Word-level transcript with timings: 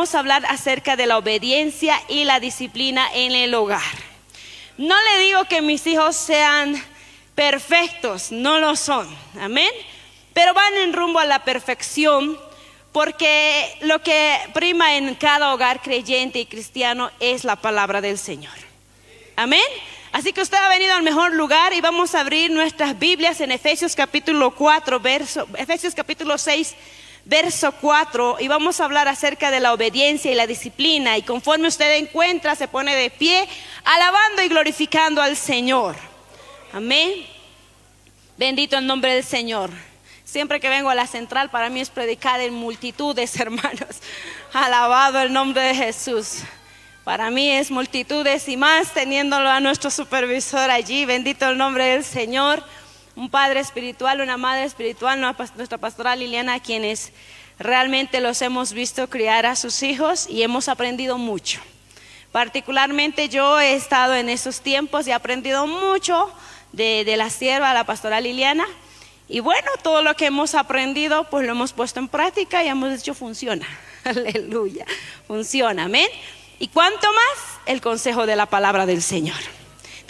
Vamos 0.00 0.14
a 0.14 0.20
hablar 0.20 0.46
acerca 0.46 0.96
de 0.96 1.06
la 1.06 1.18
obediencia 1.18 2.00
y 2.08 2.24
la 2.24 2.40
disciplina 2.40 3.06
en 3.12 3.32
el 3.32 3.52
hogar. 3.52 3.82
No 4.78 4.94
le 4.94 5.24
digo 5.24 5.44
que 5.44 5.60
mis 5.60 5.86
hijos 5.86 6.16
sean 6.16 6.82
perfectos, 7.34 8.32
no 8.32 8.58
lo 8.58 8.76
son, 8.76 9.06
amén, 9.38 9.70
pero 10.32 10.54
van 10.54 10.74
en 10.78 10.94
rumbo 10.94 11.18
a 11.18 11.26
la 11.26 11.44
perfección 11.44 12.38
porque 12.92 13.76
lo 13.82 14.02
que 14.02 14.38
prima 14.54 14.96
en 14.96 15.14
cada 15.16 15.52
hogar 15.52 15.82
creyente 15.82 16.38
y 16.38 16.46
cristiano 16.46 17.10
es 17.20 17.44
la 17.44 17.56
palabra 17.56 18.00
del 18.00 18.16
Señor. 18.16 18.54
Amén. 19.36 19.60
Así 20.12 20.32
que 20.32 20.40
usted 20.40 20.56
ha 20.56 20.70
venido 20.70 20.94
al 20.94 21.02
mejor 21.02 21.34
lugar 21.34 21.74
y 21.74 21.82
vamos 21.82 22.14
a 22.14 22.20
abrir 22.20 22.50
nuestras 22.50 22.98
Biblias 22.98 23.42
en 23.42 23.50
Efesios 23.50 23.94
capítulo 23.94 24.54
4, 24.54 24.98
verso, 24.98 25.46
Efesios 25.58 25.94
capítulo 25.94 26.38
6, 26.38 26.74
verso 27.30 27.70
4, 27.70 28.38
y 28.40 28.48
vamos 28.48 28.80
a 28.80 28.84
hablar 28.84 29.06
acerca 29.06 29.52
de 29.52 29.60
la 29.60 29.72
obediencia 29.72 30.32
y 30.32 30.34
la 30.34 30.48
disciplina. 30.48 31.16
Y 31.16 31.22
conforme 31.22 31.68
usted 31.68 31.94
encuentra, 31.94 32.56
se 32.56 32.66
pone 32.66 32.96
de 32.96 33.08
pie, 33.08 33.48
alabando 33.84 34.42
y 34.42 34.48
glorificando 34.48 35.22
al 35.22 35.36
Señor. 35.36 35.94
Amén. 36.72 37.24
Bendito 38.36 38.76
el 38.76 38.86
nombre 38.86 39.14
del 39.14 39.22
Señor. 39.22 39.70
Siempre 40.24 40.58
que 40.58 40.68
vengo 40.68 40.90
a 40.90 40.94
la 40.96 41.06
central, 41.06 41.50
para 41.50 41.70
mí 41.70 41.80
es 41.80 41.88
predicar 41.88 42.40
en 42.40 42.52
multitudes, 42.52 43.36
hermanos. 43.40 44.00
Alabado 44.52 45.20
el 45.20 45.32
nombre 45.32 45.62
de 45.62 45.74
Jesús. 45.76 46.38
Para 47.04 47.30
mí 47.30 47.48
es 47.48 47.70
multitudes 47.70 48.48
y 48.48 48.56
más 48.56 48.92
teniéndolo 48.92 49.48
a 49.48 49.60
nuestro 49.60 49.90
supervisor 49.90 50.68
allí. 50.68 51.04
Bendito 51.04 51.48
el 51.48 51.56
nombre 51.56 51.84
del 51.84 52.04
Señor. 52.04 52.64
Un 53.16 53.30
padre 53.30 53.60
espiritual, 53.60 54.20
una 54.20 54.36
madre 54.36 54.64
espiritual, 54.64 55.20
nuestra 55.20 55.78
pastora 55.78 56.16
Liliana, 56.16 56.60
quienes 56.60 57.12
realmente 57.58 58.20
los 58.20 58.40
hemos 58.42 58.72
visto 58.72 59.10
criar 59.10 59.46
a 59.46 59.56
sus 59.56 59.82
hijos 59.82 60.26
y 60.28 60.42
hemos 60.42 60.68
aprendido 60.68 61.18
mucho. 61.18 61.60
Particularmente 62.32 63.28
yo 63.28 63.60
he 63.60 63.74
estado 63.74 64.14
en 64.14 64.28
esos 64.28 64.60
tiempos 64.60 65.06
y 65.06 65.10
he 65.10 65.14
aprendido 65.14 65.66
mucho 65.66 66.32
de, 66.72 67.04
de 67.04 67.16
la 67.16 67.28
sierva, 67.28 67.74
la 67.74 67.84
pastora 67.84 68.20
Liliana. 68.20 68.66
Y 69.28 69.40
bueno, 69.40 69.70
todo 69.82 70.02
lo 70.02 70.14
que 70.14 70.26
hemos 70.26 70.54
aprendido, 70.54 71.24
pues 71.24 71.44
lo 71.44 71.52
hemos 71.52 71.72
puesto 71.72 72.00
en 72.00 72.08
práctica 72.08 72.64
y 72.64 72.68
hemos 72.68 72.92
dicho 72.92 73.14
funciona. 73.14 73.66
Aleluya, 74.04 74.86
funciona, 75.26 75.84
amén. 75.84 76.08
¿Y 76.58 76.68
cuánto 76.68 77.06
más? 77.12 77.58
El 77.66 77.80
consejo 77.80 78.26
de 78.26 78.36
la 78.36 78.46
palabra 78.46 78.86
del 78.86 79.02
Señor. 79.02 79.59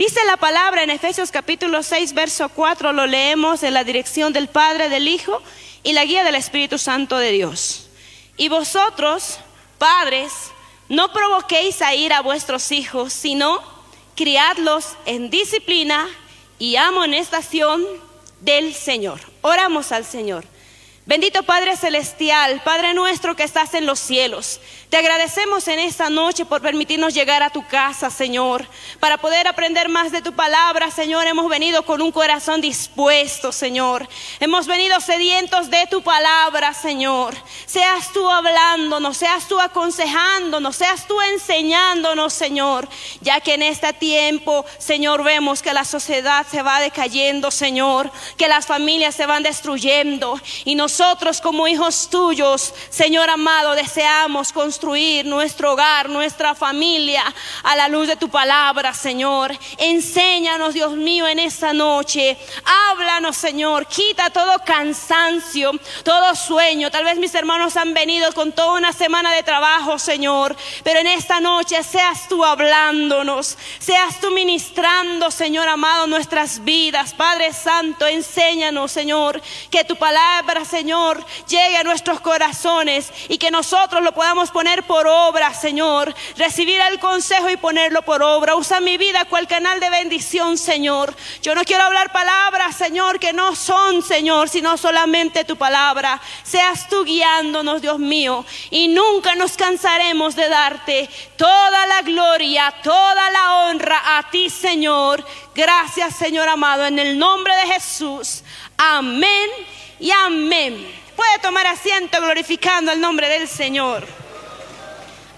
Dice 0.01 0.25
la 0.25 0.39
palabra 0.39 0.83
en 0.83 0.89
Efesios 0.89 1.31
capítulo 1.31 1.83
6, 1.83 2.15
verso 2.15 2.49
4, 2.49 2.95
lo 2.95 3.07
leemos 3.07 3.63
en 3.63 3.75
la 3.75 3.85
dirección 3.85 4.33
del 4.33 4.49
Padre, 4.49 4.89
del 4.89 5.07
Hijo 5.07 5.43
y 5.83 5.93
la 5.93 6.07
guía 6.07 6.25
del 6.25 6.37
Espíritu 6.37 6.79
Santo 6.79 7.19
de 7.19 7.33
Dios. 7.33 7.91
Y 8.39 8.49
vosotros, 8.49 9.41
padres, 9.77 10.33
no 10.89 11.13
provoquéis 11.13 11.83
a 11.83 11.95
ir 11.95 12.15
a 12.15 12.23
vuestros 12.23 12.73
hijos, 12.73 13.13
sino 13.13 13.61
criadlos 14.17 14.97
en 15.05 15.29
disciplina 15.29 16.09
y 16.59 16.77
amonestación 16.77 17.85
del 18.41 18.73
Señor. 18.73 19.21
Oramos 19.43 19.93
al 19.93 20.07
Señor. 20.07 20.47
Bendito 21.07 21.43
Padre 21.43 21.77
Celestial, 21.77 22.61
Padre 22.63 22.93
nuestro 22.93 23.35
que 23.35 23.43
estás 23.43 23.73
en 23.73 23.87
los 23.87 23.99
cielos. 23.99 24.61
Te 24.91 24.99
agradecemos 24.99 25.67
en 25.69 25.79
esta 25.79 26.11
noche 26.11 26.45
por 26.45 26.61
permitirnos 26.61 27.15
llegar 27.15 27.43
a 27.43 27.51
tu 27.51 27.67
casa, 27.67 28.11
Señor, 28.11 28.67
para 28.99 29.19
poder 29.19 29.49
aprender 29.49 29.89
más 29.89 30.13
de 30.13 30.21
tu 30.21 30.35
palabra, 30.35 30.91
Señor. 30.91 31.27
Hemos 31.27 31.49
venido 31.49 31.85
con 31.85 32.03
un 32.03 32.13
corazón 32.13 32.61
dispuesto, 32.61 33.51
Señor. 33.51 34.07
Hemos 34.41 34.67
venido 34.67 35.01
sedientos 35.01 35.71
de 35.71 35.87
tu 35.87 36.03
palabra, 36.03 36.75
Señor. 36.75 37.35
Seas 37.67 38.13
tú 38.13 38.29
hablándonos, 38.29 39.17
seas 39.17 39.49
tú 39.49 39.59
aconsejándonos, 39.59 40.77
seas 40.77 41.07
tú 41.07 41.21
enseñándonos, 41.21 42.33
Señor. 42.33 42.89
Ya 43.21 43.41
que 43.41 43.55
en 43.55 43.63
este 43.63 43.93
tiempo, 43.93 44.67
Señor, 44.79 45.23
vemos 45.25 45.63
que 45.63 45.73
la 45.73 45.85
sociedad 45.85 46.47
se 46.51 46.63
va 46.63 46.81
decayendo, 46.81 47.51
Señor, 47.51 48.11
que 48.37 48.49
las 48.49 48.67
familias 48.67 49.15
se 49.15 49.27
van 49.27 49.45
destruyendo 49.45 50.39
y 50.65 50.75
nosotros 50.91 51.41
como 51.41 51.69
hijos 51.69 52.09
tuyos, 52.11 52.75
Señor 52.89 53.31
amado, 53.31 53.77
deseamos 53.77 54.53
construir 54.53 55.25
nuestro 55.25 55.73
hogar, 55.73 56.09
nuestra 56.09 56.57
familia 56.57 57.23
a 57.63 57.77
la 57.77 57.87
luz 57.87 58.09
de 58.09 58.17
tu 58.17 58.29
palabra, 58.29 58.93
Señor. 58.93 59.57
Enséñanos, 59.79 60.75
Dios 60.75 60.95
mío, 60.97 61.29
en 61.29 61.39
esta 61.39 61.73
noche. 61.73 62.37
Háblanos, 62.65 63.37
Señor. 63.37 63.87
Quita 63.87 64.31
todo 64.31 64.59
cansancio, 64.67 65.71
todo 66.03 66.35
sueño. 66.35 66.91
Tal 66.91 67.05
vez 67.05 67.19
mis 67.19 67.37
hermanos 67.37 67.77
han 67.77 67.95
venido 67.95 68.33
con 68.33 68.51
toda 68.51 68.73
una 68.73 68.93
semana 68.93 69.33
de 69.33 69.45
trabajo, 69.45 69.97
Señor. 69.97 70.57
Pero 70.83 70.99
en 70.99 71.07
esta 71.07 71.39
noche 71.39 71.85
seas 71.85 72.27
tú 72.29 72.45
hablándonos, 72.45 73.57
seas 73.79 74.19
tú 74.21 74.33
ministrando, 74.33 75.31
Señor 75.31 75.69
amado, 75.69 76.09
nuestras 76.09 76.65
vidas. 76.65 77.15
Padre 77.15 77.53
Santo, 77.53 78.09
enséñanos, 78.09 78.91
Señor, 78.91 79.41
que 79.71 79.85
tu 79.85 79.95
palabra, 79.95 80.65
Señor, 80.65 80.80
llegue 80.85 81.77
a 81.77 81.85
nuestros 81.85 82.21
corazones 82.21 83.13
y 83.29 83.39
que 83.39 83.51
nosotros 83.51 84.03
lo 84.03 84.13
podamos 84.13 84.51
poner 84.51 84.85
por 84.85 85.07
obra, 85.07 85.53
Señor. 85.55 86.15
Recibir 86.37 86.81
el 86.91 86.99
consejo 86.99 87.49
y 87.51 87.57
ponerlo 87.57 88.03
por 88.03 88.23
obra. 88.23 88.57
Usa 88.57 88.81
mi 88.81 88.97
vida 88.97 89.25
cual 89.25 89.47
canal 89.47 89.81
de 89.81 89.91
bendición, 89.91 90.57
Señor. 90.57 91.15
Yo 91.43 91.55
no 91.55 91.65
quiero 91.65 91.85
hablar 91.85 92.13
palabras, 92.13 92.77
Señor, 92.77 93.19
que 93.19 93.33
no 93.33 93.55
son, 93.55 94.03
Señor, 94.03 94.49
sino 94.49 94.77
solamente 94.77 95.45
tu 95.45 95.57
palabra. 95.57 96.21
Seas 96.43 96.89
tú 96.89 97.05
guiándonos, 97.05 97.83
Dios 97.83 97.99
mío. 97.99 98.45
Y 98.71 98.89
nunca 98.89 99.35
nos 99.35 99.57
cansaremos 99.57 100.37
de 100.37 100.49
darte 100.49 101.09
toda 101.37 101.87
la 101.87 102.03
gloria, 102.03 102.75
toda 102.83 103.31
la 103.31 103.55
honra 103.65 104.19
a 104.19 104.31
ti, 104.31 104.51
Señor. 104.51 105.25
Gracias, 105.55 106.17
Señor 106.17 106.49
amado, 106.49 106.87
en 106.87 106.99
el 106.99 107.19
nombre 107.19 107.55
de 107.57 107.73
Jesús. 107.73 108.43
Amén 108.77 109.51
y 109.99 110.11
amén. 110.11 110.87
Puede 111.17 111.39
tomar 111.41 111.67
asiento 111.67 112.21
glorificando 112.21 112.93
el 112.93 113.01
nombre 113.01 113.29
del 113.29 113.49
Señor. 113.49 114.07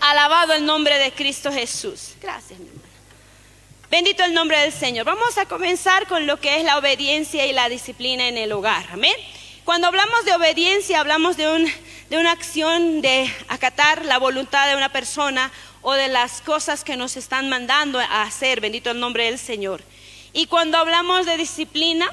Alabado 0.00 0.52
el 0.52 0.64
nombre 0.64 0.98
de 0.98 1.12
Cristo 1.12 1.50
Jesús. 1.50 2.14
Gracias, 2.20 2.58
mi 2.58 2.66
hermano. 2.66 2.82
Bendito 3.90 4.24
el 4.24 4.34
nombre 4.34 4.58
del 4.58 4.72
Señor. 4.72 5.04
Vamos 5.04 5.38
a 5.38 5.46
comenzar 5.46 6.06
con 6.06 6.26
lo 6.26 6.40
que 6.40 6.56
es 6.56 6.64
la 6.64 6.78
obediencia 6.78 7.46
y 7.46 7.52
la 7.52 7.68
disciplina 7.68 8.28
en 8.28 8.38
el 8.38 8.52
hogar. 8.52 8.86
Amén. 8.92 9.14
Cuando 9.64 9.86
hablamos 9.86 10.24
de 10.24 10.34
obediencia, 10.34 11.00
hablamos 11.00 11.36
de, 11.36 11.48
un, 11.48 11.70
de 12.10 12.18
una 12.18 12.32
acción 12.32 13.00
de 13.00 13.32
acatar 13.48 14.04
la 14.04 14.18
voluntad 14.18 14.68
de 14.68 14.76
una 14.76 14.90
persona 14.90 15.52
o 15.82 15.92
de 15.92 16.08
las 16.08 16.40
cosas 16.40 16.84
que 16.84 16.96
nos 16.96 17.16
están 17.16 17.48
mandando 17.48 17.98
a 17.98 18.22
hacer. 18.22 18.60
Bendito 18.60 18.90
el 18.90 19.00
nombre 19.00 19.24
del 19.24 19.38
Señor. 19.38 19.82
Y 20.32 20.46
cuando 20.46 20.78
hablamos 20.78 21.26
de 21.26 21.36
disciplina, 21.36 22.10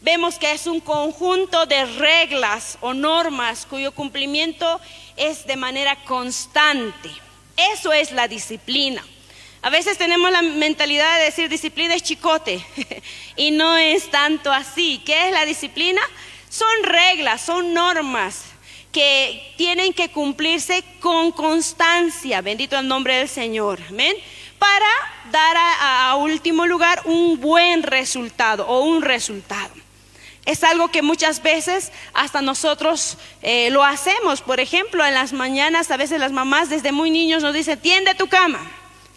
vemos 0.00 0.38
que 0.38 0.52
es 0.52 0.66
un 0.66 0.80
conjunto 0.80 1.66
de 1.66 1.84
reglas 1.84 2.78
o 2.80 2.94
normas 2.94 3.66
cuyo 3.66 3.92
cumplimiento 3.92 4.80
es 5.16 5.46
de 5.46 5.56
manera 5.56 5.96
constante. 6.04 7.10
Eso 7.74 7.92
es 7.92 8.12
la 8.12 8.28
disciplina. 8.28 9.04
A 9.62 9.68
veces 9.68 9.98
tenemos 9.98 10.30
la 10.30 10.40
mentalidad 10.40 11.18
de 11.18 11.24
decir 11.24 11.50
disciplina 11.50 11.94
es 11.94 12.02
chicote 12.02 12.64
y 13.36 13.50
no 13.50 13.76
es 13.76 14.10
tanto 14.10 14.50
así. 14.50 15.02
¿Qué 15.04 15.28
es 15.28 15.32
la 15.32 15.44
disciplina? 15.44 16.00
Son 16.48 16.82
reglas, 16.82 17.42
son 17.42 17.74
normas 17.74 18.44
que 18.90 19.52
tienen 19.58 19.92
que 19.92 20.10
cumplirse 20.10 20.82
con 20.98 21.30
constancia. 21.30 22.40
Bendito 22.40 22.78
el 22.78 22.88
nombre 22.88 23.16
del 23.16 23.28
Señor. 23.28 23.78
Amén. 23.88 24.16
Para 24.60 24.86
dar 25.32 25.56
a, 25.80 26.14
último 26.16 26.66
lugar 26.66 27.00
un 27.06 27.40
buen 27.40 27.82
resultado 27.82 28.66
o 28.66 28.84
un 28.84 29.00
resultado. 29.00 29.70
Es 30.44 30.62
algo 30.64 30.88
que 30.88 31.00
muchas 31.02 31.42
veces 31.42 31.90
hasta 32.12 32.42
nosotros 32.42 33.16
eh, 33.40 33.70
lo 33.70 33.82
hacemos. 33.82 34.42
Por 34.42 34.60
ejemplo, 34.60 35.04
en 35.04 35.14
las 35.14 35.32
mañanas 35.32 35.90
a 35.90 35.96
veces 35.96 36.20
las 36.20 36.32
mamás 36.32 36.68
desde 36.68 36.92
muy 36.92 37.10
niños 37.10 37.42
nos 37.42 37.54
dicen, 37.54 37.80
tiende 37.80 38.14
tu 38.14 38.28
cama, 38.28 38.60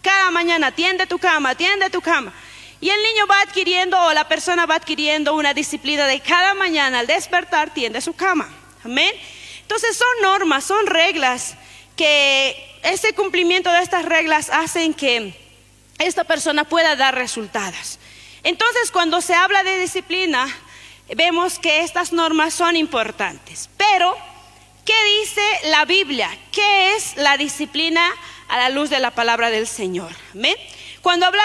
Cada 0.02 0.32
mañana 0.32 0.72
tiende 0.72 1.08
tu 1.08 1.20
cama, 1.20 1.56
tiende 1.56 1.90
tu 1.90 2.02
cama. 2.02 2.34
Y 2.80 2.90
el 2.90 3.04
niño 3.04 3.28
va 3.28 3.42
adquiriendo 3.42 4.00
o 4.00 4.14
la 4.14 4.28
persona 4.28 4.66
va 4.66 4.76
adquiriendo 4.76 5.34
una 5.36 5.54
disciplina 5.54 6.08
de 6.08 6.20
cada 6.22 6.54
mañana 6.54 7.00
al 7.00 7.08
despertar 7.08 7.74
tiende 7.74 8.00
su 8.02 8.14
cama. 8.14 8.50
Amén. 8.84 9.14
Entonces 9.62 9.98
son 9.98 10.22
normas, 10.22 10.64
son 10.64 10.86
reglas 10.88 11.56
que 11.96 12.80
ese 12.84 13.14
cumplimiento 13.14 13.72
de 13.72 13.82
estas 13.82 14.06
reglas 14.06 14.50
hacen 14.50 14.94
que 14.94 15.34
esta 16.00 16.24
persona 16.24 16.64
pueda 16.64 16.96
dar 16.96 17.16
resultados. 17.16 18.00
Entonces 18.44 18.92
cuando 18.92 19.22
se 19.22 19.36
habla 19.36 19.64
de 19.64 19.80
disciplina, 19.80 20.48
vemos 21.16 21.60
que 21.60 21.82
estas 21.82 22.12
normas 22.12 22.54
son 22.54 22.76
importantes. 22.76 23.70
Pero, 23.78 24.16
¿qué 24.86 24.94
dice 25.22 25.42
la 25.70 25.86
Biblia? 25.86 26.30
¿Qué 26.52 26.96
es 26.96 27.16
la 27.16 27.38
disciplina 27.38 28.06
a 28.50 28.58
la 28.58 28.70
luz 28.70 28.90
de 28.90 29.00
la 29.00 29.12
palabra 29.12 29.50
del 29.50 29.68
Señor? 29.68 30.12
¿Amén? 30.34 30.56
Cuando 31.02 31.26
habla 31.26 31.44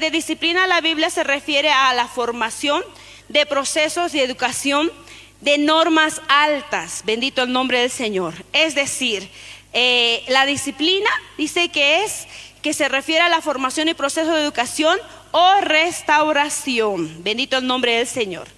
de, 0.00 0.10
disciplina, 0.10 0.66
la 0.66 0.80
Biblia 0.80 1.10
se 1.10 1.24
refiere 1.24 1.70
a 1.70 1.92
la 1.92 2.08
formación 2.08 2.82
de 3.28 3.44
procesos 3.44 4.12
de 4.12 4.22
educación 4.22 4.90
de 5.42 5.58
normas 5.58 6.22
altas, 6.28 7.02
bendito 7.04 7.42
el 7.42 7.52
nombre 7.52 7.80
del 7.80 7.90
Señor. 7.90 8.32
Es 8.54 8.74
decir, 8.74 9.28
eh, 9.74 10.24
la 10.28 10.46
disciplina 10.46 11.10
dice 11.36 11.68
que 11.68 12.04
es 12.04 12.26
que 12.62 12.72
se 12.72 12.88
refiere 12.88 13.20
a 13.20 13.28
la 13.28 13.42
formación 13.42 13.88
y 13.88 13.94
proceso 13.94 14.32
de 14.32 14.40
educación 14.40 14.98
o 15.32 15.60
restauración, 15.60 17.22
bendito 17.22 17.58
el 17.58 17.66
nombre 17.66 17.96
del 17.96 18.06
Señor. 18.06 18.48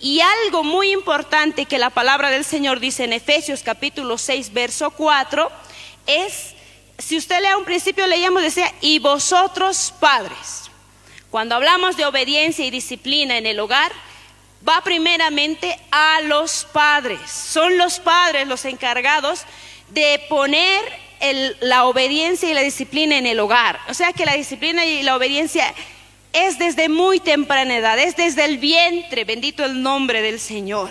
Y 0.00 0.20
algo 0.20 0.64
muy 0.64 0.92
importante 0.92 1.66
que 1.66 1.76
la 1.76 1.90
palabra 1.90 2.30
del 2.30 2.44
Señor 2.44 2.80
dice 2.80 3.04
en 3.04 3.12
Efesios 3.12 3.62
capítulo 3.62 4.16
6, 4.16 4.52
verso 4.52 4.90
4, 4.92 5.50
es 6.06 6.54
si 6.98 7.16
usted 7.16 7.40
lee 7.40 7.54
un 7.58 7.64
principio, 7.64 8.06
leíamos, 8.06 8.42
decía, 8.42 8.72
y 8.80 8.98
vosotros 8.98 9.92
padres. 10.00 10.70
Cuando 11.30 11.54
hablamos 11.54 11.96
de 11.96 12.04
obediencia 12.04 12.64
y 12.64 12.70
disciplina 12.70 13.38
en 13.38 13.46
el 13.46 13.58
hogar, 13.58 13.92
va 14.68 14.82
primeramente 14.82 15.78
a 15.90 16.20
los 16.22 16.66
padres. 16.72 17.20
Son 17.30 17.78
los 17.78 18.00
padres 18.00 18.46
los 18.46 18.64
encargados 18.64 19.44
de 19.90 20.24
poner 20.28 20.82
la 21.60 21.84
obediencia 21.84 22.50
y 22.50 22.54
la 22.54 22.62
disciplina 22.62 23.18
en 23.18 23.26
el 23.26 23.40
hogar. 23.40 23.78
O 23.88 23.94
sea 23.94 24.12
que 24.12 24.24
la 24.24 24.34
disciplina 24.34 24.84
y 24.84 25.02
la 25.02 25.16
obediencia 25.16 25.74
es 26.32 26.58
desde 26.58 26.88
muy 26.88 27.20
temprana 27.20 27.76
edad, 27.76 27.98
es 27.98 28.16
desde 28.16 28.44
el 28.44 28.58
vientre, 28.58 29.24
bendito 29.24 29.64
el 29.64 29.82
nombre 29.82 30.22
del 30.22 30.40
Señor. 30.40 30.90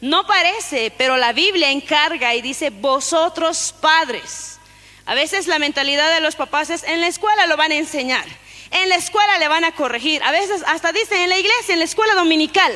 No 0.00 0.26
parece, 0.26 0.92
pero 0.96 1.16
la 1.16 1.32
Biblia 1.32 1.70
encarga 1.70 2.34
y 2.34 2.42
dice, 2.42 2.70
vosotros 2.70 3.74
padres. 3.80 4.58
A 5.06 5.14
veces 5.14 5.46
la 5.46 5.58
mentalidad 5.58 6.14
de 6.14 6.20
los 6.20 6.36
papás 6.36 6.70
es, 6.70 6.82
en 6.84 7.00
la 7.00 7.08
escuela 7.08 7.46
lo 7.46 7.56
van 7.56 7.72
a 7.72 7.76
enseñar, 7.76 8.24
en 8.70 8.88
la 8.88 8.96
escuela 8.96 9.38
le 9.38 9.48
van 9.48 9.64
a 9.64 9.72
corregir, 9.72 10.22
a 10.22 10.30
veces 10.30 10.62
hasta 10.66 10.92
dicen 10.92 11.20
en 11.20 11.28
la 11.28 11.38
iglesia, 11.38 11.74
en 11.74 11.78
la 11.78 11.84
escuela 11.84 12.14
dominical, 12.14 12.72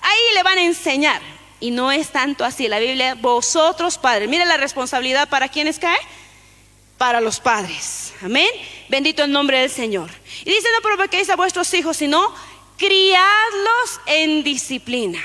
ahí 0.00 0.34
le 0.34 0.42
van 0.42 0.58
a 0.58 0.62
enseñar. 0.62 1.35
Y 1.60 1.70
no 1.70 1.90
es 1.90 2.10
tanto 2.10 2.44
así. 2.44 2.68
La 2.68 2.78
Biblia, 2.78 3.14
vosotros 3.14 3.98
padres, 3.98 4.28
mire 4.28 4.44
la 4.44 4.56
responsabilidad 4.56 5.28
para 5.28 5.48
quienes 5.48 5.78
cae, 5.78 5.98
para 6.98 7.20
los 7.20 7.40
padres. 7.40 8.12
Amén. 8.22 8.48
Bendito 8.88 9.24
el 9.24 9.32
nombre 9.32 9.60
del 9.60 9.70
Señor. 9.70 10.10
Y 10.44 10.50
dice, 10.50 10.68
no 10.74 10.82
provoquéis 10.82 11.30
a 11.30 11.36
vuestros 11.36 11.72
hijos, 11.74 11.96
sino 11.96 12.34
criadlos 12.76 14.00
en 14.06 14.42
disciplina. 14.42 15.20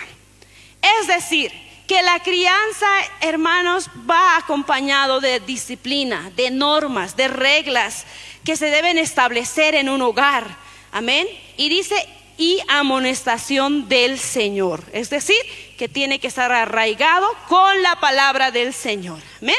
Es 0.99 1.07
decir, 1.07 1.51
que 1.87 2.01
la 2.01 2.19
crianza, 2.19 2.87
hermanos, 3.19 3.89
va 4.09 4.37
acompañado 4.37 5.19
de 5.19 5.41
disciplina, 5.41 6.31
de 6.37 6.49
normas, 6.49 7.17
de 7.17 7.27
reglas 7.27 8.05
que 8.45 8.55
se 8.55 8.67
deben 8.67 8.97
establecer 8.97 9.75
en 9.75 9.89
un 9.89 10.01
hogar. 10.01 10.45
Amén. 10.93 11.27
Y 11.57 11.67
dice, 11.67 11.95
y 12.41 12.59
amonestación 12.67 13.87
del 13.87 14.17
Señor. 14.17 14.83
Es 14.93 15.11
decir, 15.11 15.37
que 15.77 15.87
tiene 15.87 16.17
que 16.17 16.25
estar 16.25 16.51
arraigado 16.51 17.27
con 17.47 17.83
la 17.83 17.99
palabra 17.99 18.49
del 18.49 18.73
Señor. 18.73 19.19
Amén. 19.39 19.55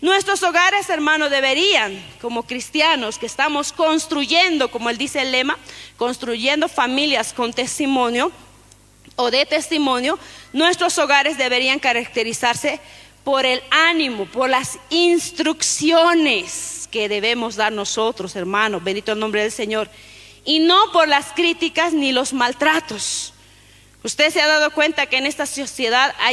Nuestros 0.00 0.42
hogares, 0.42 0.88
hermanos, 0.88 1.30
deberían, 1.30 2.02
como 2.22 2.44
cristianos 2.44 3.18
que 3.18 3.26
estamos 3.26 3.74
construyendo, 3.74 4.70
como 4.70 4.88
él 4.88 4.96
dice 4.96 5.20
el 5.20 5.32
lema, 5.32 5.58
construyendo 5.98 6.70
familias 6.70 7.34
con 7.34 7.52
testimonio, 7.52 8.32
o 9.16 9.30
de 9.30 9.44
testimonio, 9.44 10.18
nuestros 10.54 10.96
hogares 10.96 11.36
deberían 11.36 11.78
caracterizarse 11.78 12.80
por 13.22 13.44
el 13.44 13.60
ánimo, 13.70 14.24
por 14.24 14.48
las 14.48 14.78
instrucciones 14.88 16.88
que 16.90 17.06
debemos 17.06 17.56
dar 17.56 17.70
nosotros, 17.70 18.34
hermanos, 18.34 18.82
bendito 18.82 19.12
el 19.12 19.18
nombre 19.18 19.42
del 19.42 19.52
Señor, 19.52 19.90
y 20.44 20.60
no 20.60 20.92
por 20.92 21.08
las 21.08 21.32
críticas 21.32 21.92
ni 21.92 22.12
los 22.12 22.32
maltratos. 22.32 23.32
Usted 24.02 24.30
se 24.30 24.42
ha 24.42 24.46
dado 24.46 24.70
cuenta 24.70 25.06
que 25.06 25.16
en 25.16 25.24
esta 25.24 25.46
sociedad 25.46 26.14
ha 26.18 26.32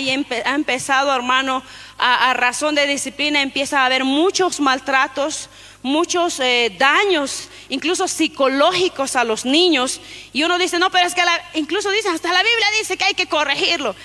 empezado, 0.54 1.16
hermano, 1.16 1.64
a, 1.98 2.34
razón 2.34 2.76
de 2.76 2.86
disciplina, 2.86 3.42
empieza 3.42 3.82
a 3.82 3.86
haber 3.86 4.04
muchos 4.04 4.60
maltratos, 4.60 5.48
muchos 5.82 6.42
eh, 6.42 6.76
daños, 6.78 7.48
incluso 7.70 8.10
psicológicos 8.10 9.16
a 9.16 9.24
los 9.24 9.46
niños. 9.46 10.02
Y 10.34 10.44
uno 10.44 10.58
dice, 10.58 10.80
no, 10.80 10.92
pero 10.92 11.08
es 11.08 11.16
que 11.16 11.22
incluso 11.54 11.90
dice, 11.92 12.10
hasta 12.10 12.34
la 12.34 12.44
Biblia 12.44 12.68
dice 12.80 12.98
que 12.98 13.06
hay 13.06 13.14
que 13.14 13.28
corregirlo. 13.28 13.96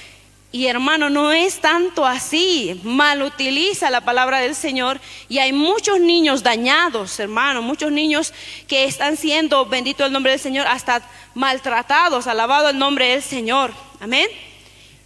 Y 0.57 0.69
hermano, 0.69 1.11
no 1.11 1.33
es 1.33 1.61
tanto 1.61 2.07
así. 2.07 2.81
Mal 2.83 3.21
utiliza 3.21 3.91
la 3.91 4.01
palabra 4.01 4.39
del 4.39 4.55
Señor 4.55 4.99
y 5.29 5.39
hay 5.39 5.53
muchos 5.53 6.01
niños 6.01 6.43
dañados, 6.43 7.21
hermano, 7.21 7.61
muchos 7.61 7.93
niños 7.93 8.33
que 8.67 8.87
están 8.87 9.19
siendo, 9.19 9.67
bendito 9.67 10.07
el 10.07 10.13
nombre 10.13 10.33
del 10.33 10.41
Señor, 10.41 10.67
hasta 10.67 11.03
maltratados, 11.35 12.27
alabado 12.27 12.71
el 12.71 12.79
nombre 12.79 13.09
del 13.09 13.23
Señor. 13.23 13.71
Amén. 14.01 14.27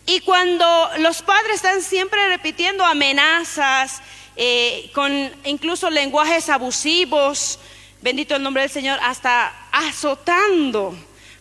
Y 0.07 0.21
cuando 0.21 0.89
los 0.99 1.21
padres 1.23 1.57
están 1.57 1.83
siempre 1.83 2.29
repitiendo 2.29 2.85
amenazas, 2.85 4.03
eh, 4.37 4.89
con 4.95 5.13
incluso 5.47 5.91
lenguajes 5.91 6.49
abusivos, 6.49 7.59
bendito 8.01 8.37
el 8.37 8.45
nombre 8.45 8.63
del 8.63 8.71
Señor, 8.71 9.01
hasta 9.03 9.53
azotando. 9.73 10.95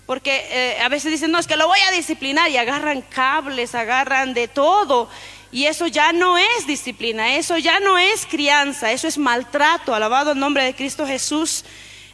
Porque 0.09 0.47
eh, 0.49 0.81
a 0.81 0.89
veces 0.89 1.11
dicen, 1.11 1.29
no, 1.29 1.37
es 1.37 1.45
que 1.45 1.55
lo 1.55 1.67
voy 1.67 1.77
a 1.81 1.91
disciplinar 1.91 2.49
y 2.49 2.57
agarran 2.57 3.03
cables, 3.03 3.75
agarran 3.75 4.33
de 4.33 4.47
todo. 4.47 5.07
Y 5.51 5.65
eso 5.65 5.85
ya 5.85 6.13
no 6.13 6.35
es 6.35 6.65
disciplina, 6.65 7.35
eso 7.35 7.59
ya 7.59 7.79
no 7.79 7.95
es 7.95 8.25
crianza, 8.25 8.91
eso 8.91 9.07
es 9.07 9.19
maltrato, 9.19 9.93
alabado 9.93 10.31
el 10.31 10.39
nombre 10.39 10.63
de 10.63 10.73
Cristo 10.73 11.05
Jesús. 11.05 11.63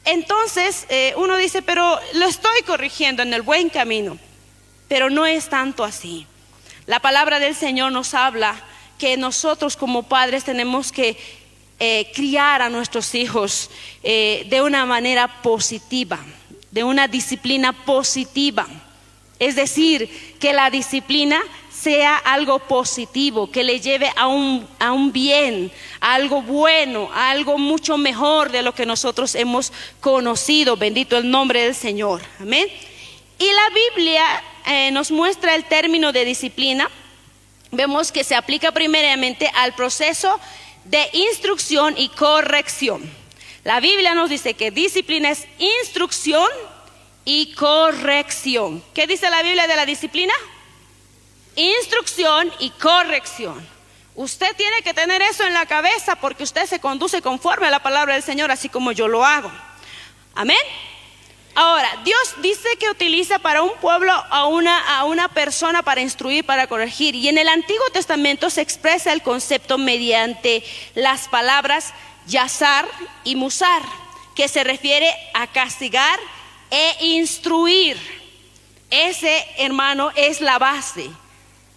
Entonces 0.03 0.85
eh, 0.89 1.13
uno 1.15 1.37
dice, 1.37 1.61
pero 1.61 1.97
lo 2.15 2.25
estoy 2.25 2.63
corrigiendo 2.63 3.23
en 3.23 3.33
el 3.33 3.43
buen 3.43 3.69
camino, 3.69 4.17
pero 4.89 5.09
no 5.09 5.25
es 5.25 5.47
tanto 5.47 5.85
así. 5.85 6.27
La 6.87 6.99
palabra 6.99 7.39
del 7.39 7.55
Señor 7.55 7.93
nos 7.93 8.13
habla 8.13 8.61
que 8.97 9.15
nosotros 9.15 9.77
como 9.77 10.03
padres 10.03 10.43
tenemos 10.43 10.91
que 10.91 11.17
eh, 11.79 12.11
criar 12.13 12.61
a 12.61 12.67
nuestros 12.67 13.15
hijos 13.15 13.69
de 14.03 14.61
una 14.61 14.85
manera 14.85 15.41
positiva, 15.41 16.19
de 16.75 16.83
una 16.83 17.07
disciplina 17.07 17.71
positiva. 17.71 18.67
Es 19.39 19.55
decir, 19.55 20.35
que 20.41 20.51
la 20.51 20.69
disciplina 20.69 21.41
sea 21.71 22.17
algo 22.17 22.59
positivo, 22.59 23.49
que 23.49 23.63
le 23.63 23.79
lleve 23.79 24.11
a 24.17 24.27
un, 24.27 24.67
a 24.77 24.91
un 24.91 25.13
bien, 25.13 25.71
a 26.01 26.15
algo 26.15 26.41
bueno, 26.41 27.09
a 27.13 27.31
algo 27.31 27.57
mucho 27.57 27.97
mejor 27.97 28.51
de 28.51 28.61
lo 28.61 28.75
que 28.75 28.85
nosotros 28.85 29.35
hemos 29.35 29.71
conocido. 30.01 30.75
Bendito 30.75 31.15
el 31.17 31.31
nombre 31.31 31.61
del 31.61 31.75
Señor. 31.75 32.21
Amén. 32.41 32.67
Y 33.39 33.45
la 33.45 33.69
Biblia 33.95 34.43
eh, 34.65 34.91
nos 34.91 35.11
muestra 35.11 35.55
el 35.55 35.63
término 35.63 36.11
de 36.11 36.25
disciplina 36.25 36.91
vemos 37.71 38.11
que 38.11 38.23
se 38.23 38.35
aplica 38.35 38.71
primeramente 38.71 39.49
al 39.55 39.73
proceso 39.75 40.39
de 40.83 41.09
instrucción 41.13 41.95
y 41.97 42.09
corrección. 42.09 43.24
La 43.65 43.79
Biblia 43.79 44.13
nos 44.13 44.29
dice 44.29 44.53
que 44.53 44.69
disciplina 44.69 45.31
es 45.31 45.47
instrucción 45.57 46.47
y 47.25 47.51
corrección. 47.55 48.83
¿Qué 48.93 49.07
dice 49.07 49.27
la 49.31 49.41
Biblia 49.41 49.65
de 49.65 49.75
la 49.75 49.87
disciplina? 49.87 50.35
Instrucción 51.55 52.53
y 52.59 52.69
corrección. 52.69 53.67
Usted 54.13 54.55
tiene 54.55 54.83
que 54.83 54.93
tener 54.93 55.23
eso 55.23 55.43
en 55.47 55.55
la 55.55 55.65
cabeza 55.65 56.15
porque 56.15 56.43
usted 56.43 56.67
se 56.67 56.79
conduce 56.79 57.23
conforme 57.23 57.65
a 57.65 57.71
la 57.71 57.81
palabra 57.81 58.13
del 58.13 58.21
Señor, 58.21 58.51
así 58.51 58.69
como 58.69 58.91
yo 58.91 59.07
lo 59.07 59.25
hago. 59.25 59.51
Amén. 60.35 60.55
Ahora, 61.55 61.89
Dios 62.03 62.35
dice 62.43 62.69
que 62.79 62.91
utiliza 62.91 63.39
para 63.39 63.63
un 63.63 63.75
pueblo 63.81 64.11
a 64.11 64.45
una, 64.45 64.99
a 64.99 65.05
una 65.05 65.27
persona 65.27 65.81
para 65.81 66.01
instruir, 66.01 66.45
para 66.45 66.67
corregir. 66.67 67.15
Y 67.15 67.29
en 67.29 67.39
el 67.39 67.47
Antiguo 67.47 67.89
Testamento 67.91 68.51
se 68.51 68.61
expresa 68.61 69.11
el 69.11 69.23
concepto 69.23 69.79
mediante 69.79 70.63
las 70.93 71.27
palabras 71.29 71.95
yazar 72.27 72.87
y 73.23 73.35
musar, 73.35 73.81
que 74.35 74.47
se 74.47 74.63
refiere 74.63 75.13
a 75.33 75.47
castigar 75.47 76.19
e 76.69 77.05
instruir. 77.05 77.97
Ese, 78.89 79.45
hermano, 79.57 80.11
es 80.15 80.41
la 80.41 80.59
base. 80.59 81.09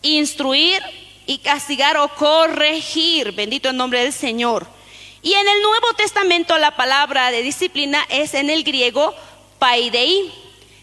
Instruir 0.02 0.83
y 1.26 1.38
castigar 1.38 1.97
o 1.97 2.09
corregir. 2.09 3.33
Bendito 3.33 3.71
el 3.71 3.76
nombre 3.76 4.02
del 4.02 4.12
Señor. 4.12 4.67
Y 5.23 5.35
en 5.35 5.49
el 5.49 5.62
Nuevo 5.62 5.93
Testamento 5.97 6.59
la 6.59 6.76
palabra 6.76 7.31
de 7.31 7.43
disciplina 7.43 8.05
es 8.09 8.35
en 8.35 8.50
el 8.50 8.62
griego 8.64 9.14
paidei, 9.59 10.33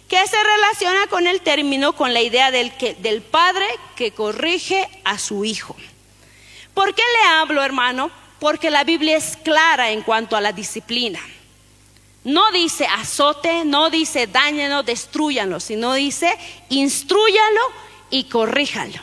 que 0.09 0.27
se 0.27 0.43
relaciona 0.43 1.07
con 1.07 1.25
el 1.25 1.41
término, 1.41 1.93
con 1.93 2.13
la 2.13 2.21
idea 2.21 2.51
del, 2.51 2.71
del 2.99 3.21
padre 3.21 3.65
que 3.95 4.11
corrige 4.11 4.87
a 5.03 5.17
su 5.17 5.45
hijo. 5.45 5.75
¿Por 6.73 6.93
qué 6.93 7.01
le 7.01 7.27
hablo, 7.29 7.63
hermano? 7.63 8.11
Porque 8.39 8.69
la 8.69 8.83
Biblia 8.83 9.17
es 9.17 9.37
clara 9.37 9.91
en 9.91 10.01
cuanto 10.01 10.35
a 10.35 10.41
la 10.41 10.51
disciplina. 10.51 11.19
No 12.23 12.51
dice 12.51 12.87
azote, 12.87 13.63
no 13.65 13.89
dice 13.89 14.25
dañenlo, 14.27 14.81
destruyanlo, 14.81 15.59
sino 15.59 15.93
dice 15.93 16.35
instruyalo 16.69 17.61
y 18.09 18.23
corríjalo. 18.25 18.99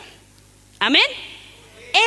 Amén. 0.81 1.05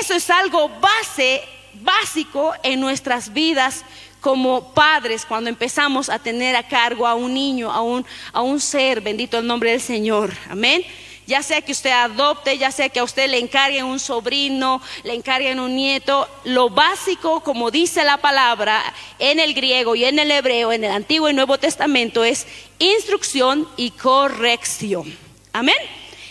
Eso 0.01 0.13
es 0.13 0.29
algo 0.29 0.67
base, 0.67 1.41
básico 1.75 2.53
en 2.63 2.81
nuestras 2.81 3.31
vidas 3.31 3.85
como 4.19 4.73
padres 4.73 5.25
cuando 5.25 5.49
empezamos 5.49 6.09
a 6.09 6.19
tener 6.19 6.55
a 6.55 6.67
cargo 6.67 7.07
a 7.07 7.13
un 7.13 7.33
niño, 7.33 7.71
a 7.71 7.81
un, 7.81 8.05
a 8.33 8.41
un 8.41 8.59
ser, 8.59 8.99
bendito 8.99 9.37
el 9.37 9.47
nombre 9.47 9.71
del 9.71 9.81
Señor. 9.81 10.33
Amén. 10.49 10.83
Ya 11.27 11.41
sea 11.41 11.61
que 11.61 11.71
usted 11.71 11.91
adopte, 11.91 12.57
ya 12.57 12.71
sea 12.71 12.89
que 12.89 12.99
a 12.99 13.03
usted 13.03 13.27
le 13.29 13.39
encarguen 13.39 13.85
un 13.85 13.99
sobrino, 13.99 14.81
le 15.03 15.13
encarguen 15.13 15.59
un 15.59 15.75
nieto, 15.75 16.29
lo 16.43 16.69
básico, 16.69 17.41
como 17.41 17.71
dice 17.71 18.03
la 18.03 18.17
palabra 18.17 18.81
en 19.17 19.39
el 19.39 19.53
griego 19.53 19.95
y 19.95 20.05
en 20.05 20.19
el 20.19 20.29
hebreo, 20.31 20.71
en 20.71 20.83
el 20.83 20.91
Antiguo 20.91 21.29
y 21.29 21.33
Nuevo 21.33 21.57
Testamento, 21.57 22.23
es 22.23 22.45
instrucción 22.79 23.67
y 23.77 23.91
corrección. 23.91 25.17
Amén. 25.53 25.75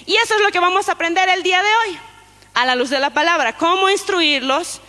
Y 0.06 0.14
eso 0.16 0.34
es 0.34 0.40
lo 0.40 0.50
que 0.50 0.60
vamos 0.60 0.88
a 0.88 0.92
aprender 0.92 1.28
el 1.28 1.42
día 1.42 1.62
de 1.62 1.68
hoy, 1.68 1.98
a 2.54 2.66
la 2.66 2.76
luz 2.76 2.90
de 2.90 3.00
la 3.00 3.10
palabra, 3.10 3.56
cómo 3.56 3.90
instruirlos, 3.90 4.80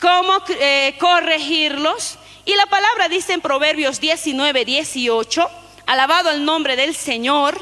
cómo 0.00 0.42
eh, 0.48 0.96
corregirlos 0.98 2.18
y 2.44 2.54
la 2.56 2.66
palabra 2.66 3.08
dice 3.08 3.32
en 3.34 3.40
Proverbios 3.40 4.00
19, 4.00 4.64
18, 4.64 5.48
alabado 5.86 6.30
el 6.30 6.44
nombre 6.44 6.74
del 6.74 6.96
Señor, 6.96 7.56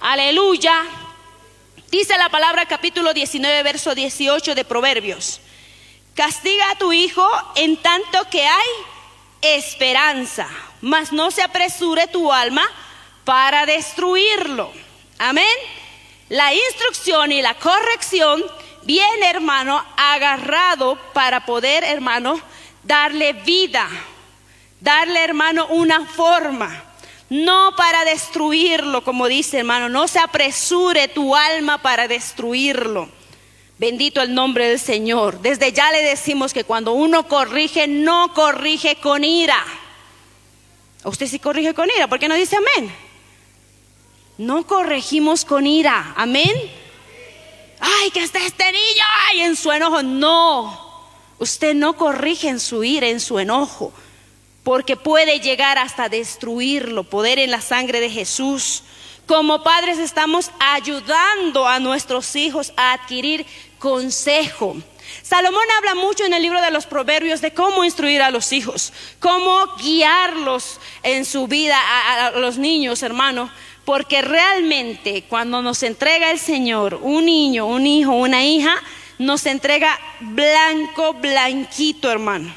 aleluya. 0.00 0.84
Dice 1.90 2.16
la 2.18 2.28
palabra 2.28 2.66
capítulo 2.66 3.14
19, 3.14 3.62
verso 3.62 3.94
18 3.94 4.54
de 4.54 4.64
Proverbios. 4.64 5.40
Castiga 6.14 6.70
a 6.70 6.74
tu 6.76 6.92
hijo 6.92 7.26
en 7.56 7.76
tanto 7.76 8.28
que 8.30 8.46
hay 8.46 8.68
esperanza, 9.40 10.48
mas 10.80 11.12
no 11.12 11.30
se 11.30 11.42
apresure 11.42 12.06
tu 12.06 12.32
alma 12.32 12.68
para 13.24 13.66
destruirlo. 13.66 14.72
Amén. 15.18 15.44
La 16.28 16.52
instrucción 16.52 17.32
y 17.32 17.40
la 17.40 17.54
corrección 17.54 18.44
viene, 18.82 19.30
hermano, 19.30 19.84
agarrado 19.96 20.96
para 21.14 21.46
poder, 21.46 21.84
hermano, 21.84 22.40
darle 22.84 23.32
vida 23.32 23.88
darle, 24.80 25.22
hermano, 25.22 25.66
una 25.68 26.04
forma. 26.06 26.84
No 27.30 27.74
para 27.76 28.04
destruirlo, 28.06 29.04
como 29.04 29.28
dice 29.28 29.58
hermano, 29.58 29.88
no 29.88 30.08
se 30.08 30.18
apresure 30.18 31.08
tu 31.08 31.36
alma 31.36 31.82
para 31.82 32.08
destruirlo. 32.08 33.08
Bendito 33.78 34.22
el 34.22 34.34
nombre 34.34 34.68
del 34.68 34.80
Señor. 34.80 35.40
Desde 35.40 35.72
ya 35.72 35.92
le 35.92 36.02
decimos 36.02 36.54
que 36.54 36.64
cuando 36.64 36.92
uno 36.92 37.28
corrige, 37.28 37.86
no 37.86 38.32
corrige 38.32 38.96
con 38.96 39.24
ira. 39.24 39.62
Usted 41.04 41.26
sí 41.26 41.38
corrige 41.38 41.74
con 41.74 41.88
ira, 41.94 42.08
¿por 42.08 42.18
qué 42.18 42.28
no 42.28 42.34
dice 42.34 42.56
amén? 42.56 42.92
No 44.38 44.66
corregimos 44.66 45.44
con 45.44 45.66
ira, 45.66 46.14
amén. 46.16 46.52
Ay, 47.78 48.10
que 48.10 48.22
está 48.22 48.44
este 48.44 48.64
niño, 48.72 49.04
ay, 49.28 49.40
en 49.42 49.54
su 49.54 49.70
enojo. 49.70 50.02
No, 50.02 51.04
usted 51.38 51.74
no 51.74 51.94
corrige 51.96 52.48
en 52.48 52.58
su 52.58 52.82
ira, 52.82 53.06
en 53.06 53.20
su 53.20 53.38
enojo 53.38 53.92
porque 54.68 54.96
puede 54.96 55.40
llegar 55.40 55.78
hasta 55.78 56.10
destruirlo, 56.10 57.02
poder 57.02 57.38
en 57.38 57.50
la 57.50 57.62
sangre 57.62 58.00
de 58.00 58.10
Jesús. 58.10 58.82
Como 59.24 59.62
padres 59.62 59.98
estamos 59.98 60.50
ayudando 60.60 61.66
a 61.66 61.78
nuestros 61.78 62.36
hijos 62.36 62.74
a 62.76 62.92
adquirir 62.92 63.46
consejo. 63.78 64.76
Salomón 65.22 65.64
habla 65.78 65.94
mucho 65.94 66.26
en 66.26 66.34
el 66.34 66.42
libro 66.42 66.60
de 66.60 66.70
los 66.70 66.84
Proverbios 66.84 67.40
de 67.40 67.54
cómo 67.54 67.82
instruir 67.82 68.20
a 68.20 68.30
los 68.30 68.52
hijos, 68.52 68.92
cómo 69.20 69.74
guiarlos 69.78 70.78
en 71.02 71.24
su 71.24 71.46
vida 71.46 71.78
a, 72.26 72.32
los 72.32 72.58
niños, 72.58 73.02
hermano, 73.02 73.50
porque 73.86 74.20
realmente 74.20 75.24
cuando 75.30 75.62
nos 75.62 75.82
entrega 75.82 76.30
el 76.30 76.38
Señor 76.38 77.00
un 77.00 77.24
niño, 77.24 77.64
un 77.64 77.86
hijo, 77.86 78.12
una 78.12 78.44
hija, 78.44 78.74
nos 79.18 79.46
entrega 79.46 79.98
blanco, 80.20 81.14
blanquito, 81.14 82.10
hermano. 82.10 82.54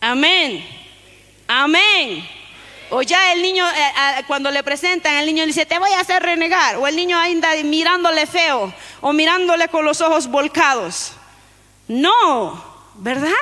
Amén. 0.00 0.85
Amén. 1.46 2.26
O 2.90 3.02
ya 3.02 3.32
el 3.32 3.42
niño, 3.42 3.66
eh, 3.68 4.22
cuando 4.26 4.50
le 4.50 4.62
presentan, 4.62 5.16
el 5.16 5.26
niño 5.26 5.44
dice, 5.44 5.66
te 5.66 5.78
voy 5.78 5.90
a 5.92 6.00
hacer 6.00 6.22
renegar. 6.22 6.76
O 6.76 6.86
el 6.86 6.94
niño 6.94 7.18
anda 7.18 7.50
mirándole 7.64 8.26
feo 8.26 8.72
o 9.00 9.12
mirándole 9.12 9.68
con 9.68 9.84
los 9.84 10.00
ojos 10.00 10.28
volcados. 10.28 11.12
No, 11.88 12.64
¿verdad? 12.96 13.32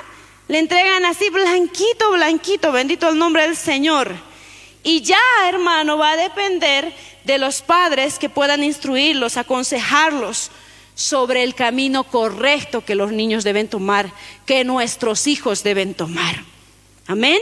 Le 0.48 0.58
entregan 0.58 1.04
así 1.04 1.28
blanquito, 1.30 2.12
blanquito, 2.12 2.72
bendito 2.72 3.08
el 3.08 3.18
nombre 3.18 3.42
del 3.42 3.56
Señor. 3.56 4.14
Y 4.82 5.02
ya, 5.02 5.20
hermano, 5.46 5.98
va 5.98 6.12
a 6.12 6.16
depender 6.16 6.94
de 7.24 7.38
los 7.38 7.62
padres 7.62 8.18
que 8.18 8.28
puedan 8.28 8.62
instruirlos, 8.62 9.36
aconsejarlos 9.36 10.50
sobre 10.94 11.42
el 11.42 11.54
camino 11.54 12.04
correcto 12.04 12.84
que 12.84 12.94
los 12.94 13.10
niños 13.12 13.44
deben 13.44 13.68
tomar, 13.68 14.10
que 14.46 14.64
nuestros 14.64 15.26
hijos 15.26 15.62
deben 15.62 15.94
tomar. 15.94 16.44
Amén 17.06 17.40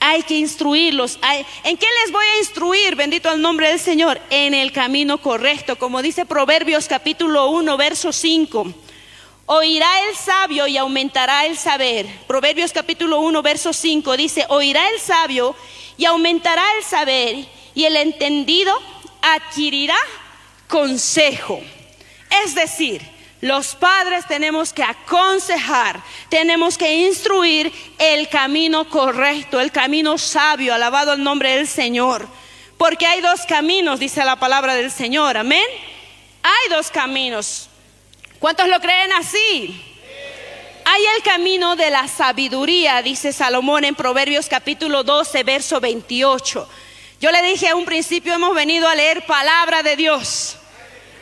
hay 0.00 0.22
que 0.22 0.34
instruirlos. 0.38 1.18
¿En 1.64 1.76
qué 1.76 1.86
les 2.02 2.12
voy 2.12 2.24
a 2.24 2.38
instruir? 2.38 2.94
Bendito 2.94 3.30
el 3.32 3.40
nombre 3.40 3.68
del 3.68 3.80
Señor. 3.80 4.20
En 4.30 4.54
el 4.54 4.72
camino 4.72 5.18
correcto, 5.18 5.76
como 5.76 6.02
dice 6.02 6.26
Proverbios 6.26 6.88
capítulo 6.88 7.50
1, 7.50 7.76
verso 7.76 8.12
5. 8.12 8.72
Oirá 9.46 9.88
el 10.08 10.14
sabio 10.14 10.66
y 10.66 10.76
aumentará 10.76 11.46
el 11.46 11.56
saber. 11.56 12.06
Proverbios 12.26 12.72
capítulo 12.72 13.20
1, 13.20 13.42
verso 13.42 13.72
5 13.72 14.16
dice, 14.16 14.44
oirá 14.50 14.88
el 14.90 15.00
sabio 15.00 15.54
y 15.96 16.04
aumentará 16.04 16.62
el 16.76 16.84
saber 16.84 17.46
y 17.74 17.84
el 17.84 17.96
entendido 17.96 18.78
adquirirá 19.22 19.96
consejo. 20.66 21.60
Es 22.44 22.54
decir, 22.54 23.00
los 23.40 23.76
padres 23.76 24.26
tenemos 24.26 24.72
que 24.72 24.82
aconsejar, 24.82 26.02
tenemos 26.28 26.76
que 26.76 26.92
instruir 26.92 27.72
el 27.98 28.28
camino 28.28 28.88
correcto, 28.88 29.60
el 29.60 29.70
camino 29.70 30.18
sabio, 30.18 30.74
alabado 30.74 31.12
el 31.12 31.22
nombre 31.22 31.56
del 31.56 31.68
Señor. 31.68 32.26
Porque 32.76 33.06
hay 33.06 33.20
dos 33.20 33.42
caminos, 33.46 34.00
dice 34.00 34.24
la 34.24 34.36
palabra 34.36 34.74
del 34.74 34.90
Señor, 34.90 35.36
amén. 35.36 35.66
Hay 36.42 36.70
dos 36.70 36.90
caminos. 36.90 37.68
¿Cuántos 38.40 38.68
lo 38.68 38.80
creen 38.80 39.12
así? 39.12 39.84
Hay 40.84 41.02
el 41.16 41.22
camino 41.22 41.76
de 41.76 41.90
la 41.90 42.08
sabiduría, 42.08 43.02
dice 43.02 43.32
Salomón 43.32 43.84
en 43.84 43.94
Proverbios 43.94 44.48
capítulo 44.48 45.04
12, 45.04 45.42
verso 45.44 45.80
28. 45.80 46.68
Yo 47.20 47.30
le 47.30 47.42
dije 47.42 47.68
a 47.68 47.76
un 47.76 47.84
principio, 47.84 48.34
hemos 48.34 48.54
venido 48.54 48.88
a 48.88 48.94
leer 48.94 49.26
palabra 49.26 49.82
de 49.82 49.96
Dios. 49.96 50.56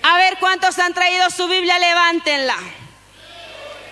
A 0.08 0.16
ver 0.18 0.36
cuántos 0.38 0.78
han 0.78 0.94
traído 0.94 1.28
su 1.30 1.48
Biblia, 1.48 1.80
levántenla. 1.80 2.56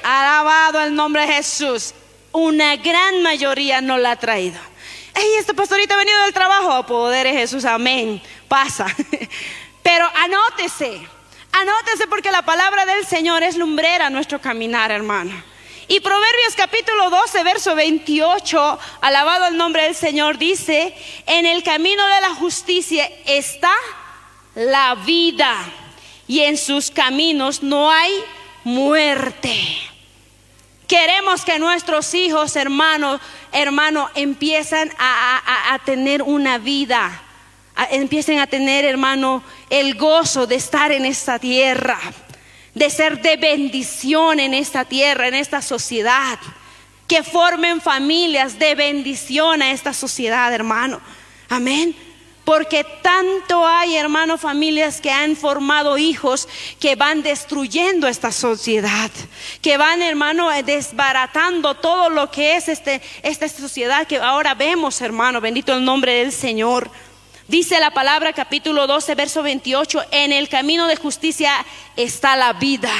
Alabado 0.04 0.80
el 0.80 0.94
nombre 0.94 1.26
de 1.26 1.32
Jesús. 1.32 1.92
Una 2.30 2.76
gran 2.76 3.20
mayoría 3.20 3.80
no 3.80 3.98
la 3.98 4.12
ha 4.12 4.16
traído. 4.16 4.60
Ey, 5.12 5.34
este 5.40 5.54
pastorito 5.54 5.94
ha 5.94 5.96
venido 5.96 6.22
del 6.22 6.32
trabajo. 6.32 6.86
Poder 6.86 7.26
de 7.26 7.32
Jesús, 7.32 7.64
amén. 7.64 8.22
Pasa. 8.46 8.86
Pero 9.82 10.08
anótese, 10.14 11.04
anótese 11.50 12.06
porque 12.06 12.30
la 12.30 12.42
palabra 12.42 12.86
del 12.86 13.04
Señor 13.04 13.42
es 13.42 13.56
lumbrera 13.56 14.08
nuestro 14.08 14.40
caminar, 14.40 14.92
hermano. 14.92 15.32
Y 15.88 15.98
Proverbios 15.98 16.54
capítulo 16.56 17.10
12, 17.10 17.42
verso 17.42 17.74
28, 17.74 18.78
alabado 19.00 19.46
el 19.46 19.56
nombre 19.56 19.82
del 19.82 19.96
Señor, 19.96 20.38
dice, 20.38 20.94
en 21.26 21.44
el 21.44 21.64
camino 21.64 22.06
de 22.06 22.20
la 22.20 22.34
justicia 22.36 23.10
está 23.26 23.74
la 24.54 24.94
vida 24.94 25.56
y 26.26 26.40
en 26.40 26.56
sus 26.56 26.90
caminos 26.90 27.62
no 27.62 27.90
hay 27.90 28.12
muerte. 28.64 29.54
Queremos 30.86 31.44
que 31.44 31.58
nuestros 31.58 32.12
hijos, 32.14 32.56
hermanos, 32.56 33.20
hermano, 33.52 34.10
empiecen 34.14 34.92
a, 34.98 35.80
tener 35.84 36.22
una 36.22 36.58
vida, 36.58 37.22
empiecen 37.90 38.38
a 38.38 38.46
tener, 38.46 38.84
hermano, 38.84 39.42
el 39.70 39.94
gozo 39.94 40.46
de 40.46 40.56
estar 40.56 40.92
en 40.92 41.06
esta 41.06 41.38
tierra, 41.38 41.98
de 42.74 42.90
ser 42.90 43.20
de 43.22 43.36
bendición 43.36 44.40
en 44.40 44.52
esta 44.52 44.84
tierra, 44.84 45.28
en 45.28 45.34
esta 45.34 45.62
sociedad, 45.62 46.38
que 47.08 47.22
formen 47.22 47.80
familias 47.80 48.58
de 48.58 48.74
bendición 48.74 49.62
a 49.62 49.70
esta 49.70 49.94
sociedad, 49.94 50.52
hermano. 50.52 51.00
Amén. 51.48 51.94
Porque 52.44 52.84
tanto 52.84 53.66
hay, 53.66 53.96
hermanos, 53.96 54.40
familias 54.40 55.00
que 55.00 55.10
han 55.10 55.34
formado 55.34 55.96
hijos 55.96 56.46
que 56.78 56.94
van 56.94 57.22
destruyendo 57.22 58.06
esta 58.06 58.32
sociedad, 58.32 59.10
que 59.62 59.78
van, 59.78 60.02
hermano, 60.02 60.50
desbaratando 60.62 61.74
todo 61.74 62.10
lo 62.10 62.30
que 62.30 62.56
es 62.56 62.68
este, 62.68 63.00
esta 63.22 63.48
sociedad 63.48 64.06
que 64.06 64.18
ahora 64.18 64.54
vemos, 64.54 65.00
hermano, 65.00 65.40
bendito 65.40 65.74
el 65.74 65.84
nombre 65.84 66.16
del 66.16 66.32
Señor. 66.32 66.90
Dice 67.48 67.80
la 67.80 67.92
palabra 67.92 68.32
capítulo 68.32 68.86
12, 68.86 69.14
verso 69.14 69.42
28, 69.42 70.04
en 70.10 70.32
el 70.32 70.48
camino 70.48 70.86
de 70.86 70.96
justicia 70.96 71.52
está 71.96 72.36
la 72.36 72.54
vida. 72.54 72.92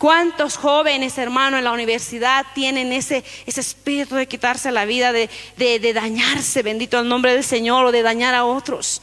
¿Cuántos 0.00 0.56
jóvenes, 0.56 1.18
hermano, 1.18 1.58
en 1.58 1.64
la 1.64 1.72
universidad 1.72 2.46
tienen 2.54 2.90
ese, 2.90 3.22
ese 3.44 3.60
espíritu 3.60 4.14
de 4.14 4.26
quitarse 4.26 4.72
la 4.72 4.86
vida, 4.86 5.12
de, 5.12 5.28
de, 5.58 5.92
dañarse, 5.92 6.62
bendito 6.62 6.98
el 6.98 7.06
nombre 7.06 7.34
del 7.34 7.44
Señor, 7.44 7.84
o 7.84 7.92
de 7.92 8.00
dañar 8.00 8.34
a 8.34 8.46
otros? 8.46 9.02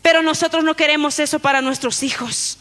Pero 0.00 0.22
nosotros 0.22 0.64
no 0.64 0.74
queremos 0.76 1.18
eso 1.18 1.40
para 1.40 1.60
nuestros 1.60 2.02
hijos. 2.02 2.56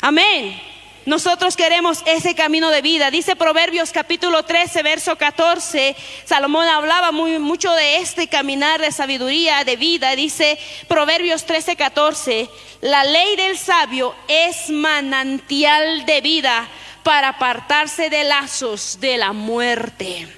Amén. 0.00 0.60
Nosotros 1.06 1.54
queremos 1.54 2.02
ese 2.04 2.34
camino 2.34 2.68
de 2.70 2.82
vida. 2.82 3.12
Dice 3.12 3.36
Proverbios 3.36 3.92
capítulo 3.92 4.42
13, 4.42 4.82
verso 4.82 5.14
14. 5.14 5.94
Salomón 6.24 6.66
hablaba 6.66 7.12
muy, 7.12 7.38
mucho 7.38 7.72
de 7.74 7.98
este 7.98 8.26
caminar 8.26 8.80
de 8.80 8.90
sabiduría, 8.90 9.62
de 9.62 9.76
vida. 9.76 10.16
Dice 10.16 10.58
Proverbios 10.88 11.46
13, 11.46 11.76
14. 11.76 12.50
La 12.80 13.04
ley 13.04 13.36
del 13.36 13.56
sabio 13.56 14.16
es 14.26 14.68
manantial 14.68 16.04
de 16.06 16.20
vida 16.22 16.68
para 17.02 17.28
apartarse 17.28 18.10
de 18.10 18.24
lazos 18.24 18.98
de 19.00 19.18
la 19.18 19.32
muerte. 19.32 20.28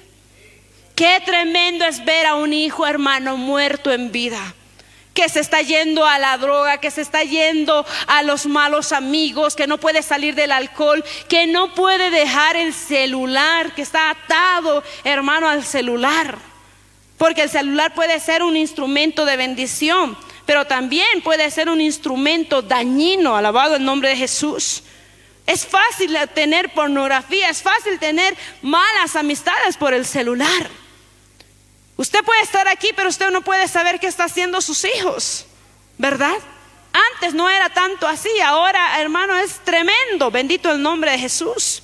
Qué 0.95 1.21
tremendo 1.25 1.85
es 1.85 2.03
ver 2.05 2.25
a 2.25 2.35
un 2.35 2.53
hijo 2.53 2.85
hermano 2.85 3.37
muerto 3.37 3.91
en 3.91 4.11
vida 4.11 4.53
que 5.13 5.29
se 5.29 5.39
está 5.39 5.61
yendo 5.61 6.05
a 6.05 6.17
la 6.17 6.37
droga, 6.37 6.79
que 6.79 6.91
se 6.91 7.01
está 7.01 7.23
yendo 7.23 7.85
a 8.07 8.23
los 8.23 8.45
malos 8.45 8.91
amigos, 8.91 9.55
que 9.55 9.67
no 9.67 9.77
puede 9.77 10.01
salir 10.01 10.33
del 10.35 10.51
alcohol, 10.51 11.03
que 11.29 11.45
no 11.45 11.73
puede 11.73 12.09
dejar 12.09 12.55
el 12.55 12.73
celular, 12.73 13.73
que 13.75 13.83
está 13.83 14.09
atado, 14.09 14.83
hermano, 15.03 15.47
al 15.47 15.63
celular. 15.63 16.37
Porque 17.17 17.43
el 17.43 17.49
celular 17.49 17.93
puede 17.93 18.19
ser 18.19 18.41
un 18.41 18.57
instrumento 18.57 19.25
de 19.25 19.37
bendición, 19.37 20.17
pero 20.45 20.65
también 20.65 21.21
puede 21.23 21.49
ser 21.51 21.69
un 21.69 21.79
instrumento 21.79 22.61
dañino, 22.61 23.35
alabado 23.35 23.75
el 23.75 23.85
nombre 23.85 24.09
de 24.09 24.17
Jesús. 24.17 24.83
Es 25.45 25.65
fácil 25.65 26.17
tener 26.33 26.73
pornografía, 26.73 27.49
es 27.49 27.61
fácil 27.61 27.99
tener 27.99 28.35
malas 28.61 29.15
amistades 29.15 29.75
por 29.77 29.93
el 29.93 30.05
celular. 30.05 30.69
Usted 31.97 32.23
puede 32.23 32.41
estar 32.41 32.67
aquí, 32.67 32.89
pero 32.95 33.09
usted 33.09 33.29
no 33.29 33.41
puede 33.41 33.67
saber 33.67 33.99
qué 33.99 34.07
está 34.07 34.23
haciendo 34.25 34.61
sus 34.61 34.85
hijos, 34.85 35.45
¿verdad? 35.97 36.35
Antes 37.15 37.33
no 37.33 37.49
era 37.49 37.69
tanto 37.69 38.07
así, 38.07 38.29
ahora 38.41 39.01
hermano 39.01 39.37
es 39.37 39.59
tremendo, 39.63 40.31
bendito 40.31 40.71
el 40.71 40.81
nombre 40.81 41.11
de 41.11 41.19
Jesús. 41.19 41.83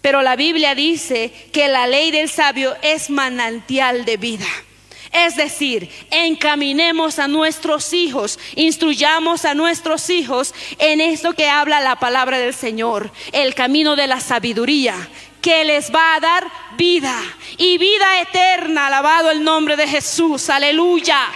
Pero 0.00 0.22
la 0.22 0.36
Biblia 0.36 0.74
dice 0.74 1.32
que 1.52 1.66
la 1.66 1.86
ley 1.86 2.10
del 2.10 2.28
sabio 2.28 2.76
es 2.82 3.10
manantial 3.10 4.04
de 4.04 4.16
vida. 4.16 4.46
Es 5.14 5.36
decir, 5.36 5.88
encaminemos 6.10 7.20
a 7.20 7.28
nuestros 7.28 7.92
hijos, 7.92 8.36
instruyamos 8.56 9.44
a 9.44 9.54
nuestros 9.54 10.10
hijos 10.10 10.52
en 10.78 11.00
esto 11.00 11.34
que 11.34 11.48
habla 11.48 11.80
la 11.80 11.94
palabra 11.94 12.40
del 12.40 12.52
Señor, 12.52 13.12
el 13.30 13.54
camino 13.54 13.94
de 13.94 14.08
la 14.08 14.18
sabiduría, 14.18 14.96
que 15.40 15.64
les 15.64 15.94
va 15.94 16.16
a 16.16 16.20
dar 16.20 16.50
vida 16.76 17.16
y 17.56 17.78
vida 17.78 18.22
eterna. 18.22 18.88
Alabado 18.88 19.30
el 19.30 19.44
nombre 19.44 19.76
de 19.76 19.86
Jesús, 19.86 20.50
aleluya. 20.50 21.28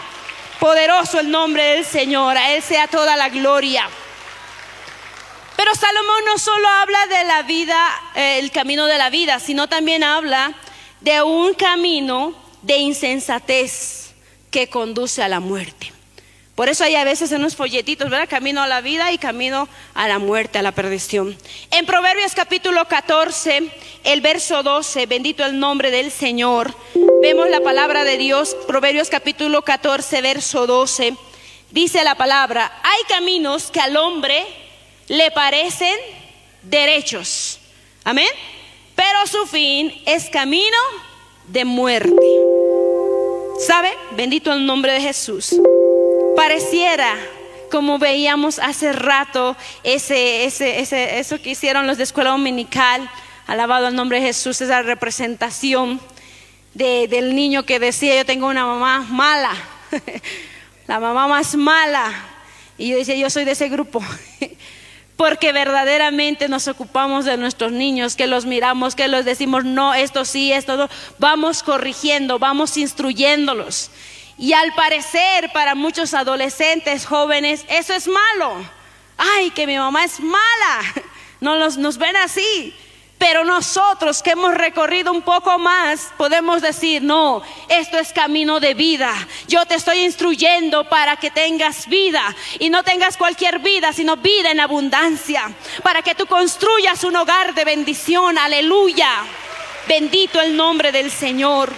Poderoso 0.59 1.21
el 1.21 1.31
nombre 1.31 1.63
del 1.63 1.85
Señor, 1.85 2.37
a 2.37 2.55
Él 2.55 2.63
sea 2.65 2.89
toda 2.89 3.15
la 3.15 3.29
gloria. 3.29 3.89
Pero 5.55 5.73
Salomón 5.77 6.25
no 6.27 6.37
solo 6.37 6.67
habla 6.69 7.07
de 7.07 7.25
la 7.25 7.43
vida, 7.43 7.89
eh, 8.17 8.41
el 8.41 8.51
camino 8.51 8.87
de 8.87 8.99
la 8.99 9.09
vida, 9.09 9.39
sino 9.39 9.69
también 9.69 10.03
habla 10.03 10.53
de 11.01 11.23
un 11.23 11.55
camino 11.55 12.48
de 12.63 12.79
insensatez 12.79 14.13
que 14.51 14.69
conduce 14.69 15.23
a 15.23 15.29
la 15.29 15.41
muerte. 15.41 15.93
Por 16.59 16.69
eso 16.69 16.83
hay 16.83 16.97
a 16.97 17.05
veces 17.05 17.31
en 17.31 17.39
unos 17.39 17.55
folletitos, 17.55 18.11
¿verdad? 18.11 18.29
Camino 18.29 18.61
a 18.61 18.67
la 18.67 18.81
vida 18.81 19.13
y 19.13 19.19
camino 19.19 19.69
a 19.95 20.09
la 20.09 20.19
muerte, 20.19 20.59
a 20.59 20.63
la 20.63 20.73
perdición. 20.73 21.39
En 21.71 21.87
Proverbios 21.87 22.35
capítulo 22.35 22.85
14, 22.87 23.71
el 24.03 24.21
verso 24.21 24.65
12, 24.65 25.07
bendito 25.07 25.45
el 25.45 25.61
nombre 25.61 25.93
del 25.93 26.11
Señor, 26.11 26.75
vemos 27.23 27.49
la 27.49 27.61
palabra 27.61 28.03
de 28.03 28.19
Dios, 28.19 28.57
Proverbios 28.67 29.09
capítulo 29.09 29.63
14, 29.63 30.21
verso 30.21 30.67
12, 30.67 31.15
dice 31.71 32.03
la 32.03 32.17
palabra, 32.17 32.81
hay 32.83 33.05
caminos 33.09 33.71
que 33.71 33.79
al 33.79 33.97
hombre 33.97 34.45
le 35.07 35.31
parecen 35.31 35.97
derechos. 36.63 37.61
Amén. 38.03 38.29
Pero 38.97 39.29
su 39.29 39.47
fin 39.47 39.95
es 40.07 40.29
camino 40.29 40.77
de 41.47 41.65
muerte. 41.65 42.48
¿Sabe? 43.59 43.91
Bendito 44.13 44.53
el 44.53 44.65
nombre 44.65 44.93
de 44.93 45.01
Jesús. 45.01 45.61
Pareciera 46.37 47.17
como 47.71 47.99
veíamos 47.99 48.59
hace 48.61 48.93
rato 48.93 49.57
ese, 49.83 50.45
ese, 50.45 50.81
ese, 50.81 51.19
eso 51.19 51.43
que 51.43 51.51
hicieron 51.51 51.87
los 51.87 51.99
de 51.99 52.05
escuela 52.05 52.31
dominical, 52.31 53.11
alabado 53.47 53.89
el 53.89 53.95
nombre 53.95 54.21
de 54.21 54.27
Jesús, 54.27 54.61
esa 54.61 54.83
representación 54.83 56.01
de, 56.75 57.09
del 57.09 57.35
niño 57.35 57.65
que 57.65 57.79
decía 57.79 58.17
yo 58.17 58.25
tengo 58.25 58.47
una 58.47 58.65
mamá 58.65 59.01
mala, 59.11 59.53
la 60.87 61.01
mamá 61.01 61.27
más 61.27 61.57
mala, 61.57 62.13
y 62.79 62.91
yo 62.91 62.97
decía 62.97 63.17
yo 63.17 63.29
soy 63.29 63.45
de 63.45 63.53
ese 63.53 63.69
grupo. 63.69 64.03
porque 65.19 65.53
verdaderamente 65.53 66.49
nos 66.49 66.69
ocupamos 66.69 67.25
de 67.25 67.37
nuestros 67.37 67.73
niños, 67.73 68.15
que 68.15 68.29
los 68.29 68.47
miramos, 68.47 68.95
que 68.95 69.09
los 69.09 69.25
decimos, 69.25 69.65
no, 69.65 69.93
esto 69.93 70.25
sí, 70.25 70.53
esto 70.53 70.77
no, 70.77 70.89
vamos 71.19 71.65
corrigiendo, 71.65 72.39
vamos 72.39 72.77
instruyéndolos. 72.77 73.91
Y 74.39 74.53
al 74.53 74.73
parecer 74.75 75.51
para 75.53 75.75
muchos 75.75 76.15
adolescentes, 76.15 77.05
jóvenes, 77.05 77.65
eso 77.69 77.95
es 77.95 78.07
malo. 78.07 78.65
Ay, 79.17 79.51
que 79.51 79.67
mi 79.67 79.77
mamá 79.77 80.05
es 80.05 80.21
mala. 80.21 80.81
No 81.41 81.57
nos, 81.57 81.77
nos 81.77 81.99
ven 81.99 82.17
así. 82.17 82.75
Pero 83.19 83.45
nosotros 83.45 84.23
que 84.23 84.31
hemos 84.31 84.55
recorrido 84.55 85.11
un 85.11 85.23
poco 85.23 85.59
más, 85.59 86.13
podemos 86.17 86.63
decir, 86.63 87.03
no, 87.03 87.43
esto 87.69 87.99
es 87.99 88.13
camino 88.13 88.61
de 88.61 88.75
vida. 88.75 89.13
Yo 89.49 89.67
te 89.67 89.75
estoy 89.75 90.05
instruyendo 90.05 90.89
para 90.89 91.17
que 91.17 91.33
tengas 91.33 91.89
vida 91.89 92.23
y 92.61 92.71
no 92.71 92.85
tengas 92.85 93.17
cualquier 93.17 93.59
vida, 93.59 93.93
sino 93.93 94.17
vida 94.17 94.53
en 94.53 94.61
abundancia, 94.61 95.51
para 95.83 96.03
que 96.03 96.15
tú 96.15 96.27
construyas 96.27 97.03
un 97.03 97.17
hogar 97.17 97.55
de 97.55 97.65
bendición. 97.65 98.39
Aleluya. 98.39 99.11
Bendito 99.89 100.41
el 100.41 100.57
nombre 100.57 100.93
del 100.93 101.11
Señor. 101.11 101.73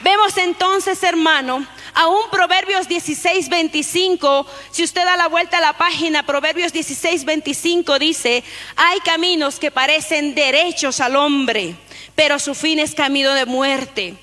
Vemos 0.00 0.36
entonces, 0.38 1.02
hermano, 1.02 1.66
Aún 1.94 2.22
Proverbios 2.28 2.88
16, 2.88 3.48
25, 3.48 4.46
si 4.72 4.82
usted 4.82 5.04
da 5.04 5.16
la 5.16 5.28
vuelta 5.28 5.58
a 5.58 5.60
la 5.60 5.74
página, 5.74 6.26
Proverbios 6.26 6.72
16, 6.72 7.24
25 7.24 8.00
dice, 8.00 8.42
hay 8.74 8.98
caminos 9.00 9.60
que 9.60 9.70
parecen 9.70 10.34
derechos 10.34 10.98
al 10.98 11.14
hombre, 11.14 11.76
pero 12.16 12.40
su 12.40 12.56
fin 12.56 12.80
es 12.80 12.96
camino 12.96 13.32
de 13.34 13.46
muerte. 13.46 14.14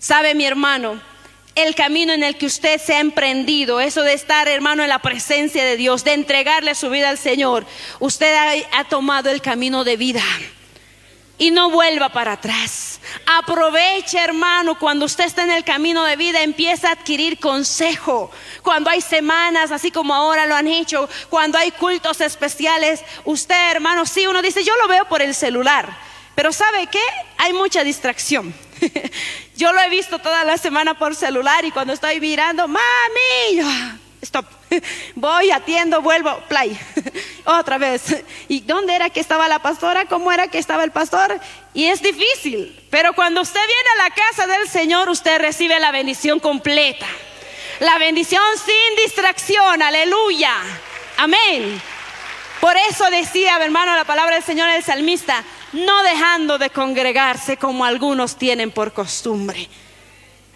¿Sabe 0.00 0.34
mi 0.34 0.44
hermano? 0.44 1.00
El 1.54 1.76
camino 1.76 2.12
en 2.12 2.24
el 2.24 2.36
que 2.36 2.46
usted 2.46 2.80
se 2.80 2.94
ha 2.94 3.00
emprendido, 3.00 3.80
eso 3.80 4.02
de 4.02 4.14
estar 4.14 4.48
hermano 4.48 4.82
en 4.82 4.88
la 4.88 4.98
presencia 4.98 5.64
de 5.64 5.76
Dios, 5.76 6.02
de 6.02 6.14
entregarle 6.14 6.74
su 6.74 6.90
vida 6.90 7.08
al 7.08 7.18
Señor, 7.18 7.64
usted 8.00 8.34
ha, 8.34 8.80
ha 8.80 8.84
tomado 8.84 9.30
el 9.30 9.40
camino 9.40 9.84
de 9.84 9.96
vida 9.96 10.24
y 11.38 11.50
no 11.50 11.70
vuelva 11.70 12.10
para 12.10 12.32
atrás. 12.32 13.00
Aproveche, 13.26 14.18
hermano, 14.18 14.78
cuando 14.78 15.06
usted 15.06 15.24
está 15.24 15.42
en 15.42 15.50
el 15.50 15.64
camino 15.64 16.04
de 16.04 16.16
vida, 16.16 16.42
empieza 16.42 16.88
a 16.88 16.92
adquirir 16.92 17.38
consejo. 17.38 18.30
Cuando 18.62 18.90
hay 18.90 19.00
semanas, 19.00 19.72
así 19.72 19.90
como 19.90 20.14
ahora 20.14 20.46
lo 20.46 20.54
han 20.54 20.68
hecho, 20.68 21.08
cuando 21.28 21.58
hay 21.58 21.70
cultos 21.72 22.20
especiales, 22.20 23.02
usted, 23.24 23.70
hermano, 23.70 24.06
sí, 24.06 24.26
uno 24.26 24.42
dice, 24.42 24.64
yo 24.64 24.76
lo 24.76 24.88
veo 24.88 25.06
por 25.06 25.22
el 25.22 25.34
celular. 25.34 25.96
Pero 26.34 26.52
¿sabe 26.52 26.86
qué? 26.86 27.02
Hay 27.38 27.52
mucha 27.52 27.84
distracción. 27.84 28.54
yo 29.56 29.72
lo 29.72 29.80
he 29.80 29.90
visto 29.90 30.18
toda 30.18 30.44
la 30.44 30.58
semana 30.58 30.98
por 30.98 31.14
celular 31.14 31.64
y 31.64 31.70
cuando 31.70 31.92
estoy 31.92 32.20
mirando, 32.20 32.66
mami, 32.68 34.00
stop. 34.22 34.46
Voy, 35.14 35.50
atiendo, 35.50 36.00
vuelvo, 36.00 36.38
play. 36.48 36.78
Otra 37.44 37.78
vez. 37.78 38.24
¿Y 38.48 38.60
dónde 38.60 38.94
era 38.94 39.10
que 39.10 39.20
estaba 39.20 39.48
la 39.48 39.58
pastora? 39.58 40.06
¿Cómo 40.06 40.32
era 40.32 40.48
que 40.48 40.58
estaba 40.58 40.84
el 40.84 40.92
pastor? 40.92 41.38
Y 41.74 41.86
es 41.86 42.02
difícil. 42.02 42.86
Pero 42.90 43.12
cuando 43.14 43.40
usted 43.40 43.60
viene 43.60 43.88
a 44.00 44.08
la 44.08 44.14
casa 44.14 44.46
del 44.46 44.68
Señor, 44.68 45.08
usted 45.08 45.40
recibe 45.40 45.78
la 45.80 45.90
bendición 45.90 46.40
completa. 46.40 47.06
La 47.80 47.98
bendición 47.98 48.42
sin 48.64 49.04
distracción. 49.04 49.82
Aleluya. 49.82 50.52
Amén. 51.18 51.80
Por 52.60 52.76
eso 52.88 53.10
decía, 53.10 53.58
hermano, 53.60 53.96
la 53.96 54.04
palabra 54.04 54.36
del 54.36 54.44
Señor 54.44 54.68
el 54.70 54.84
salmista, 54.84 55.42
no 55.72 56.02
dejando 56.04 56.58
de 56.58 56.70
congregarse 56.70 57.56
como 57.56 57.84
algunos 57.84 58.36
tienen 58.36 58.70
por 58.70 58.92
costumbre 58.92 59.68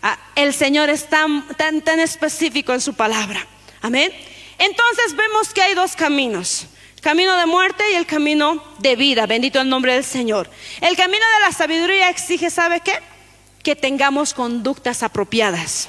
Ah, 0.09 0.18
el 0.37 0.55
Señor 0.55 0.88
es 0.88 1.09
tan, 1.09 1.48
tan, 1.57 1.83
tan 1.83 1.98
específico 1.98 2.72
en 2.72 2.81
su 2.81 2.94
palabra. 2.94 3.44
Amén. 3.87 4.12
Entonces 4.59 5.14
vemos 5.14 5.55
que 5.55 5.62
hay 5.62 5.75
dos 5.75 5.94
caminos. 5.94 6.66
Camino 7.03 7.37
de 7.37 7.46
muerte 7.46 7.85
y 7.92 7.94
el 7.94 8.05
camino 8.05 8.61
de 8.81 8.96
vida. 8.96 9.27
Bendito 9.27 9.61
el 9.61 9.68
nombre 9.68 9.94
del 9.94 10.03
Señor. 10.03 10.51
El 10.81 10.96
camino 10.96 11.25
de 11.35 11.40
la 11.46 11.53
sabiduría 11.53 12.11
exige, 12.11 12.51
¿sabe 12.51 12.81
qué? 12.81 12.99
Que 13.62 13.77
tengamos 13.77 14.35
conductas 14.35 15.05
apropiadas. 15.05 15.88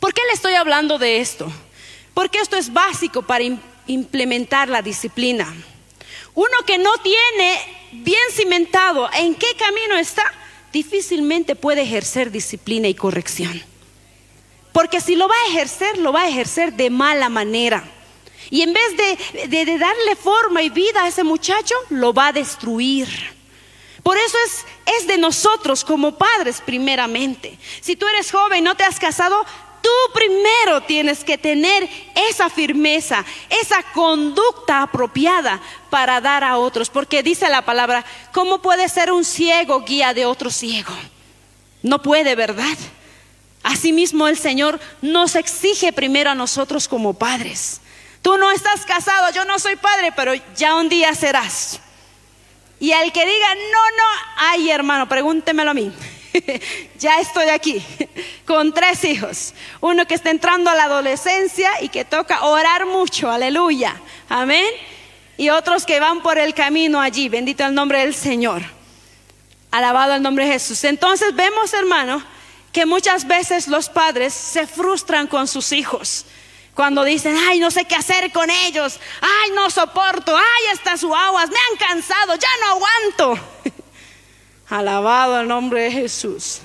¿Por 0.00 0.12
qué 0.12 0.20
le 0.26 0.32
estoy 0.32 0.54
hablando 0.54 0.98
de 0.98 1.20
esto? 1.20 1.48
Porque 2.12 2.40
esto 2.40 2.56
es 2.56 2.72
básico 2.72 3.22
para 3.22 3.44
implementar 3.86 4.68
la 4.68 4.82
disciplina. 4.82 5.46
Uno 6.34 6.56
que 6.66 6.76
no 6.76 6.90
tiene 6.98 7.60
bien 7.92 8.18
cimentado 8.32 9.08
en 9.14 9.36
qué 9.36 9.54
camino 9.56 9.96
está, 9.96 10.24
difícilmente 10.72 11.54
puede 11.54 11.82
ejercer 11.82 12.32
disciplina 12.32 12.88
y 12.88 12.94
corrección. 12.94 13.69
Porque 14.72 15.00
si 15.00 15.16
lo 15.16 15.28
va 15.28 15.34
a 15.34 15.50
ejercer, 15.50 15.98
lo 15.98 16.12
va 16.12 16.22
a 16.22 16.28
ejercer 16.28 16.72
de 16.72 16.90
mala 16.90 17.28
manera. 17.28 17.84
Y 18.50 18.62
en 18.62 18.72
vez 18.72 18.96
de, 19.48 19.78
darle 19.78 20.16
forma 20.16 20.62
y 20.62 20.70
vida 20.70 21.04
a 21.04 21.08
ese 21.08 21.22
muchacho, 21.22 21.74
lo 21.88 22.12
va 22.12 22.28
a 22.28 22.32
destruir. 22.32 23.08
Por 24.02 24.16
eso 24.16 24.36
es, 24.46 24.64
es 24.98 25.06
de 25.06 25.18
nosotros 25.18 25.84
como 25.84 26.16
padres 26.16 26.60
primeramente. 26.64 27.58
Si 27.80 27.96
tú 27.96 28.06
eres 28.08 28.30
joven 28.30 28.58
y 28.58 28.62
no 28.62 28.76
te 28.76 28.84
has 28.84 28.98
casado, 28.98 29.44
tú 29.82 29.90
primero 30.12 30.80
tienes 30.82 31.22
que 31.22 31.38
tener 31.38 31.88
esa 32.28 32.48
firmeza, 32.48 33.24
esa 33.48 33.82
conducta 33.92 34.82
apropiada 34.82 35.60
para 35.90 36.20
dar 36.20 36.42
a 36.42 36.58
otros. 36.58 36.90
Porque 36.90 37.22
dice 37.22 37.48
la 37.48 37.64
palabra, 37.64 38.04
¿cómo 38.32 38.62
puede 38.62 38.88
ser 38.88 39.12
un 39.12 39.24
ciego 39.24 39.82
guía 39.82 40.14
de 40.14 40.26
otro 40.26 40.50
ciego? 40.50 40.94
No 41.82 42.02
puede, 42.02 42.34
¿verdad? 42.34 42.76
Asimismo 43.62 44.26
el 44.26 44.38
Señor 44.38 44.80
nos 45.02 45.34
exige 45.34 45.92
primero 45.92 46.30
a 46.30 46.34
nosotros 46.34 46.88
como 46.88 47.14
padres. 47.14 47.80
Tú 48.22 48.36
no 48.36 48.50
estás 48.50 48.84
casado, 48.84 49.32
yo 49.32 49.44
no 49.44 49.58
soy 49.58 49.76
padre, 49.76 50.12
pero 50.14 50.32
ya 50.56 50.76
un 50.76 50.88
día 50.88 51.14
serás. 51.14 51.80
Y 52.78 52.92
al 52.92 53.12
que 53.12 53.26
diga, 53.26 53.54
no, 53.54 53.96
no, 53.96 54.04
ay 54.36 54.70
hermano, 54.70 55.08
pregúntemelo 55.08 55.70
a 55.70 55.74
mí. 55.74 55.92
ya 56.98 57.20
estoy 57.20 57.48
aquí 57.48 57.84
con 58.46 58.72
tres 58.72 59.04
hijos. 59.04 59.54
Uno 59.80 60.06
que 60.06 60.14
está 60.14 60.30
entrando 60.30 60.70
a 60.70 60.74
la 60.74 60.84
adolescencia 60.84 61.70
y 61.82 61.88
que 61.88 62.04
toca 62.04 62.44
orar 62.44 62.86
mucho, 62.86 63.30
aleluya, 63.30 64.00
amén. 64.28 64.66
Y 65.36 65.50
otros 65.50 65.86
que 65.86 66.00
van 66.00 66.22
por 66.22 66.38
el 66.38 66.54
camino 66.54 67.00
allí, 67.00 67.28
bendito 67.28 67.64
el 67.64 67.74
nombre 67.74 68.00
del 68.00 68.14
Señor. 68.14 68.62
Alabado 69.70 70.14
el 70.14 70.22
nombre 70.22 70.46
de 70.46 70.52
Jesús. 70.52 70.84
Entonces 70.84 71.34
vemos, 71.34 71.72
hermano, 71.72 72.22
que 72.72 72.86
muchas 72.86 73.26
veces 73.26 73.68
los 73.68 73.88
padres 73.88 74.32
se 74.32 74.66
frustran 74.66 75.26
con 75.26 75.48
sus 75.48 75.72
hijos. 75.72 76.26
Cuando 76.74 77.04
dicen, 77.04 77.36
ay, 77.48 77.58
no 77.58 77.70
sé 77.70 77.84
qué 77.84 77.96
hacer 77.96 78.30
con 78.32 78.48
ellos, 78.48 79.00
ay, 79.20 79.50
no 79.54 79.68
soporto, 79.70 80.36
ay, 80.36 80.72
estas 80.72 81.02
aguas, 81.02 81.50
me 81.50 81.56
han 81.56 81.88
cansado, 81.88 82.34
ya 82.36 82.48
no 82.60 82.72
aguanto. 82.72 83.46
Alabado 84.68 85.40
el 85.40 85.48
nombre 85.48 85.82
de 85.82 85.92
Jesús. 85.92 86.60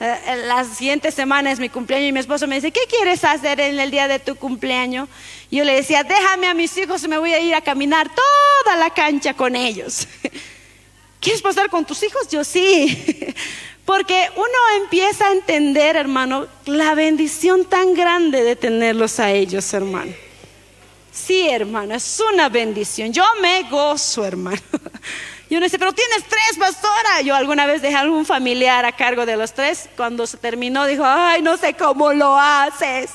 Eh, 0.00 0.16
eh, 0.26 0.36
la 0.46 0.64
siguiente 0.64 1.10
semana 1.10 1.50
es 1.50 1.58
mi 1.58 1.68
cumpleaños 1.68 2.08
y 2.08 2.12
mi 2.12 2.20
esposo 2.20 2.46
me 2.46 2.54
dice, 2.54 2.70
¿qué 2.70 2.82
quieres 2.88 3.24
hacer 3.24 3.58
en 3.58 3.80
el 3.80 3.90
día 3.90 4.06
de 4.06 4.20
tu 4.20 4.36
cumpleaños? 4.36 5.08
Yo 5.50 5.64
le 5.64 5.74
decía, 5.74 6.04
déjame 6.04 6.46
a 6.46 6.54
mis 6.54 6.76
hijos 6.76 7.02
y 7.02 7.08
me 7.08 7.18
voy 7.18 7.32
a 7.32 7.40
ir 7.40 7.54
a 7.56 7.60
caminar 7.60 8.08
toda 8.08 8.76
la 8.76 8.90
cancha 8.90 9.34
con 9.34 9.56
ellos. 9.56 10.06
¿Quieres 11.20 11.42
pasar 11.42 11.68
con 11.68 11.84
tus 11.84 12.00
hijos? 12.04 12.28
Yo 12.28 12.44
sí. 12.44 13.34
Porque 13.88 14.28
uno 14.36 14.82
empieza 14.82 15.28
a 15.28 15.32
entender, 15.32 15.96
hermano, 15.96 16.46
la 16.66 16.94
bendición 16.94 17.64
tan 17.64 17.94
grande 17.94 18.44
de 18.44 18.54
tenerlos 18.54 19.18
a 19.18 19.30
ellos, 19.30 19.72
hermano. 19.72 20.12
Sí, 21.10 21.48
hermano, 21.48 21.94
es 21.94 22.20
una 22.34 22.50
bendición. 22.50 23.14
Yo 23.14 23.24
me 23.40 23.62
gozo, 23.62 24.26
hermano. 24.26 24.60
Y 25.48 25.56
uno 25.56 25.64
dice, 25.64 25.78
pero 25.78 25.94
tienes 25.94 26.22
tres, 26.24 26.58
pastora. 26.58 27.22
Yo 27.22 27.34
alguna 27.34 27.64
vez 27.64 27.80
dejé 27.80 27.94
a 27.94 28.00
algún 28.00 28.26
familiar 28.26 28.84
a 28.84 28.92
cargo 28.92 29.24
de 29.24 29.38
los 29.38 29.54
tres. 29.54 29.88
Cuando 29.96 30.26
se 30.26 30.36
terminó, 30.36 30.84
dijo, 30.84 31.04
ay, 31.06 31.40
no 31.40 31.56
sé 31.56 31.72
cómo 31.72 32.12
lo 32.12 32.38
haces. 32.38 33.12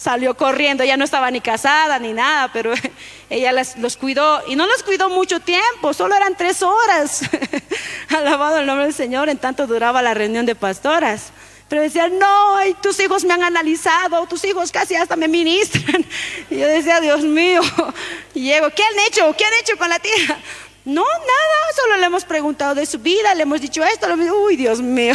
Salió 0.00 0.34
corriendo, 0.34 0.82
ya 0.82 0.96
no 0.96 1.04
estaba 1.04 1.30
ni 1.30 1.42
casada 1.42 1.98
ni 1.98 2.14
nada, 2.14 2.50
pero 2.54 2.72
ella 3.28 3.52
los 3.52 3.98
cuidó 3.98 4.42
y 4.46 4.56
no 4.56 4.66
los 4.66 4.82
cuidó 4.82 5.10
mucho 5.10 5.40
tiempo, 5.40 5.92
solo 5.92 6.14
eran 6.14 6.34
tres 6.38 6.62
horas. 6.62 7.20
Alabado 8.08 8.60
el 8.60 8.66
nombre 8.66 8.86
del 8.86 8.94
Señor, 8.94 9.28
en 9.28 9.36
tanto 9.36 9.66
duraba 9.66 10.00
la 10.00 10.14
reunión 10.14 10.46
de 10.46 10.54
pastoras. 10.54 11.32
Pero 11.68 11.82
decían, 11.82 12.18
no, 12.18 12.56
tus 12.80 12.98
hijos 12.98 13.24
me 13.24 13.34
han 13.34 13.42
analizado, 13.42 14.26
tus 14.26 14.42
hijos 14.46 14.72
casi 14.72 14.94
hasta 14.94 15.16
me 15.16 15.28
ministran. 15.28 16.02
Y 16.50 16.58
yo 16.58 16.66
decía, 16.66 16.98
Dios 17.02 17.20
mío, 17.20 17.60
y 18.34 18.44
llego, 18.44 18.70
¿qué 18.70 18.82
han 18.82 18.98
hecho? 19.06 19.36
¿Qué 19.36 19.44
han 19.44 19.54
hecho 19.60 19.76
con 19.76 19.90
la 19.90 19.98
tía? 19.98 20.40
No, 20.86 21.04
nada, 21.04 21.76
solo 21.76 21.98
le 21.98 22.06
hemos 22.06 22.24
preguntado 22.24 22.74
de 22.74 22.86
su 22.86 22.98
vida, 23.00 23.34
le 23.34 23.42
hemos 23.42 23.60
dicho 23.60 23.84
esto, 23.84 24.06
uy, 24.46 24.56
Dios 24.56 24.80
mío. 24.80 25.12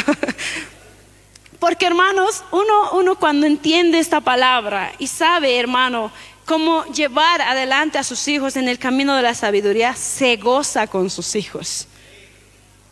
Porque 1.66 1.88
hermanos, 1.88 2.44
uno, 2.52 2.92
uno 2.92 3.16
cuando 3.16 3.48
entiende 3.48 3.98
esta 3.98 4.22
palabra 4.22 4.94
y 5.00 5.08
sabe, 5.08 5.58
hermano, 5.58 6.12
cómo 6.46 6.86
llevar 6.94 7.42
adelante 7.42 7.98
a 7.98 8.04
sus 8.04 8.28
hijos 8.28 8.56
en 8.56 8.70
el 8.70 8.78
camino 8.78 9.16
de 9.16 9.24
la 9.24 9.34
sabiduría, 9.34 9.96
se 9.96 10.36
goza 10.36 10.86
con 10.86 11.10
sus 11.10 11.34
hijos. 11.34 11.88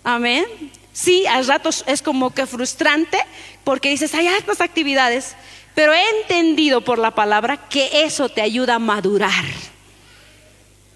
Amén. 0.04 0.44
Sí, 0.92 1.24
a 1.28 1.40
ratos 1.44 1.84
es 1.86 2.02
como 2.02 2.34
que 2.34 2.48
frustrante 2.48 3.20
porque 3.64 3.90
dices, 3.90 4.12
hay 4.16 4.26
estas 4.26 4.60
actividades, 4.60 5.36
pero 5.76 5.94
he 5.94 6.22
entendido 6.22 6.82
por 6.82 6.98
la 6.98 7.12
palabra 7.12 7.70
que 7.70 8.02
eso 8.02 8.28
te 8.28 8.42
ayuda 8.42 8.74
a 8.74 8.80
madurar. 8.80 9.46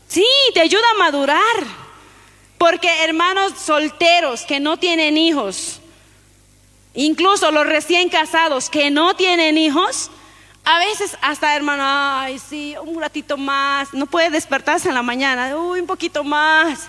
Sí, 0.08 0.26
te 0.56 0.62
ayuda 0.62 0.86
a 0.96 0.98
madurar. 0.98 1.64
Porque 2.58 3.04
hermanos 3.04 3.54
solteros 3.64 4.46
que 4.46 4.60
no 4.60 4.78
tienen 4.78 5.16
hijos, 5.16 5.80
incluso 6.98 7.50
los 7.52 7.66
recién 7.66 8.10
casados 8.10 8.70
que 8.70 8.92
no 8.92 9.16
tienen 9.16 9.58
hijos, 9.58 10.12
a 10.66 10.80
veces 10.80 11.18
hasta 11.22 11.56
hermano, 11.56 11.84
ay, 11.86 12.40
sí, 12.40 12.76
un 12.82 13.00
ratito 13.00 13.38
más, 13.38 13.94
no 13.94 14.06
puede 14.06 14.30
despertarse 14.30 14.90
en 14.90 14.96
la 14.96 15.02
mañana, 15.04 15.56
uy, 15.58 15.80
un 15.80 15.88
poquito 15.88 16.26
más. 16.26 16.88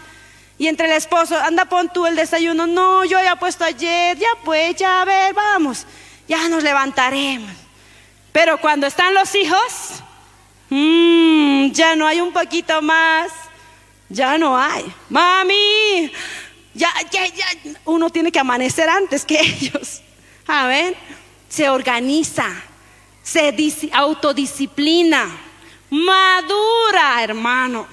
Y 0.58 0.66
entre 0.66 0.86
el 0.86 0.92
esposo, 0.94 1.38
anda, 1.38 1.66
pon 1.66 1.88
tú 1.88 2.04
el 2.04 2.16
desayuno, 2.16 2.66
no, 2.66 3.04
yo 3.04 3.22
ya 3.22 3.36
puesto 3.36 3.64
ayer, 3.64 4.18
ya 4.18 4.28
pues, 4.44 4.74
ya 4.74 5.02
a 5.02 5.04
ver, 5.04 5.32
vamos, 5.32 5.86
ya 6.26 6.48
nos 6.48 6.64
levantaremos. 6.64 7.52
Pero 8.32 8.60
cuando 8.60 8.88
están 8.88 9.14
los 9.14 9.32
hijos, 9.36 10.02
Mm, 10.70 11.70
ya 11.70 11.96
no 11.96 12.06
hay 12.06 12.20
un 12.20 12.32
poquito 12.32 12.80
más. 12.82 13.32
Ya 14.10 14.38
no 14.38 14.56
hay. 14.58 14.84
Mami, 15.10 16.10
ya, 16.78 16.92
ya, 17.10 17.26
ya. 17.26 17.46
Uno 17.84 18.08
tiene 18.10 18.32
que 18.32 18.38
amanecer 18.38 18.88
antes 18.88 19.24
que 19.24 19.40
ellos. 19.40 20.00
A 20.46 20.70
se 21.48 21.68
organiza, 21.68 22.46
se 23.22 23.54
autodisciplina, 23.92 25.26
madura, 25.90 27.22
hermano. 27.22 27.86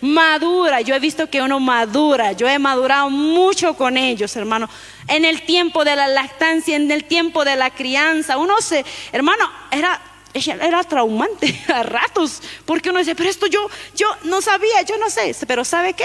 Madura, 0.00 0.82
yo 0.82 0.94
he 0.94 0.98
visto 0.98 1.28
que 1.28 1.40
uno 1.40 1.58
madura, 1.58 2.32
yo 2.32 2.48
he 2.48 2.58
madurado 2.58 3.08
mucho 3.08 3.74
con 3.74 3.96
ellos, 3.96 4.36
hermano. 4.36 4.68
En 5.08 5.24
el 5.24 5.42
tiempo 5.42 5.84
de 5.84 5.96
la 5.96 6.06
lactancia, 6.08 6.76
en 6.76 6.90
el 6.90 7.04
tiempo 7.04 7.44
de 7.44 7.56
la 7.56 7.70
crianza, 7.70 8.36
uno 8.36 8.60
se, 8.60 8.84
hermano, 9.12 9.50
era 9.70 10.00
era 10.38 10.84
traumante 10.84 11.58
a 11.74 11.82
ratos, 11.82 12.42
porque 12.64 12.90
uno 12.90 12.98
dice, 12.98 13.14
pero 13.14 13.30
esto 13.30 13.46
yo, 13.46 13.68
yo 13.94 14.06
no 14.24 14.42
sabía, 14.42 14.82
yo 14.82 14.98
no 14.98 15.08
sé, 15.08 15.34
pero 15.46 15.64
¿sabe 15.64 15.94
qué? 15.94 16.04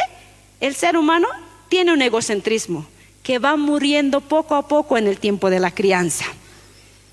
El 0.60 0.76
ser 0.76 0.95
humano 0.95 1.28
tiene 1.72 1.94
un 1.94 2.02
egocentrismo 2.02 2.86
que 3.24 3.40
va 3.40 3.56
muriendo 3.56 4.20
poco 4.20 4.56
a 4.56 4.68
poco 4.68 4.98
en 4.98 5.08
el 5.08 5.20
tiempo 5.20 5.50
de 5.50 5.62
la 5.62 5.72
crianza, 5.72 6.26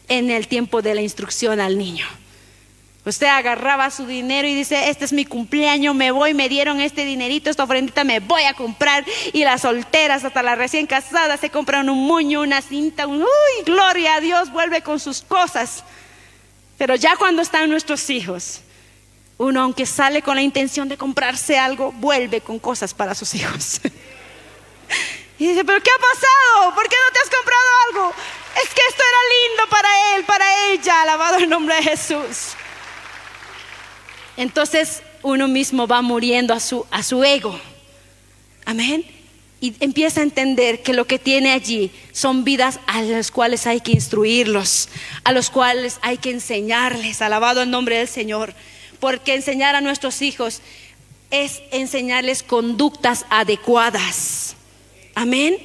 en 0.08 0.32
el 0.32 0.48
tiempo 0.48 0.82
de 0.82 0.96
la 0.96 1.00
instrucción 1.00 1.60
al 1.60 1.78
niño. 1.78 2.04
Usted 3.04 3.28
agarraba 3.28 3.88
su 3.92 4.04
dinero 4.04 4.48
y 4.48 4.56
dice, 4.56 4.90
este 4.90 5.04
es 5.04 5.12
mi 5.12 5.24
cumpleaños, 5.24 5.94
me 5.94 6.10
voy, 6.10 6.34
me 6.34 6.48
dieron 6.48 6.80
este 6.80 7.04
dinerito, 7.04 7.50
esta 7.50 7.62
ofrendita 7.62 8.02
me 8.02 8.18
voy 8.18 8.42
a 8.42 8.54
comprar. 8.54 9.04
Y 9.32 9.44
las 9.44 9.60
solteras, 9.60 10.24
hasta 10.24 10.42
las 10.42 10.58
recién 10.58 10.88
casadas, 10.88 11.38
se 11.38 11.50
compran 11.50 11.88
un 11.88 12.08
moño, 12.08 12.40
una 12.40 12.60
cinta, 12.60 13.06
uy, 13.06 13.24
gloria 13.64 14.16
a 14.16 14.20
Dios, 14.20 14.50
vuelve 14.50 14.82
con 14.82 14.98
sus 14.98 15.22
cosas. 15.22 15.84
Pero 16.76 16.96
ya 16.96 17.14
cuando 17.14 17.42
están 17.42 17.70
nuestros 17.70 18.10
hijos, 18.10 18.62
uno 19.36 19.62
aunque 19.62 19.86
sale 19.86 20.20
con 20.20 20.34
la 20.34 20.42
intención 20.42 20.88
de 20.88 20.96
comprarse 20.96 21.56
algo, 21.56 21.92
vuelve 21.92 22.40
con 22.40 22.58
cosas 22.58 22.92
para 22.92 23.14
sus 23.14 23.36
hijos. 23.36 23.80
y 25.38 25.48
dice, 25.48 25.64
pero 25.64 25.82
¿qué 25.82 25.90
ha 25.90 26.00
pasado? 26.00 26.74
¿Por 26.74 26.88
qué 26.88 26.96
no 27.06 27.12
te 27.12 27.20
has 27.20 27.36
comprado 27.36 27.68
algo? 27.88 28.14
Es 28.62 28.68
que 28.74 28.82
esto 28.88 29.02
era 29.02 29.48
lindo 29.48 29.70
para 29.70 30.16
él, 30.16 30.24
para 30.24 30.66
ella, 30.70 31.02
alabado 31.02 31.36
el 31.38 31.48
nombre 31.48 31.76
de 31.76 31.82
Jesús. 31.82 32.54
Entonces 34.36 35.02
uno 35.22 35.48
mismo 35.48 35.86
va 35.86 36.02
muriendo 36.02 36.54
a 36.54 36.60
su, 36.60 36.86
a 36.90 37.02
su 37.02 37.22
ego. 37.24 37.58
Amén. 38.64 39.04
y 39.60 39.74
empieza 39.80 40.20
a 40.20 40.22
entender 40.22 40.82
que 40.82 40.92
lo 40.92 41.06
que 41.06 41.18
tiene 41.18 41.50
allí 41.50 41.90
son 42.12 42.44
vidas 42.44 42.78
a 42.86 43.02
las 43.02 43.32
cuales 43.32 43.66
hay 43.66 43.80
que 43.80 43.90
instruirlos, 43.90 44.88
a 45.24 45.32
los 45.32 45.50
cuales 45.50 45.98
hay 46.02 46.18
que 46.18 46.30
enseñarles, 46.30 47.22
alabado 47.22 47.62
el 47.62 47.70
nombre 47.70 47.98
del 47.98 48.06
Señor, 48.06 48.54
porque 49.00 49.34
enseñar 49.34 49.74
a 49.74 49.80
nuestros 49.80 50.22
hijos 50.22 50.60
es 51.30 51.60
enseñarles 51.72 52.42
conductas 52.42 53.26
adecuadas. 53.30 54.47
Amén. 55.18 55.58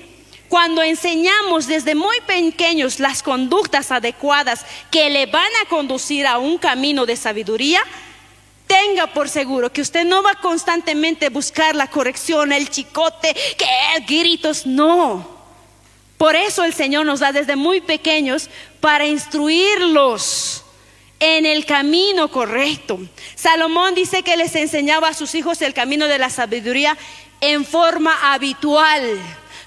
Cuando 0.50 0.82
enseñamos 0.82 1.68
desde 1.68 1.94
muy 1.94 2.20
pequeños 2.26 3.00
las 3.00 3.22
conductas 3.22 3.92
adecuadas 3.92 4.66
que 4.90 5.12
le 5.12 5.28
van 5.28 5.52
a 5.62 5.70
conducir 5.70 6.26
a 6.26 6.40
un 6.40 6.58
camino 6.58 7.06
de 7.06 7.16
sabiduría, 7.16 7.80
tenga 8.66 9.06
por 9.14 9.30
seguro 9.30 9.72
que 9.72 9.82
usted 9.82 10.06
no 10.06 10.24
va 10.24 10.34
constantemente 10.42 11.28
a 11.28 11.30
buscar 11.30 11.76
la 11.76 11.86
corrección, 11.86 12.52
el 12.52 12.72
chicote, 12.72 13.36
que 13.56 13.68
gritos, 14.08 14.66
no. 14.66 15.30
Por 16.18 16.36
eso 16.36 16.64
el 16.64 16.74
Señor 16.74 17.06
nos 17.06 17.20
da 17.20 17.32
desde 17.32 17.56
muy 17.56 17.80
pequeños 17.80 18.50
para 18.80 19.06
instruirlos 19.06 20.64
en 21.20 21.46
el 21.46 21.68
camino 21.68 22.28
correcto. 22.30 22.98
Salomón 23.36 23.94
dice 23.94 24.24
que 24.24 24.36
les 24.36 24.56
enseñaba 24.56 25.10
a 25.10 25.14
sus 25.14 25.36
hijos 25.36 25.62
el 25.62 25.76
camino 25.76 26.08
de 26.08 26.18
la 26.18 26.32
sabiduría 26.32 26.98
en 27.44 27.66
forma 27.66 28.34
habitual, 28.34 29.20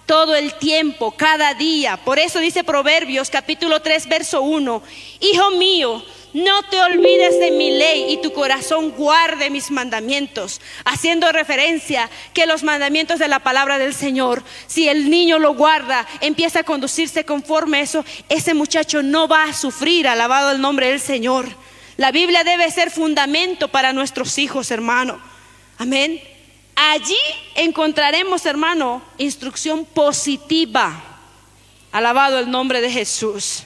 todo 0.06 0.36
el 0.36 0.54
tiempo, 0.54 1.10
cada 1.10 1.54
día. 1.54 1.96
Por 1.98 2.18
eso 2.18 2.38
dice 2.38 2.64
Proverbios 2.64 3.28
capítulo 3.28 3.82
3, 3.82 4.08
verso 4.08 4.42
1, 4.42 4.82
Hijo 5.20 5.50
mío, 5.52 6.02
no 6.32 6.62
te 6.64 6.78
olvides 6.80 7.40
de 7.40 7.50
mi 7.50 7.70
ley 7.70 8.12
y 8.12 8.18
tu 8.18 8.32
corazón 8.32 8.90
guarde 8.90 9.50
mis 9.50 9.70
mandamientos, 9.70 10.60
haciendo 10.84 11.32
referencia 11.32 12.10
que 12.34 12.46
los 12.46 12.62
mandamientos 12.62 13.18
de 13.18 13.26
la 13.26 13.40
palabra 13.40 13.78
del 13.78 13.94
Señor, 13.94 14.42
si 14.66 14.88
el 14.88 15.10
niño 15.10 15.38
lo 15.38 15.54
guarda, 15.54 16.06
empieza 16.20 16.60
a 16.60 16.64
conducirse 16.64 17.24
conforme 17.24 17.78
a 17.78 17.82
eso, 17.82 18.04
ese 18.28 18.54
muchacho 18.54 19.02
no 19.02 19.28
va 19.28 19.44
a 19.44 19.54
sufrir, 19.54 20.06
alabado 20.06 20.52
el 20.52 20.60
nombre 20.60 20.88
del 20.88 21.00
Señor. 21.00 21.46
La 21.96 22.12
Biblia 22.12 22.44
debe 22.44 22.70
ser 22.70 22.90
fundamento 22.90 23.68
para 23.68 23.94
nuestros 23.94 24.36
hijos, 24.36 24.70
hermano. 24.70 25.18
Amén. 25.78 26.20
Allí 26.76 27.16
encontraremos, 27.54 28.44
hermano, 28.44 29.02
instrucción 29.16 29.86
positiva. 29.86 30.92
Alabado 31.90 32.38
el 32.38 32.50
nombre 32.50 32.82
de 32.82 32.90
Jesús. 32.90 33.62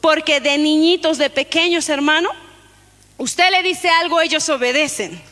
Porque 0.00 0.40
de 0.40 0.58
niñitos, 0.58 1.18
de 1.18 1.30
pequeños, 1.30 1.88
hermano, 1.88 2.28
usted 3.16 3.48
le 3.52 3.62
dice 3.62 3.88
algo, 3.88 4.20
ellos 4.20 4.48
obedecen. 4.48 5.22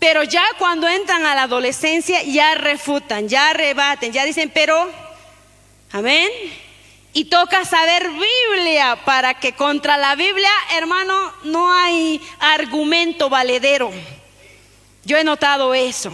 Pero 0.00 0.24
ya 0.24 0.42
cuando 0.58 0.88
entran 0.88 1.24
a 1.24 1.36
la 1.36 1.44
adolescencia, 1.44 2.22
ya 2.24 2.56
refutan, 2.56 3.28
ya 3.28 3.52
rebaten, 3.52 4.12
ya 4.12 4.24
dicen, 4.24 4.50
pero, 4.52 4.90
amén. 5.92 6.28
Y 7.12 7.26
toca 7.26 7.64
saber 7.64 8.08
Biblia 8.08 8.98
para 9.04 9.34
que 9.34 9.52
contra 9.52 9.96
la 9.96 10.16
Biblia, 10.16 10.50
hermano, 10.72 11.32
no 11.44 11.72
hay 11.72 12.20
argumento 12.40 13.28
valedero. 13.28 13.92
Yo 15.04 15.16
he 15.16 15.22
notado 15.22 15.74
eso. 15.74 16.12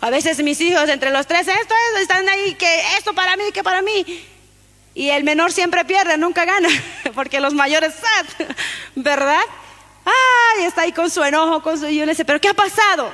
A 0.00 0.10
veces 0.10 0.42
mis 0.42 0.60
hijos 0.60 0.88
entre 0.88 1.10
los 1.10 1.26
tres, 1.26 1.46
esto, 1.46 1.74
es, 1.94 2.02
están 2.02 2.28
ahí, 2.28 2.54
que 2.54 2.80
esto 2.96 3.12
para 3.14 3.36
mí, 3.36 3.44
que 3.52 3.62
para 3.62 3.82
mí. 3.82 4.26
Y 4.94 5.10
el 5.10 5.24
menor 5.24 5.52
siempre 5.52 5.84
pierde, 5.84 6.16
nunca 6.16 6.44
gana, 6.44 6.68
porque 7.14 7.40
los 7.40 7.52
mayores, 7.52 7.94
¿verdad? 8.94 9.42
Ay, 10.04 10.64
está 10.64 10.82
ahí 10.82 10.92
con 10.92 11.10
su 11.10 11.22
enojo, 11.22 11.62
con 11.62 11.78
su... 11.78 11.86
Yo 11.88 12.06
le 12.06 12.12
dice, 12.12 12.24
pero 12.24 12.40
¿qué 12.40 12.48
ha 12.48 12.54
pasado? 12.54 13.12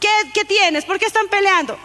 ¿Qué, 0.00 0.08
¿Qué 0.34 0.44
tienes? 0.44 0.84
¿Por 0.84 0.98
qué 0.98 1.06
están 1.06 1.28
peleando? 1.28 1.78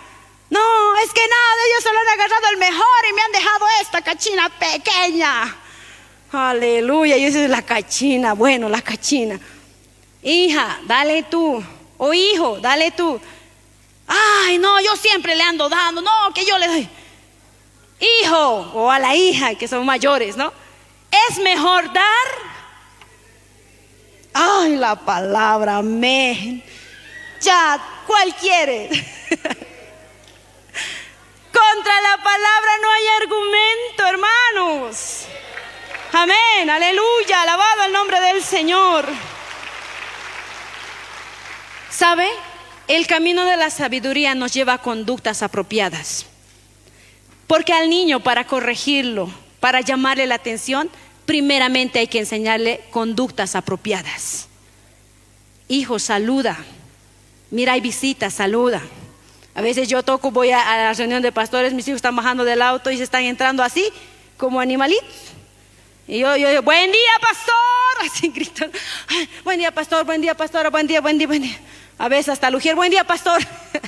No, 0.50 0.98
es 1.04 1.14
que 1.14 1.22
nada, 1.22 1.66
ellos 1.68 1.84
se 1.84 1.94
lo 1.94 2.00
han 2.00 2.08
agarrado 2.08 2.50
el 2.52 2.58
mejor 2.58 3.06
y 3.08 3.14
me 3.14 3.22
han 3.22 3.32
dejado 3.32 3.66
esta 3.82 4.02
cachina 4.02 4.50
pequeña. 4.50 5.56
Aleluya, 6.32 7.18
y 7.18 7.26
esa 7.26 7.44
es 7.44 7.50
la 7.50 7.62
cachina, 7.62 8.34
bueno, 8.34 8.68
la 8.68 8.82
cachina. 8.82 9.40
Hija, 10.24 10.80
dale 10.86 11.24
tú. 11.24 11.64
O 11.98 12.14
hijo, 12.14 12.60
dale 12.60 12.92
tú. 12.92 13.20
Ay, 14.10 14.58
no, 14.58 14.82
yo 14.82 14.96
siempre 14.96 15.36
le 15.36 15.44
ando 15.44 15.70
dando, 15.70 16.02
no, 16.02 16.34
que 16.34 16.46
yo 16.46 16.58
le 16.58 16.68
doy 16.68 16.90
hijo 18.00 18.72
o 18.74 18.90
a 18.90 19.00
la 19.00 19.16
hija, 19.16 19.56
que 19.56 19.68
son 19.68 19.86
mayores, 19.86 20.38
¿no? 20.38 20.54
Es 21.30 21.40
mejor 21.40 21.92
dar. 21.92 22.28
Ay, 24.34 24.76
la 24.76 24.96
palabra, 24.96 25.78
amén. 25.78 26.64
Ya, 27.42 27.80
¿cuál 28.06 28.36
quiere? 28.36 28.90
Contra 31.52 32.02
la 32.02 32.18
palabra 32.24 32.72
no 32.82 32.92
hay 32.92 33.08
argumento, 33.22 34.08
hermanos. 34.08 35.26
Amén, 36.12 36.70
aleluya, 36.70 37.42
alabado 37.42 37.84
el 37.84 37.92
nombre 37.92 38.20
del 38.20 38.44
Señor. 38.44 39.06
¿Sabe? 41.90 42.30
El 42.90 43.06
camino 43.06 43.46
de 43.46 43.56
la 43.56 43.70
sabiduría 43.70 44.34
nos 44.34 44.52
lleva 44.52 44.74
a 44.74 44.82
conductas 44.82 45.44
apropiadas. 45.44 46.26
Porque 47.46 47.72
al 47.72 47.88
niño 47.88 48.20
para 48.22 48.48
corregirlo, 48.48 49.32
para 49.60 49.82
llamarle 49.82 50.26
la 50.26 50.34
atención, 50.34 50.90
primeramente 51.28 52.00
hay 52.00 52.08
que 52.08 52.18
enseñarle 52.18 52.82
conductas 52.90 53.56
apropiadas. 53.56 54.48
Hijo, 55.68 56.00
saluda. 56.00 56.58
Mira, 57.52 57.74
hay 57.74 57.82
visitas, 57.82 58.34
saluda. 58.34 58.82
A 59.54 59.62
veces 59.62 59.88
yo 59.88 60.02
toco, 60.02 60.32
voy 60.32 60.50
a, 60.50 60.58
la 60.58 60.94
reunión 60.94 61.22
de 61.22 61.32
pastores, 61.32 61.74
mis 61.74 61.88
hijos 61.88 61.98
están 61.98 62.16
bajando 62.16 62.44
del 62.44 62.64
auto 62.64 62.90
y 62.90 62.98
se 62.98 63.04
están 63.04 63.24
entrando 63.24 63.62
así, 63.62 63.88
como 64.36 64.60
animalitos. 64.60 65.06
Y 66.08 66.18
yo, 66.18 66.36
yo, 66.38 66.64
buen 66.64 66.92
día, 66.92 67.12
pastor. 67.22 67.54
Así 68.12 68.30
gritan, 68.30 68.72
buen 69.44 69.60
día, 69.60 69.72
pastor, 69.72 70.06
buen 70.06 70.22
día, 70.22 70.34
pastora, 70.34 70.72
buen 70.72 70.88
día, 70.88 71.02
buen 71.02 71.20
día, 71.20 71.28
buen 71.28 71.42
día. 71.44 71.60
A 72.00 72.08
veces 72.08 72.30
hasta 72.30 72.50
Lujier, 72.50 72.76
buen 72.76 72.90
día, 72.90 73.04
pastor. 73.04 73.42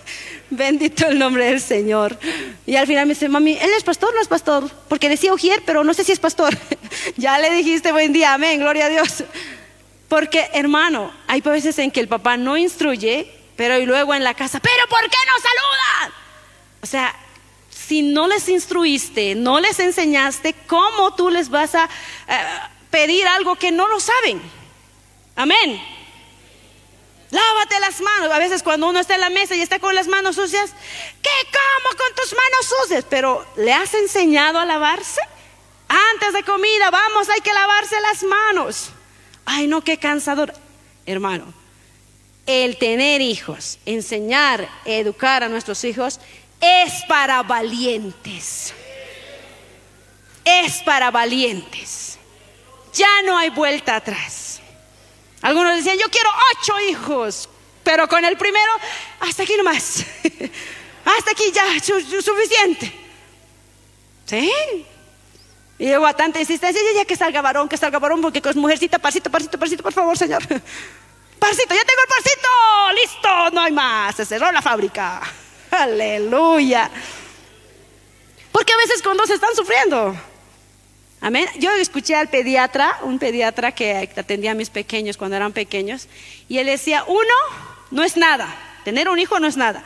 Bendito 0.49 1.07
el 1.07 1.17
nombre 1.17 1.45
del 1.45 1.61
Señor. 1.61 2.19
Y 2.65 2.75
al 2.75 2.85
final 2.85 3.05
me 3.05 3.13
dice, 3.13 3.29
mami, 3.29 3.53
¿él 3.53 3.69
es 3.77 3.85
pastor 3.85 4.13
no 4.13 4.21
es 4.21 4.27
pastor? 4.27 4.69
Porque 4.89 5.07
decía 5.07 5.33
Ujier, 5.33 5.63
pero 5.65 5.85
no 5.85 5.93
sé 5.93 6.03
si 6.03 6.11
es 6.11 6.19
pastor. 6.19 6.57
ya 7.15 7.39
le 7.39 7.49
dijiste 7.51 7.93
buen 7.93 8.11
día, 8.11 8.33
amén, 8.33 8.59
gloria 8.59 8.87
a 8.87 8.89
Dios. 8.89 9.23
Porque, 10.09 10.49
hermano, 10.51 11.13
hay 11.25 11.39
veces 11.39 11.79
en 11.79 11.89
que 11.89 12.01
el 12.01 12.09
papá 12.09 12.35
no 12.35 12.57
instruye, 12.57 13.31
pero 13.55 13.79
y 13.79 13.85
luego 13.85 14.13
en 14.13 14.25
la 14.25 14.33
casa, 14.33 14.59
¿pero 14.59 14.87
por 14.89 15.09
qué 15.09 15.17
no 15.25 15.33
saludan? 15.37 16.13
O 16.83 16.85
sea, 16.85 17.15
si 17.69 18.01
no 18.01 18.27
les 18.27 18.49
instruiste, 18.49 19.35
no 19.35 19.61
les 19.61 19.79
enseñaste, 19.79 20.53
¿cómo 20.67 21.15
tú 21.15 21.29
les 21.29 21.47
vas 21.47 21.75
a 21.75 21.85
eh, 21.85 22.43
pedir 22.89 23.25
algo 23.25 23.55
que 23.55 23.71
no 23.71 23.87
lo 23.87 24.01
saben? 24.01 24.41
Amén. 25.37 26.00
Lávate 27.31 27.79
las 27.79 28.01
manos. 28.01 28.31
A 28.31 28.39
veces 28.39 28.61
cuando 28.61 28.89
uno 28.89 28.99
está 28.99 29.15
en 29.15 29.21
la 29.21 29.29
mesa 29.29 29.55
y 29.55 29.61
está 29.61 29.79
con 29.79 29.95
las 29.95 30.07
manos 30.07 30.35
sucias, 30.35 30.71
¿qué 31.21 31.29
como 31.51 31.97
con 31.97 32.15
tus 32.15 32.33
manos 32.33 32.73
sucias? 32.79 33.05
Pero 33.09 33.45
¿le 33.55 33.73
has 33.73 33.93
enseñado 33.93 34.59
a 34.59 34.65
lavarse? 34.65 35.21
Antes 36.13 36.33
de 36.33 36.43
comida, 36.43 36.91
vamos, 36.91 37.29
hay 37.29 37.41
que 37.41 37.53
lavarse 37.53 37.95
las 38.01 38.23
manos. 38.23 38.89
Ay, 39.45 39.67
no, 39.67 39.81
qué 39.81 39.97
cansador. 39.97 40.53
Hermano, 41.05 41.53
el 42.45 42.77
tener 42.77 43.21
hijos, 43.21 43.79
enseñar, 43.85 44.69
educar 44.85 45.43
a 45.43 45.49
nuestros 45.49 45.83
hijos, 45.83 46.19
es 46.59 46.93
para 47.07 47.43
valientes. 47.43 48.73
Es 50.43 50.81
para 50.83 51.11
valientes. 51.11 52.17
Ya 52.93 53.21
no 53.25 53.37
hay 53.37 53.49
vuelta 53.49 53.95
atrás. 53.95 54.40
Algunos 55.41 55.75
decían, 55.75 55.97
yo 55.97 56.09
quiero 56.09 56.29
ocho 56.53 56.79
hijos, 56.81 57.49
pero 57.83 58.07
con 58.07 58.23
el 58.23 58.37
primero, 58.37 58.71
hasta 59.19 59.43
aquí 59.43 59.55
nomás. 59.57 60.05
hasta 61.05 61.31
aquí 61.31 61.51
ya, 61.51 61.79
suficiente. 61.79 62.93
¿Sí? 64.25 64.51
Y 65.79 65.91
a 65.91 66.13
tanta 66.13 66.39
insistencia, 66.39 66.79
ya 66.93 67.05
que 67.05 67.15
salga 67.15 67.41
varón, 67.41 67.67
que 67.67 67.75
salga 67.75 67.97
varón, 67.97 68.21
porque 68.21 68.39
con 68.41 68.55
mujercita, 68.59 68.99
pasito, 68.99 69.31
pasito, 69.31 69.57
pasito, 69.57 69.81
por 69.81 69.93
favor, 69.93 70.17
señor. 70.17 70.41
Pasito, 71.39 71.73
ya 71.73 71.83
tengo 71.83 72.01
el 72.03 72.07
pasito, 72.07 73.01
listo, 73.01 73.49
no 73.55 73.61
hay 73.61 73.71
más, 73.71 74.15
se 74.15 74.25
cerró 74.27 74.51
la 74.51 74.61
fábrica. 74.61 75.19
Aleluya. 75.71 76.87
Porque 78.51 78.73
a 78.73 78.77
veces 78.77 79.01
con 79.01 79.17
dos 79.17 79.27
están 79.27 79.55
sufriendo. 79.55 80.15
Amén. 81.21 81.47
Yo 81.59 81.71
escuché 81.73 82.15
al 82.15 82.29
pediatra, 82.29 82.97
un 83.03 83.19
pediatra 83.19 83.71
que 83.71 84.09
atendía 84.15 84.51
a 84.51 84.55
mis 84.55 84.71
pequeños 84.71 85.17
cuando 85.17 85.37
eran 85.37 85.53
pequeños, 85.53 86.07
y 86.49 86.57
él 86.57 86.65
decía, 86.65 87.03
uno, 87.07 87.33
no 87.91 88.03
es 88.03 88.17
nada, 88.17 88.53
tener 88.83 89.07
un 89.07 89.19
hijo 89.19 89.39
no 89.39 89.47
es 89.47 89.55
nada. 89.55 89.83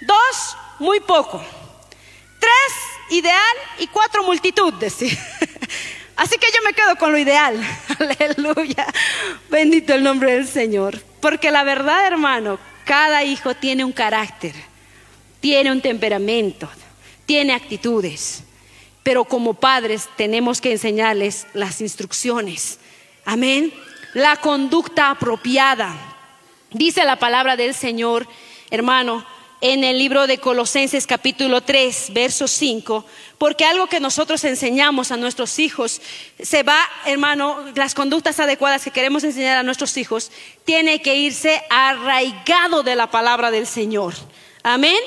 Dos, 0.00 0.56
muy 0.80 0.98
poco. 0.98 1.42
Tres, 2.40 3.18
ideal, 3.18 3.56
y 3.78 3.86
cuatro, 3.86 4.24
multitud, 4.24 4.74
decía. 4.80 5.16
Así 6.16 6.38
que 6.38 6.46
yo 6.52 6.62
me 6.64 6.72
quedo 6.72 6.96
con 6.96 7.12
lo 7.12 7.18
ideal. 7.18 7.56
Aleluya. 7.98 8.86
Bendito 9.50 9.94
el 9.94 10.02
nombre 10.02 10.32
del 10.32 10.48
Señor. 10.48 11.00
Porque 11.20 11.50
la 11.52 11.62
verdad, 11.62 12.06
hermano, 12.06 12.58
cada 12.84 13.22
hijo 13.24 13.54
tiene 13.54 13.84
un 13.84 13.92
carácter, 13.92 14.54
tiene 15.40 15.72
un 15.72 15.80
temperamento, 15.80 16.68
tiene 17.26 17.54
actitudes, 17.54 18.42
pero 19.04 19.24
como 19.26 19.54
padres 19.54 20.08
tenemos 20.16 20.60
que 20.60 20.72
enseñarles 20.72 21.46
las 21.52 21.80
instrucciones. 21.80 22.78
Amén. 23.24 23.72
La 24.14 24.36
conducta 24.36 25.10
apropiada. 25.10 25.94
Dice 26.72 27.04
la 27.04 27.16
palabra 27.16 27.56
del 27.56 27.74
Señor, 27.74 28.26
hermano, 28.70 29.24
en 29.60 29.84
el 29.84 29.98
libro 29.98 30.26
de 30.26 30.38
Colosenses 30.38 31.06
capítulo 31.06 31.62
3, 31.62 32.12
verso 32.12 32.48
5, 32.48 33.04
porque 33.38 33.64
algo 33.64 33.86
que 33.86 34.00
nosotros 34.00 34.42
enseñamos 34.44 35.10
a 35.10 35.16
nuestros 35.16 35.58
hijos, 35.58 36.00
se 36.42 36.62
va, 36.62 36.80
hermano, 37.06 37.64
las 37.74 37.94
conductas 37.94 38.40
adecuadas 38.40 38.84
que 38.84 38.90
queremos 38.90 39.22
enseñar 39.22 39.56
a 39.56 39.62
nuestros 39.62 39.96
hijos, 39.96 40.32
tiene 40.64 41.00
que 41.02 41.14
irse 41.16 41.62
arraigado 41.70 42.82
de 42.82 42.96
la 42.96 43.10
palabra 43.10 43.50
del 43.50 43.66
Señor. 43.66 44.14
Amén. 44.62 44.98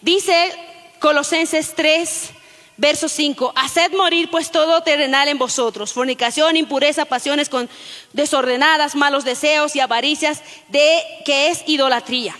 Dice 0.00 0.52
Colosenses 1.00 1.74
3, 1.74 2.32
verso 2.76 3.08
5, 3.08 3.52
haced 3.56 3.92
morir 3.92 4.30
pues 4.30 4.50
todo 4.50 4.82
terrenal 4.82 5.28
en 5.28 5.38
vosotros, 5.38 5.92
fornicación, 5.92 6.56
impureza, 6.56 7.04
pasiones 7.04 7.48
con 7.48 7.68
desordenadas, 8.12 8.94
malos 8.94 9.24
deseos 9.24 9.76
y 9.76 9.80
avaricias, 9.80 10.42
de 10.68 11.02
que 11.24 11.48
es 11.48 11.62
idolatría 11.66 12.34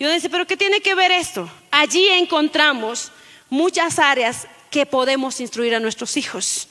y 0.00 0.04
uno 0.04 0.14
dice, 0.14 0.30
pero 0.30 0.46
¿qué 0.46 0.56
tiene 0.56 0.80
que 0.80 0.94
ver 0.94 1.12
esto? 1.12 1.46
Allí 1.70 2.08
encontramos 2.08 3.12
muchas 3.50 3.98
áreas 3.98 4.48
que 4.70 4.86
podemos 4.86 5.40
instruir 5.40 5.74
a 5.74 5.80
nuestros 5.80 6.16
hijos. 6.16 6.68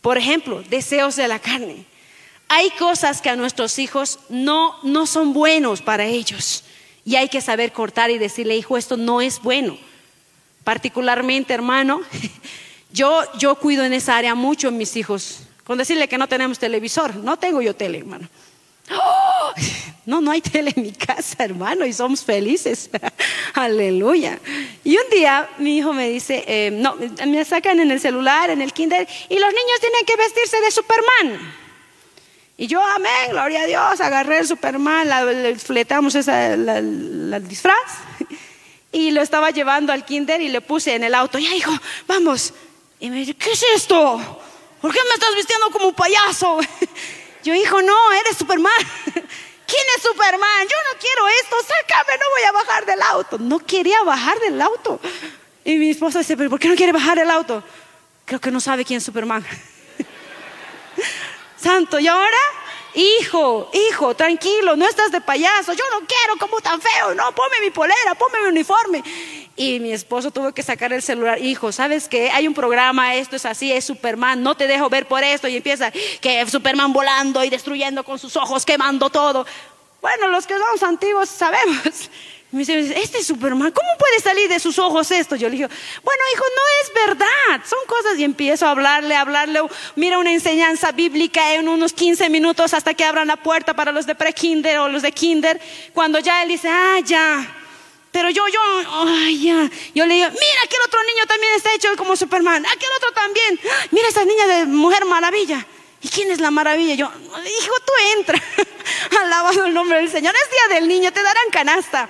Por 0.00 0.18
ejemplo, 0.18 0.60
deseos 0.68 1.14
de 1.14 1.28
la 1.28 1.38
carne. 1.38 1.84
Hay 2.48 2.70
cosas 2.70 3.22
que 3.22 3.30
a 3.30 3.36
nuestros 3.36 3.78
hijos 3.78 4.18
no, 4.28 4.76
no 4.82 5.06
son 5.06 5.32
buenos 5.32 5.82
para 5.82 6.06
ellos. 6.06 6.64
Y 7.04 7.14
hay 7.14 7.28
que 7.28 7.40
saber 7.40 7.72
cortar 7.72 8.10
y 8.10 8.18
decirle, 8.18 8.56
hijo, 8.56 8.76
esto 8.76 8.96
no 8.96 9.20
es 9.20 9.40
bueno. 9.40 9.78
Particularmente, 10.64 11.54
hermano, 11.54 12.00
yo, 12.92 13.22
yo 13.38 13.54
cuido 13.56 13.84
en 13.84 13.92
esa 13.92 14.16
área 14.16 14.34
mucho 14.34 14.68
a 14.68 14.70
mis 14.70 14.96
hijos. 14.96 15.40
Con 15.64 15.78
decirle 15.78 16.08
que 16.08 16.18
no 16.18 16.28
tenemos 16.28 16.58
televisor, 16.58 17.16
no 17.16 17.38
tengo 17.38 17.62
yo 17.62 17.74
tele, 17.76 17.98
hermano. 17.98 18.28
¡Oh! 18.90 19.52
No, 20.06 20.20
no 20.20 20.32
hay 20.32 20.42
tele 20.42 20.70
en 20.76 20.82
mi 20.82 20.92
casa, 20.92 21.44
hermano, 21.44 21.86
y 21.86 21.92
somos 21.94 22.22
felices. 22.22 22.90
Aleluya. 23.54 24.38
Y 24.84 24.98
un 24.98 25.08
día 25.10 25.48
mi 25.56 25.78
hijo 25.78 25.94
me 25.94 26.10
dice, 26.10 26.44
eh, 26.46 26.70
no, 26.70 26.94
me 27.26 27.42
sacan 27.46 27.80
en 27.80 27.90
el 27.90 28.00
celular, 28.00 28.50
en 28.50 28.60
el 28.60 28.74
kinder, 28.74 29.08
y 29.30 29.38
los 29.38 29.48
niños 29.48 29.80
tienen 29.80 30.04
que 30.04 30.16
vestirse 30.16 30.60
de 30.60 30.70
Superman. 30.70 31.54
Y 32.58 32.66
yo, 32.66 32.84
amén, 32.84 33.30
gloria 33.30 33.62
a 33.62 33.66
Dios, 33.66 34.00
agarré 34.02 34.40
el 34.40 34.46
Superman, 34.46 35.08
le 35.08 35.56
fletamos 35.56 36.14
esa, 36.14 36.52
el 36.52 37.48
disfraz, 37.48 37.74
y 38.94 39.10
lo 39.10 39.20
estaba 39.22 39.50
llevando 39.50 39.92
al 39.92 40.04
kinder 40.04 40.40
y 40.40 40.48
le 40.48 40.60
puse 40.60 40.94
en 40.94 41.02
el 41.02 41.16
auto, 41.16 41.36
ya 41.40 41.52
hijo, 41.52 41.72
vamos. 42.06 42.54
Y 43.00 43.10
me 43.10 43.16
dice, 43.16 43.34
¿qué 43.34 43.50
es 43.50 43.64
esto? 43.74 44.40
¿Por 44.80 44.92
qué 44.92 45.00
me 45.08 45.14
estás 45.14 45.34
vistiendo 45.34 45.68
como 45.70 45.88
un 45.88 45.94
payaso? 45.94 46.60
Yo, 47.44 47.54
hijo, 47.54 47.82
no, 47.82 48.12
eres 48.12 48.36
Superman. 48.36 48.72
¿Quién 49.66 49.82
es 49.96 50.02
Superman? 50.02 50.62
Yo 50.62 50.76
no 50.92 51.00
quiero 51.00 51.28
esto, 51.42 51.56
sácame, 51.62 52.18
no 52.18 52.24
voy 52.36 52.42
a 52.44 52.52
bajar 52.52 52.86
del 52.86 53.02
auto. 53.02 53.38
No 53.38 53.58
quería 53.58 54.00
bajar 54.04 54.38
del 54.38 54.62
auto. 54.62 55.00
Y 55.64 55.76
mi 55.76 55.90
esposa 55.90 56.20
dice, 56.20 56.36
¿pero 56.36 56.48
por 56.48 56.60
qué 56.60 56.68
no 56.68 56.76
quiere 56.76 56.92
bajar 56.92 57.18
del 57.18 57.30
auto? 57.30 57.64
Creo 58.24 58.40
que 58.40 58.52
no 58.52 58.60
sabe 58.60 58.84
quién 58.84 58.98
es 58.98 59.04
Superman. 59.04 59.44
Santo, 61.56 61.98
¿y 61.98 62.06
ahora? 62.06 62.38
Hijo, 62.94 63.70
hijo, 63.72 64.14
tranquilo, 64.14 64.76
no 64.76 64.86
estás 64.86 65.10
de 65.10 65.20
payaso. 65.20 65.72
Yo 65.72 65.84
no 65.92 66.06
quiero 66.06 66.38
como 66.38 66.60
tan 66.60 66.80
feo. 66.80 67.14
No, 67.14 67.34
ponme 67.34 67.60
mi 67.60 67.70
polera, 67.70 68.14
ponme 68.14 68.40
mi 68.42 68.48
uniforme. 68.48 69.02
Y 69.56 69.80
mi 69.80 69.92
esposo 69.92 70.30
tuvo 70.30 70.52
que 70.52 70.62
sacar 70.62 70.92
el 70.92 71.02
celular. 71.02 71.40
Hijo, 71.40 71.72
¿sabes 71.72 72.08
qué? 72.08 72.30
Hay 72.30 72.46
un 72.46 72.54
programa, 72.54 73.16
esto 73.16 73.34
es 73.34 73.46
así, 73.46 73.72
es 73.72 73.84
Superman. 73.84 74.42
No 74.42 74.56
te 74.56 74.68
dejo 74.68 74.88
ver 74.88 75.06
por 75.06 75.24
esto. 75.24 75.48
Y 75.48 75.56
empieza 75.56 75.90
que 75.90 76.46
Superman 76.48 76.92
volando 76.92 77.42
y 77.42 77.50
destruyendo 77.50 78.04
con 78.04 78.18
sus 78.18 78.36
ojos, 78.36 78.64
quemando 78.64 79.10
todo. 79.10 79.44
Bueno, 80.00 80.28
los 80.28 80.46
que 80.46 80.56
somos 80.56 80.82
antiguos 80.82 81.28
sabemos. 81.28 82.10
Me 82.54 82.60
dice, 82.60 83.02
este 83.02 83.18
es 83.18 83.26
Superman, 83.26 83.72
¿cómo 83.72 83.88
puede 83.98 84.20
salir 84.20 84.48
de 84.48 84.60
sus 84.60 84.78
ojos 84.78 85.10
esto? 85.10 85.34
Yo 85.34 85.48
le 85.48 85.56
digo, 85.56 85.68
bueno, 86.04 86.22
hijo, 86.32 86.44
no 86.44 86.62
es 86.80 87.08
verdad, 87.08 87.66
son 87.68 87.80
cosas. 87.88 88.16
Y 88.16 88.22
empiezo 88.22 88.64
a 88.64 88.70
hablarle, 88.70 89.16
a 89.16 89.22
hablarle, 89.22 89.60
mira 89.96 90.18
una 90.18 90.32
enseñanza 90.32 90.92
bíblica 90.92 91.54
en 91.54 91.68
unos 91.68 91.92
15 91.92 92.28
minutos 92.30 92.72
hasta 92.72 92.94
que 92.94 93.04
abran 93.04 93.26
la 93.26 93.34
puerta 93.34 93.74
para 93.74 93.90
los 93.90 94.06
de 94.06 94.14
pre-kinder 94.14 94.78
o 94.78 94.88
los 94.88 95.02
de 95.02 95.10
kinder. 95.10 95.60
Cuando 95.92 96.20
ya 96.20 96.44
él 96.44 96.48
dice, 96.50 96.68
ah, 96.68 97.00
ya. 97.04 97.44
Pero 98.12 98.30
yo, 98.30 98.46
yo, 98.46 98.60
ay, 99.04 99.42
ya. 99.42 99.68
Yo 99.92 100.06
le 100.06 100.14
digo, 100.14 100.28
mira, 100.28 100.60
aquel 100.64 100.78
otro 100.86 101.02
niño 101.02 101.26
también 101.26 101.54
está 101.54 101.74
hecho 101.74 101.88
como 101.96 102.14
Superman, 102.14 102.64
aquel 102.66 102.90
otro 102.98 103.10
también. 103.14 103.58
Mira 103.90 104.06
esa 104.06 104.24
niña 104.24 104.46
de 104.46 104.66
Mujer 104.66 105.04
Maravilla. 105.06 105.66
¿Y 106.02 106.08
quién 106.08 106.30
es 106.30 106.38
la 106.38 106.52
maravilla? 106.52 106.94
Yo, 106.94 107.06
hijo, 107.06 107.74
tú 107.84 107.92
entra. 108.16 108.40
Alabado 109.22 109.64
el 109.64 109.74
nombre 109.74 109.98
del 109.98 110.08
Señor. 110.08 110.32
Es 110.36 110.50
día 110.52 110.76
del 110.76 110.86
niño, 110.86 111.12
te 111.12 111.20
darán 111.20 111.50
canasta. 111.50 112.08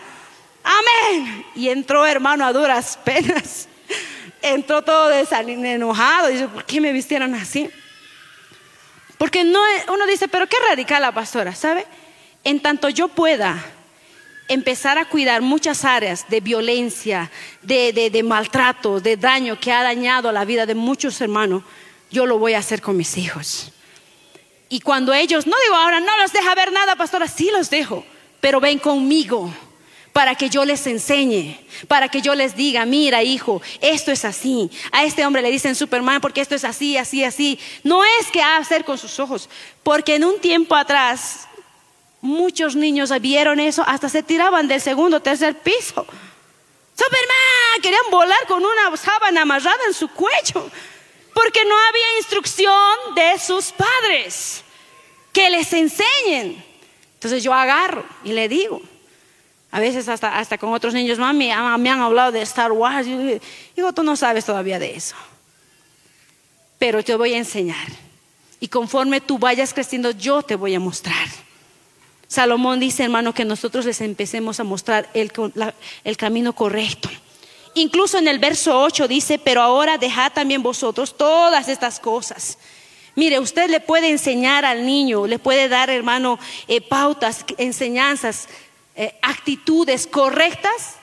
Amén. 0.64 1.44
Y 1.54 1.68
entró 1.68 2.06
hermano 2.06 2.44
a 2.44 2.52
duras 2.52 2.98
penas. 3.04 3.68
Entró 4.40 4.82
todo 4.82 5.12
enojado. 5.12 6.28
Dice, 6.28 6.48
¿por 6.48 6.64
qué 6.64 6.80
me 6.80 6.92
vistieron 6.92 7.34
así? 7.34 7.70
Porque 9.18 9.44
no, 9.44 9.60
uno 9.92 10.06
dice, 10.06 10.26
pero 10.26 10.46
qué 10.48 10.56
radical 10.68 11.02
la 11.02 11.12
pastora, 11.12 11.54
¿sabe? 11.54 11.86
En 12.42 12.60
tanto 12.60 12.88
yo 12.88 13.08
pueda 13.08 13.62
empezar 14.48 14.98
a 14.98 15.06
cuidar 15.06 15.40
muchas 15.40 15.84
áreas 15.84 16.28
de 16.28 16.40
violencia, 16.40 17.30
de, 17.62 18.10
de, 18.12 18.22
maltrato, 18.22 19.00
de 19.00 19.16
daño 19.16 19.58
que 19.58 19.72
ha 19.72 19.82
dañado 19.82 20.30
la 20.32 20.44
vida 20.44 20.66
de 20.66 20.74
muchos 20.74 21.20
hermanos, 21.20 21.62
yo 22.10 22.26
lo 22.26 22.38
voy 22.38 22.54
a 22.54 22.58
hacer 22.58 22.82
con 22.82 22.96
mis 22.96 23.16
hijos. 23.16 23.72
Y 24.68 24.80
cuando 24.80 25.14
ellos, 25.14 25.46
no 25.46 25.56
digo 25.62 25.74
ahora, 25.74 26.00
no 26.00 26.16
los 26.18 26.32
deja 26.32 26.54
ver 26.54 26.72
nada, 26.72 26.96
pastora, 26.96 27.28
sí 27.28 27.50
los 27.50 27.70
dejo, 27.70 28.04
pero 28.40 28.60
ven 28.60 28.78
conmigo 28.78 29.50
para 30.14 30.36
que 30.36 30.48
yo 30.48 30.64
les 30.64 30.86
enseñe, 30.86 31.58
para 31.88 32.08
que 32.08 32.22
yo 32.22 32.36
les 32.36 32.54
diga, 32.54 32.86
mira 32.86 33.24
hijo, 33.24 33.60
esto 33.80 34.12
es 34.12 34.24
así. 34.24 34.70
A 34.92 35.02
este 35.02 35.26
hombre 35.26 35.42
le 35.42 35.50
dicen 35.50 35.74
Superman 35.74 36.20
porque 36.20 36.40
esto 36.40 36.54
es 36.54 36.62
así, 36.62 36.96
así, 36.96 37.24
así. 37.24 37.58
No 37.82 38.04
es 38.04 38.30
que 38.30 38.40
hacer 38.40 38.84
con 38.84 38.96
sus 38.96 39.18
ojos, 39.18 39.48
porque 39.82 40.14
en 40.14 40.22
un 40.22 40.40
tiempo 40.40 40.76
atrás 40.76 41.48
muchos 42.20 42.76
niños 42.76 43.10
vieron 43.20 43.58
eso, 43.58 43.82
hasta 43.84 44.08
se 44.08 44.22
tiraban 44.22 44.68
del 44.68 44.80
segundo, 44.80 45.18
tercer 45.18 45.58
piso. 45.58 46.06
Superman, 46.96 47.82
querían 47.82 48.08
volar 48.12 48.46
con 48.46 48.64
una 48.64 48.96
sábana 48.96 49.42
amarrada 49.42 49.80
en 49.88 49.94
su 49.94 50.06
cuello, 50.06 50.70
porque 51.34 51.64
no 51.64 51.74
había 51.88 52.18
instrucción 52.18 53.14
de 53.16 53.36
sus 53.40 53.72
padres 53.72 54.62
que 55.32 55.50
les 55.50 55.72
enseñen. 55.72 56.64
Entonces 57.14 57.42
yo 57.42 57.52
agarro 57.52 58.06
y 58.22 58.30
le 58.30 58.48
digo, 58.48 58.80
a 59.74 59.80
veces 59.80 60.08
hasta, 60.08 60.38
hasta 60.38 60.56
con 60.56 60.72
otros 60.72 60.94
niños, 60.94 61.18
mami, 61.18 61.46
me 61.78 61.90
han 61.90 62.00
hablado 62.00 62.30
de 62.30 62.40
Star 62.42 62.70
Wars. 62.70 63.08
Digo, 63.74 63.92
tú 63.92 64.04
no 64.04 64.14
sabes 64.14 64.44
todavía 64.44 64.78
de 64.78 64.94
eso. 64.94 65.16
Pero 66.78 67.02
te 67.02 67.16
voy 67.16 67.34
a 67.34 67.38
enseñar. 67.38 67.88
Y 68.60 68.68
conforme 68.68 69.20
tú 69.20 69.36
vayas 69.36 69.74
creciendo, 69.74 70.12
yo 70.12 70.42
te 70.42 70.54
voy 70.54 70.76
a 70.76 70.78
mostrar. 70.78 71.26
Salomón 72.28 72.78
dice, 72.78 73.02
hermano, 73.02 73.34
que 73.34 73.44
nosotros 73.44 73.84
les 73.84 74.00
empecemos 74.00 74.60
a 74.60 74.62
mostrar 74.64 75.10
el, 75.12 75.32
el 76.04 76.16
camino 76.16 76.52
correcto. 76.52 77.10
Incluso 77.74 78.18
en 78.18 78.28
el 78.28 78.38
verso 78.38 78.80
8 78.80 79.08
dice, 79.08 79.40
pero 79.40 79.60
ahora 79.60 79.98
dejad 79.98 80.32
también 80.32 80.62
vosotros 80.62 81.16
todas 81.16 81.68
estas 81.68 81.98
cosas. 81.98 82.58
Mire, 83.16 83.38
usted 83.38 83.70
le 83.70 83.80
puede 83.80 84.08
enseñar 84.10 84.64
al 84.64 84.84
niño, 84.84 85.26
le 85.26 85.38
puede 85.38 85.68
dar, 85.68 85.88
hermano, 85.88 86.38
eh, 86.66 86.80
pautas, 86.80 87.44
enseñanzas, 87.58 88.48
eh, 88.96 89.18
actitudes 89.22 90.06
correctas, 90.06 90.96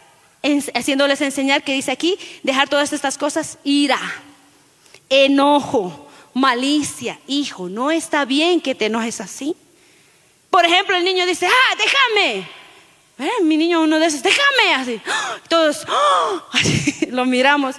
haciéndoles 0.74 1.22
enseñar 1.22 1.64
que 1.64 1.74
dice 1.74 1.92
aquí, 1.92 2.18
dejar 2.44 2.70
todas 2.70 2.94
estas 2.94 3.18
cosas, 3.18 3.58
ira, 3.64 4.00
enojo, 5.10 6.08
malicia, 6.34 7.20
hijo, 7.28 7.70
no 7.70 7.92
está 7.92 8.26
bien 8.26 8.62
que 8.62 8.76
te 8.76 8.86
enojes 8.86 9.22
así. 9.22 9.56
Por 10.50 10.66
ejemplo, 10.66 10.96
el 10.96 11.04
niño 11.04 11.26
dice, 11.26 11.48
ah, 11.48 11.76
déjame. 11.78 12.48
Eh, 13.20 13.44
mi 13.44 13.56
niño 13.58 13.82
uno 13.82 14.00
de 14.00 14.08
esos, 14.08 14.24
déjame, 14.24 14.74
así. 14.76 15.02
Todos, 15.48 15.86
¡oh! 15.90 16.42
lo 17.10 17.26
miramos. 17.26 17.76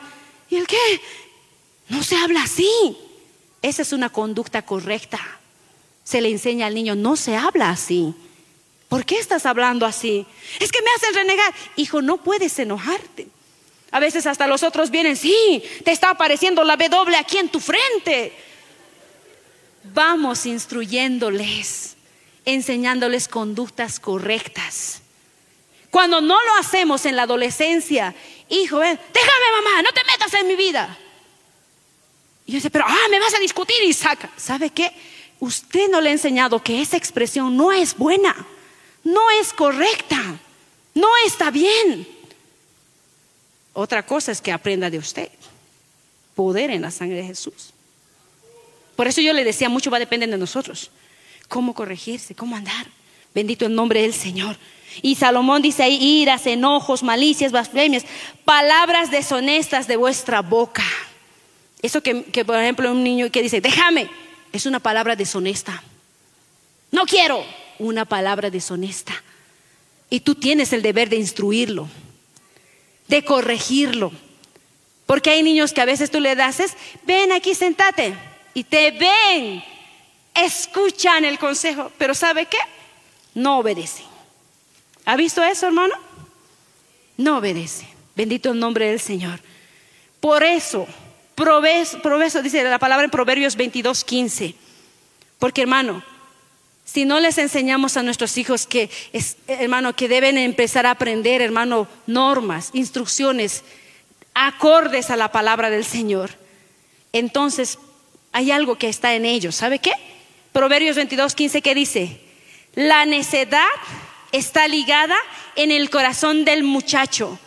¿Y 0.49 0.57
el 0.57 0.67
qué? 0.67 1.01
No 1.89 2.03
se 2.03 2.17
habla 2.17 2.43
así. 2.43 2.97
Esa 3.61 3.83
es 3.83 3.93
una 3.93 4.09
conducta 4.09 4.63
correcta. 4.63 5.21
Se 6.05 6.21
le 6.21 6.31
enseña 6.31 6.67
al 6.67 6.75
niño, 6.75 6.95
no 6.95 7.17
se 7.17 7.37
habla 7.37 7.71
así. 7.71 8.15
¿Por 8.93 9.07
qué 9.07 9.19
estás 9.19 9.47
hablando 9.47 9.87
así? 9.87 10.27
Es 10.61 10.71
que 10.71 10.83
me 10.83 10.91
hacen 10.95 11.15
renegar. 11.15 11.55
Hijo, 11.77 12.03
no 12.03 12.19
puedes 12.19 12.59
enojarte. 12.59 13.27
A 13.91 13.99
veces 13.99 14.27
hasta 14.27 14.47
los 14.47 14.63
otros 14.63 14.91
vienen, 14.91 15.17
sí, 15.17 15.63
te 15.83 15.93
está 15.93 16.11
apareciendo 16.11 16.63
la 16.63 16.77
W 16.77 17.17
aquí 17.17 17.39
en 17.39 17.49
tu 17.49 17.59
frente. 17.59 18.35
Vamos 19.95 20.45
instruyéndoles, 20.45 21.97
enseñándoles 22.45 23.29
conductas 23.29 23.99
correctas. 23.99 25.01
Cuando 25.91 26.21
no 26.21 26.35
lo 26.45 26.55
hacemos 26.61 27.07
en 27.07 27.17
la 27.17 27.23
adolescencia, 27.23 28.15
hijo, 28.51 28.77
ven, 28.77 29.01
déjame 29.11 29.65
mamá, 29.65 29.83
no 29.85 29.93
te 29.93 30.05
metas 30.05 30.35
en 30.35 30.49
mi 30.49 30.55
vida. 30.55 30.99
Y 32.45 32.53
yo 32.53 32.57
dice, 32.57 32.69
pero, 32.69 32.85
ah, 32.87 33.09
me 33.11 33.21
vas 33.21 33.33
a 33.33 33.39
discutir 33.39 33.83
y 33.87 33.95
saca. 33.95 34.29
¿Sabe 34.37 34.69
qué? 34.69 34.93
Usted 35.41 35.89
no 35.89 36.03
le 36.03 36.11
ha 36.11 36.13
enseñado 36.13 36.63
que 36.63 36.83
esa 36.83 36.99
expresión 36.99 37.57
no 37.57 37.73
es 37.73 37.97
buena, 37.97 38.37
no 39.05 39.31
es 39.41 39.53
correcta, 39.53 40.21
no 40.95 41.09
está 41.27 41.51
bien. 41.51 42.07
Otra 43.73 44.05
cosa 44.05 44.33
es 44.33 44.41
que 44.41 44.53
aprenda 44.53 44.91
de 44.91 44.99
usted. 44.99 45.31
Poder 46.35 46.71
en 46.71 46.83
la 46.83 46.91
sangre 46.91 47.17
de 47.17 47.25
Jesús. 47.25 47.73
Por 48.97 49.07
eso 49.07 49.21
yo 49.21 49.33
le 49.33 49.45
decía, 49.45 49.69
mucho 49.69 49.91
va 49.91 49.97
a 49.97 50.01
depender 50.01 50.29
de 50.29 50.39
nosotros. 50.39 50.91
Cómo 51.49 51.75
corregirse, 51.75 52.35
cómo 52.35 52.57
andar. 52.57 52.87
Bendito 53.35 53.67
el 53.67 53.75
nombre 53.75 54.03
del 54.03 54.13
Señor. 54.13 54.57
Y 55.01 55.15
Salomón 55.15 55.63
dice 55.63 55.83
ahí, 55.83 55.97
iras, 56.21 56.47
enojos, 56.47 57.03
malicias, 57.03 57.53
blasfemias, 57.53 58.05
palabras 58.45 59.11
deshonestas 59.11 59.87
de 59.87 59.97
vuestra 59.97 60.43
boca. 60.43 60.85
Eso 61.81 62.03
que, 62.03 62.25
que, 62.25 62.45
por 62.45 62.57
ejemplo, 62.57 62.93
un 62.93 63.03
niño 63.03 63.31
que 63.31 63.43
dice, 63.43 63.61
déjame, 63.61 64.09
es 64.53 64.67
una 64.67 64.81
palabra 64.81 65.17
deshonesta. 65.17 65.83
No 66.91 67.05
quiero, 67.07 67.43
una 67.79 68.05
palabra 68.05 68.51
deshonesta. 68.51 69.13
Y 70.11 70.21
tú 70.21 70.35
tienes 70.35 70.73
el 70.73 70.83
deber 70.83 71.09
de 71.09 71.17
instruirlo, 71.17 71.89
de 73.09 73.25
corregirlo. 73.25 74.13
Porque 75.07 75.31
hay 75.31 75.43
niños 75.43 75.73
que 75.73 75.81
a 75.81 75.87
veces 75.87 76.11
tú 76.11 76.21
le 76.21 76.35
das, 76.35 76.63
ven 77.05 77.33
aquí, 77.33 77.55
sentate, 77.55 78.15
y 78.55 78.65
te 78.65 78.91
ven, 78.91 79.63
escuchan 80.35 81.25
el 81.25 81.39
consejo, 81.39 81.91
pero 81.99 82.15
¿sabe 82.15 82.47
qué? 82.47 82.59
No 83.35 83.59
obedecen. 83.59 84.07
¿Ha 85.05 85.17
visto 85.17 85.43
eso, 85.43 85.67
hermano? 85.67 85.95
No 87.17 87.39
obedece. 87.39 87.87
Bendito 88.15 88.53
el 88.53 88.59
nombre 88.59 88.89
del 88.89 89.01
Señor. 89.01 89.41
Por 90.21 90.45
eso, 90.45 90.87
proveso, 91.35 92.43
dice 92.43 92.63
la 92.63 92.79
palabra 92.79 93.05
en 93.05 93.11
Proverbios 93.11 93.57
22, 93.57 94.05
15. 94.05 94.55
Porque, 95.39 95.63
hermano, 95.63 96.05
si 96.93 97.07
no 97.07 97.21
les 97.21 97.39
enseñamos 97.39 97.97
a 97.97 98.03
nuestros 98.03 98.37
hijos 98.37 98.67
que, 98.67 98.91
hermano, 99.47 99.97
que 99.97 100.09
deben 100.09 100.37
empezar 100.37 100.85
a 100.85 100.91
aprender, 100.91 101.41
hermano, 101.41 101.89
normas, 102.07 102.69
instrucciones, 102.75 103.65
acordes 104.35 105.09
a 105.09 105.17
la 105.17 105.33
palabra 105.33 105.71
del 105.71 105.87
Señor, 105.87 106.33
entonces 107.15 107.79
hay 108.33 108.51
algo 108.51 108.77
que 108.77 108.91
está 108.91 109.15
en 109.15 109.25
ellos. 109.25 109.55
¿Sabe 109.55 109.79
qué? 109.79 109.93
Proverbios 110.53 110.97
22, 110.97 111.35
15, 111.35 111.63
¿qué 111.63 111.75
dice? 111.75 112.21
La 112.75 113.07
necedad 113.07 113.65
está 114.31 114.69
ligada 114.69 115.17
en 115.57 115.71
el 115.71 115.89
corazón 115.89 116.45
del 116.45 116.63
muchacho, 116.63 117.39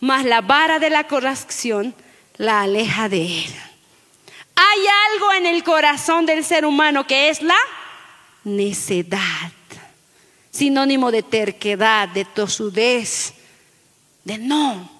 mas 0.00 0.26
la 0.26 0.42
vara 0.42 0.78
de 0.78 0.90
la 0.90 1.04
corrección 1.04 1.94
la 2.36 2.60
aleja 2.60 3.08
de 3.08 3.22
él. 3.22 3.54
Hay 4.54 4.80
algo 5.12 5.32
en 5.32 5.46
el 5.46 5.64
corazón 5.64 6.26
del 6.26 6.44
ser 6.44 6.66
humano 6.66 7.06
que 7.06 7.30
es 7.30 7.40
la 7.40 7.56
necedad, 8.44 9.52
sinónimo 10.50 11.10
de 11.10 11.22
terquedad, 11.22 12.08
de 12.08 12.24
tosudez, 12.24 13.34
de 14.24 14.38
no. 14.38 14.90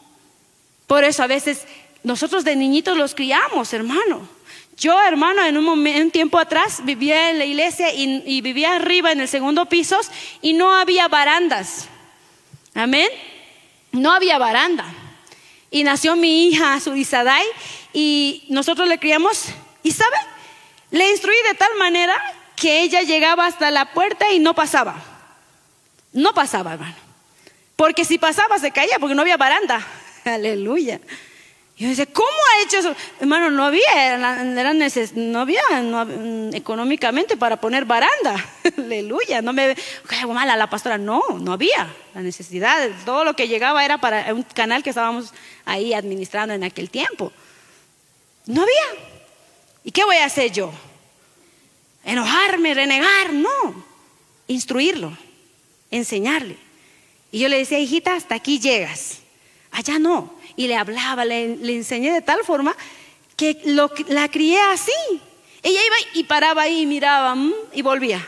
Por 0.87 1.05
eso 1.05 1.23
a 1.23 1.27
veces 1.27 1.67
nosotros 2.03 2.45
de 2.45 2.57
niñitos 2.57 2.97
los 2.97 3.15
criamos, 3.15 3.73
hermano. 3.73 4.29
Yo, 4.77 5.01
hermano, 5.03 5.45
en 5.45 5.57
un, 5.57 6.11
tiempo 6.11 6.39
atrás 6.39 6.81
vivía 6.85 7.31
en 7.31 7.39
la 7.39 7.45
iglesia 7.45 7.93
y, 7.95 8.41
vivía 8.41 8.75
arriba 8.75 9.13
en 9.13 9.21
el 9.21 9.29
segundo 9.29 9.67
piso 9.67 9.99
y 10.41 10.55
no 10.55 10.75
había 10.75 11.09
barandas. 11.09 11.89
Amén. 12.75 13.09
No 13.93 14.13
había 14.13 14.39
baranda. 14.39 14.87
Y 15.71 15.85
nació 15.85 16.17
mi 16.17 16.49
hija 16.49 16.81
Surisadai 16.81 17.45
y 17.93 18.45
nosotros 18.49 18.89
le 18.89 18.99
criamos. 18.99 19.47
¿Y 19.83 19.93
sabe? 19.93 20.17
Le 20.91 21.11
instruí 21.11 21.37
de 21.49 21.55
tal 21.55 21.75
manera 21.79 22.21
que 22.63 22.83
ella 22.83 23.03
llegaba 23.03 23.45
hasta 23.47 23.73
la 23.73 23.93
puerta 23.93 24.31
y 24.31 24.39
no 24.39 24.55
pasaba. 24.55 24.95
No 26.13 26.33
pasaba, 26.33 26.75
hermano. 26.75 26.95
Porque 27.75 28.05
si 28.05 28.19
pasaba 28.19 28.57
se 28.61 28.71
caía 28.71 29.01
porque 29.01 29.17
no 29.17 29.23
había 29.23 29.37
baranda. 29.37 29.85
Aleluya. 30.25 31.01
Yo 31.77 31.89
decía, 31.89 32.07
¿cómo 32.07 32.29
ha 32.29 32.63
hecho 32.63 32.79
eso? 32.79 32.95
Hermano, 33.19 33.51
no 33.51 33.65
había, 33.65 34.17
no 35.17 35.41
había 35.41 35.63
mm, 35.73 36.55
económicamente 36.55 37.37
para 37.37 37.61
poner 37.61 37.85
baranda. 37.85 38.37
Aleluya. 38.79 39.43
No 39.43 39.53
me 39.53 39.75
mala 40.29 40.57
la 40.57 40.71
pastora. 40.71 40.99
No, 40.99 41.21
no 41.41 41.55
había 41.55 41.93
la 42.15 42.21
necesidad. 42.21 42.89
Todo 43.05 43.25
lo 43.25 43.35
que 43.35 43.49
llegaba 43.49 43.85
era 43.85 43.99
para 43.99 44.33
un 44.33 44.45
canal 44.45 44.85
que 44.85 44.91
estábamos 44.91 45.35
ahí 45.65 45.95
administrando 45.95 46.55
en 46.55 46.63
aquel 46.63 46.91
tiempo. 46.91 47.33
No 48.47 48.63
había. 48.63 49.05
¿Y 49.83 49.91
qué 49.91 50.05
voy 50.05 50.19
a 50.19 50.27
hacer 50.27 50.53
yo? 50.53 50.73
¿Enojarme, 52.05 52.75
renegar? 52.75 53.33
No. 53.33 53.85
Instruirlo, 54.49 55.17
enseñarle. 55.91 56.57
Y 57.31 57.39
yo 57.39 57.49
le 57.49 57.59
decía, 57.59 57.79
hijita, 57.79 58.15
hasta 58.15 58.35
aquí 58.35 58.59
llegas. 58.59 59.21
Allá 59.71 59.99
no 59.99 60.43
y 60.57 60.67
le 60.67 60.77
hablaba, 60.77 61.25
le, 61.25 61.55
enseñé 61.75 62.13
de 62.13 62.23
tal 62.23 62.45
forma 62.45 62.77
que 63.37 63.61
la 64.09 64.29
crié 64.29 64.61
así. 64.73 64.93
Ella 65.63 65.81
iba 65.85 65.97
y 66.15 66.25
paraba 66.25 66.63
ahí 66.63 66.87
miraba 66.87 67.35
mm, 67.35 67.53
y 67.73 67.83
volvía. 67.83 68.27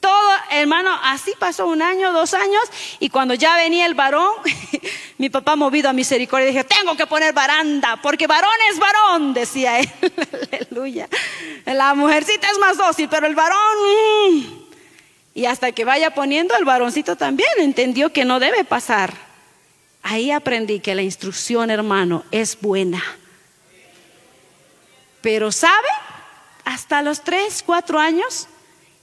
Todo, 0.00 0.30
hermano, 0.50 0.96
así 1.02 1.32
pasó 1.38 1.66
un 1.66 1.82
año, 1.82 2.12
dos 2.12 2.32
años, 2.34 2.62
y 3.00 3.08
cuando 3.08 3.34
ya 3.34 3.56
venía 3.56 3.84
el 3.86 3.94
varón, 3.94 4.32
mi 5.18 5.28
papá 5.28 5.56
movido 5.56 5.88
a 5.88 5.92
misericordia, 5.92 6.46
dije, 6.46 6.64
tengo 6.64 6.96
que 6.96 7.06
poner 7.06 7.32
baranda, 7.32 7.98
porque 8.00 8.26
varón 8.26 8.50
es 8.70 8.78
varón, 8.78 9.34
decía 9.34 9.80
él. 9.80 9.90
Aleluya. 10.52 11.08
La 11.66 11.94
mujercita 11.94 12.48
es 12.50 12.58
más 12.58 12.76
dócil, 12.76 13.08
pero 13.08 13.26
el 13.26 13.34
varón... 13.34 13.58
Mm". 14.30 14.68
Y 15.34 15.46
hasta 15.46 15.70
que 15.70 15.84
vaya 15.84 16.14
poniendo, 16.14 16.56
el 16.56 16.64
varoncito 16.64 17.14
también 17.14 17.48
entendió 17.58 18.12
que 18.12 18.24
no 18.24 18.40
debe 18.40 18.64
pasar 18.64 19.14
Ahí 20.02 20.30
aprendí 20.30 20.80
que 20.80 20.94
la 20.94 21.02
instrucción, 21.02 21.70
hermano, 21.70 22.24
es 22.30 22.58
buena. 22.60 23.02
Pero 25.20 25.52
¿sabe? 25.52 25.88
Hasta 26.64 27.02
los 27.02 27.22
tres, 27.22 27.62
cuatro 27.64 27.98
años, 27.98 28.48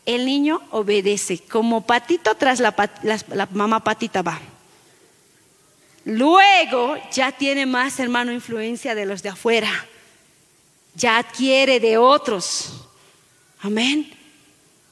el 0.06 0.26
niño 0.26 0.62
obedece. 0.72 1.40
Como 1.40 1.86
patito 1.86 2.36
tras 2.36 2.60
la, 2.60 2.76
mamá 3.52 3.84
patita 3.84 4.22
va. 4.22 4.40
Luego 6.06 6.96
ya 7.12 7.32
tiene 7.32 7.66
más, 7.66 8.00
hermano, 8.00 8.32
influencia 8.32 8.94
de 8.94 9.06
los 9.06 9.24
de 9.24 9.30
afuera. 9.30 9.70
Ya 10.94 11.18
adquiere 11.18 11.80
de 11.80 11.98
otros. 11.98 12.88
Amén. 13.62 14.12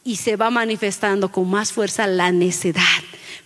Y 0.03 0.17
se 0.17 0.35
va 0.35 0.49
manifestando 0.49 1.31
con 1.31 1.49
más 1.49 1.71
fuerza 1.71 2.07
la 2.07 2.31
necedad. 2.31 2.81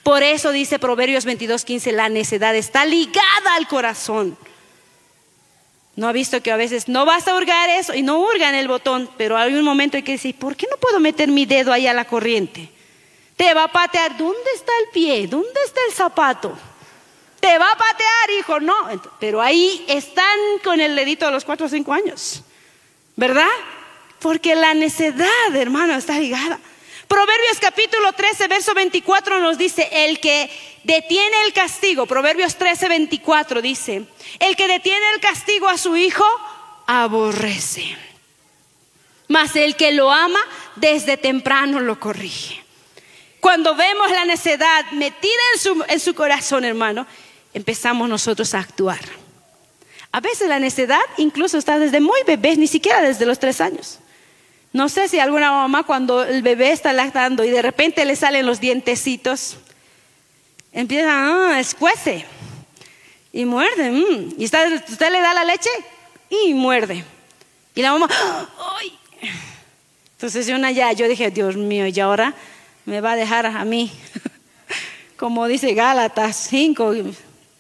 Por 0.02 0.24
eso 0.24 0.52
dice 0.52 0.80
Proverbios 0.80 1.26
22:15, 1.26 1.92
la 1.92 2.08
necedad 2.08 2.56
está 2.56 2.86
ligada 2.86 3.56
al 3.58 3.68
corazón. 3.68 4.38
¿No 5.98 6.08
ha 6.08 6.12
visto 6.12 6.44
que 6.44 6.52
a 6.52 6.58
veces 6.58 6.88
no 6.88 7.06
vas 7.06 7.28
a 7.28 7.36
hurgar 7.36 7.72
eso 7.72 7.96
y 7.96 8.04
no 8.04 8.20
hurgan 8.20 8.54
el 8.54 8.68
botón, 8.68 9.10
pero 9.18 9.36
hay 9.36 9.56
un 9.56 9.66
momento 9.66 9.98
en 9.98 10.04
que 10.04 10.12
decir, 10.12 10.36
¿por 10.36 10.56
qué 10.56 10.68
no 10.70 10.78
puedo 10.78 11.00
meter 11.00 11.28
mi 11.28 11.48
dedo 11.48 11.74
ahí 11.74 11.88
a 11.88 11.94
la 11.94 12.06
corriente? 12.06 12.70
Te 13.36 13.52
va 13.56 13.64
a 13.64 13.72
patear, 13.72 14.16
¿dónde 14.16 14.52
está 14.54 14.72
el 14.84 14.90
pie? 14.92 15.26
¿Dónde 15.26 15.60
está 15.66 15.82
el 15.88 15.94
zapato? 15.96 16.56
Te 17.40 17.58
va 17.58 17.72
a 17.72 17.76
patear, 17.76 18.40
hijo, 18.40 18.60
no. 18.60 18.76
Pero 19.20 19.42
ahí 19.42 19.86
están 19.88 20.38
con 20.64 20.80
el 20.80 20.96
dedito 20.96 21.26
a 21.26 21.32
los 21.32 21.44
cuatro 21.44 21.66
o 21.66 21.70
cinco 21.70 21.92
años, 21.92 22.44
¿verdad? 23.16 23.50
Porque 24.20 24.54
la 24.54 24.76
necedad, 24.76 25.56
hermano, 25.56 25.96
está 25.96 26.20
ligada. 26.20 26.60
Proverbios 27.08 27.60
capítulo 27.62 28.12
13, 28.12 28.48
verso 28.48 28.74
24 28.74 29.40
nos 29.40 29.58
dice, 29.58 29.88
el 29.92 30.20
que 30.20 30.50
detiene 30.84 31.44
el 31.46 31.54
castigo, 31.54 32.06
Proverbios 32.06 32.58
13, 32.58 32.90
24 32.90 33.62
dice, 33.62 34.04
el 34.40 34.56
que 34.56 34.68
detiene 34.68 35.06
el 35.14 35.22
castigo 35.22 35.70
a 35.70 35.78
su 35.78 35.96
hijo, 35.96 36.26
aborrece. 36.86 37.98
Mas 39.30 39.56
el 39.56 39.76
que 39.76 39.94
lo 39.94 40.12
ama, 40.12 40.40
desde 40.76 41.18
temprano 41.18 41.80
lo 41.80 42.00
corrige. 42.00 42.64
Cuando 43.40 43.76
vemos 43.76 44.12
la 44.12 44.26
necedad 44.26 44.86
metida 44.92 45.42
en 45.54 45.62
su, 45.62 45.86
en 45.88 46.00
su 46.00 46.14
corazón, 46.14 46.66
hermano, 46.66 47.08
empezamos 47.54 48.10
nosotros 48.10 48.54
a 48.54 48.60
actuar. 48.60 49.00
A 50.12 50.20
veces 50.20 50.50
la 50.50 50.60
necedad 50.60 51.00
incluso 51.18 51.58
está 51.58 51.80
desde 51.80 52.02
muy 52.02 52.20
bebés, 52.26 52.58
ni 52.58 52.68
siquiera 52.68 53.02
desde 53.02 53.26
los 53.26 53.40
tres 53.40 53.62
años. 53.62 54.00
No 54.78 54.90
sé 54.90 55.08
si 55.08 55.20
alguna 55.20 55.50
mamá 55.50 55.82
cuando 55.82 56.24
el 56.24 56.44
bebé 56.44 56.72
está 56.72 56.94
lactando 56.94 57.44
y 57.44 57.50
de 57.50 57.64
repente 57.64 58.06
le 58.06 58.16
salen 58.16 58.46
los 58.46 58.60
dientecitos, 58.60 59.58
empieza, 60.72 61.10
ah, 61.10 61.60
escuece 61.60 62.24
y 63.34 63.44
muerde. 63.46 63.90
Mm. 63.90 64.36
Y 64.38 64.46
usted, 64.46 64.84
le 65.12 65.20
da 65.20 65.34
la 65.34 65.46
leche 65.46 65.72
y 66.30 66.54
muerde. 66.54 67.04
Y 67.74 67.82
la 67.82 67.92
mamá, 67.92 68.08
¡ay! 68.80 68.96
Entonces 70.12 70.48
una 70.50 70.70
ya, 70.70 70.92
yo 70.92 71.08
dije, 71.08 71.32
Dios 71.32 71.56
mío, 71.56 71.88
y 71.88 72.00
ahora 72.00 72.36
me 72.86 73.02
va 73.02 73.14
a 73.14 73.16
dejar 73.16 73.48
a 73.48 73.66
mí 73.66 73.92
como 75.18 75.48
dice 75.48 75.74
Gálatas 75.74 76.36
5, 76.52 76.94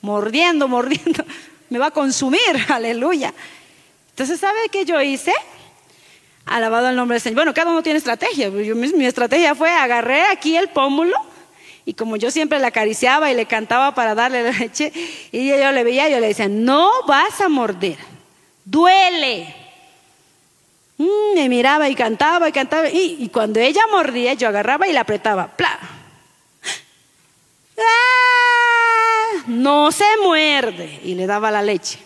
mordiendo, 0.01 0.67
mordiendo, 0.67 1.25
me 1.71 1.79
va 1.79 1.87
a 1.87 1.91
consumir, 1.91 2.39
aleluya. 2.69 3.33
Entonces, 4.11 4.39
¿sabe 4.39 4.69
qué 4.71 4.85
yo 4.85 5.01
hice? 5.01 5.33
Alabado 6.47 6.89
el 6.89 6.95
nombre 6.95 7.15
del 7.15 7.21
Señor. 7.21 7.35
Bueno, 7.35 7.53
cada 7.53 7.71
uno 7.71 7.83
tiene 7.83 7.97
estrategia. 7.97 8.49
mi 8.49 9.05
estrategia 9.05 9.53
fue 9.55 9.69
agarré 9.69 10.23
aquí 10.23 10.57
el 10.57 10.69
pómulo 10.69 11.15
y 11.87 11.93
como 11.93 12.17
yo 12.17 12.29
siempre 12.31 12.59
le 12.59 12.67
acariciaba 12.67 13.31
y 13.31 13.33
le 13.33 13.45
cantaba 13.45 13.95
para 13.95 14.13
darle 14.13 14.43
la 14.43 14.51
leche, 14.51 14.91
y 15.31 15.47
yo 15.47 15.71
le 15.71 15.85
veía, 15.85 16.09
yo 16.09 16.19
le 16.19 16.27
decía, 16.27 16.49
no 16.49 16.91
vas 17.07 17.39
a 17.39 17.47
morder, 17.47 17.95
duele. 18.65 19.55
Mm, 20.97 21.35
me 21.35 21.47
miraba 21.47 21.87
y 21.87 21.95
cantaba 21.95 22.49
y 22.49 22.51
cantaba, 22.51 22.89
y, 22.89 23.29
cuando 23.31 23.61
ella 23.61 23.83
mordía, 23.89 24.33
yo 24.33 24.49
agarraba 24.49 24.85
y 24.85 24.91
la 24.91 24.99
apretaba. 24.99 25.47
¡Pla! 25.55 25.79
¡Ah! 27.77 29.43
No 29.47 29.89
se 29.93 30.03
muerde, 30.21 30.99
y 31.05 31.15
le 31.15 31.25
daba 31.25 31.51
la 31.51 31.61
leche. 31.61 31.99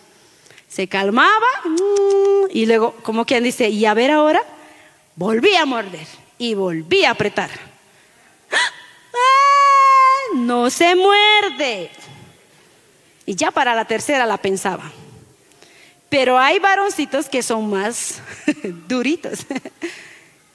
Se 0.72 0.88
calmaba, 0.88 1.46
mm, 1.64 2.46
y 2.50 2.66
luego, 2.66 2.94
como 3.02 3.26
quien 3.26 3.44
dice, 3.44 3.68
y 3.68 3.84
a 3.84 3.94
ver 3.94 4.10
ahora, 4.10 4.42
volví 5.16 5.54
a 5.56 5.66
morder 5.66 6.06
y 6.38 6.54
volví 6.54 7.04
a 7.04 7.10
apretar 7.10 7.50
no 10.34 10.70
se 10.70 10.94
muerde. 10.94 11.90
Y 13.24 13.34
ya 13.34 13.50
para 13.50 13.74
la 13.74 13.84
tercera 13.84 14.26
la 14.26 14.36
pensaba. 14.36 14.90
Pero 16.08 16.38
hay 16.38 16.58
varoncitos 16.58 17.28
que 17.28 17.42
son 17.42 17.70
más 17.70 18.20
duritos. 18.88 19.46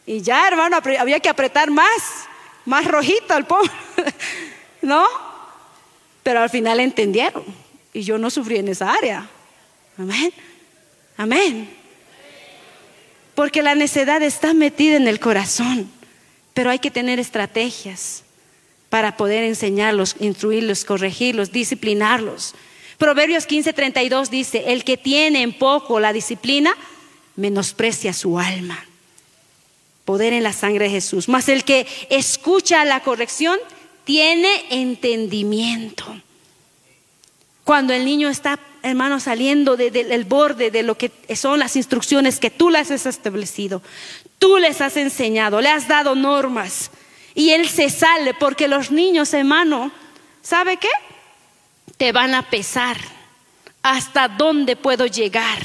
y 0.06 0.22
ya, 0.22 0.48
hermano, 0.48 0.78
había 1.00 1.20
que 1.20 1.30
apretar 1.30 1.72
más, 1.72 2.28
más 2.66 2.86
rojito 2.86 3.34
al 3.34 3.48
pobre. 3.48 3.72
¿No? 4.82 5.06
Pero 6.24 6.42
al 6.42 6.50
final 6.50 6.80
entendieron. 6.80 7.44
Y 7.94 8.02
yo 8.02 8.18
no 8.18 8.30
sufrí 8.30 8.58
en 8.58 8.68
esa 8.68 8.92
área. 8.92 9.28
Amén. 9.98 10.32
Amén. 11.18 11.70
Porque 13.36 13.62
la 13.62 13.76
necedad 13.76 14.22
está 14.22 14.54
metida 14.54 14.96
en 14.96 15.08
el 15.08 15.20
corazón. 15.20 15.92
Pero 16.54 16.70
hay 16.70 16.80
que 16.80 16.92
tener 16.92 17.20
estrategias 17.20 18.24
para 18.90 19.18
poder 19.18 19.44
enseñarlos, 19.44 20.16
instruirlos, 20.20 20.86
corregirlos, 20.86 21.52
disciplinarlos. 21.52 22.56
Proverbios 22.98 23.48
15:32 23.48 24.30
dice, 24.30 24.64
el 24.68 24.84
que 24.84 24.98
tiene 24.98 25.44
en 25.44 25.54
poco 25.54 26.00
la 26.00 26.14
disciplina, 26.14 26.76
menosprecia 27.36 28.14
su 28.14 28.40
alma. 28.40 28.84
Poder 30.06 30.34
en 30.34 30.44
la 30.44 30.54
sangre 30.54 30.86
de 30.86 30.92
Jesús. 30.92 31.28
Mas 31.28 31.50
el 31.50 31.64
que 31.64 31.86
escucha 32.10 32.86
la 32.86 33.02
corrección, 33.02 33.60
tiene 34.04 34.64
entendimiento. 34.70 36.06
Cuando 37.64 37.94
el 37.94 38.06
niño 38.06 38.30
está, 38.30 38.58
hermano, 38.88 39.20
saliendo 39.20 39.78
del 39.78 40.26
borde 40.26 40.72
de 40.72 40.84
lo 40.84 40.98
que 40.98 41.12
son 41.36 41.60
las 41.60 41.76
instrucciones 41.76 42.40
que 42.40 42.50
tú 42.50 42.70
les 42.70 42.92
has 42.92 43.06
establecido, 43.06 43.82
tú 44.40 44.58
les 44.58 44.82
has 44.82 44.98
enseñado, 44.98 45.62
le 45.62 45.70
has 45.70 45.88
dado 45.88 46.16
normas 46.16 46.92
y 47.36 47.52
él 47.52 47.70
se 47.70 47.90
sale 47.90 48.34
porque 48.34 48.68
los 48.68 48.90
niños, 48.90 49.34
hermano, 49.34 49.92
¿sabe 50.42 50.78
qué? 50.78 50.90
Te 51.98 52.12
van 52.12 52.34
a 52.34 52.50
pesar. 52.50 52.98
¿Hasta 53.84 54.28
dónde 54.28 54.76
puedo 54.76 55.06
llegar? 55.06 55.60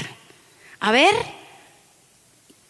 A 0.79 0.91
ver, 0.91 1.13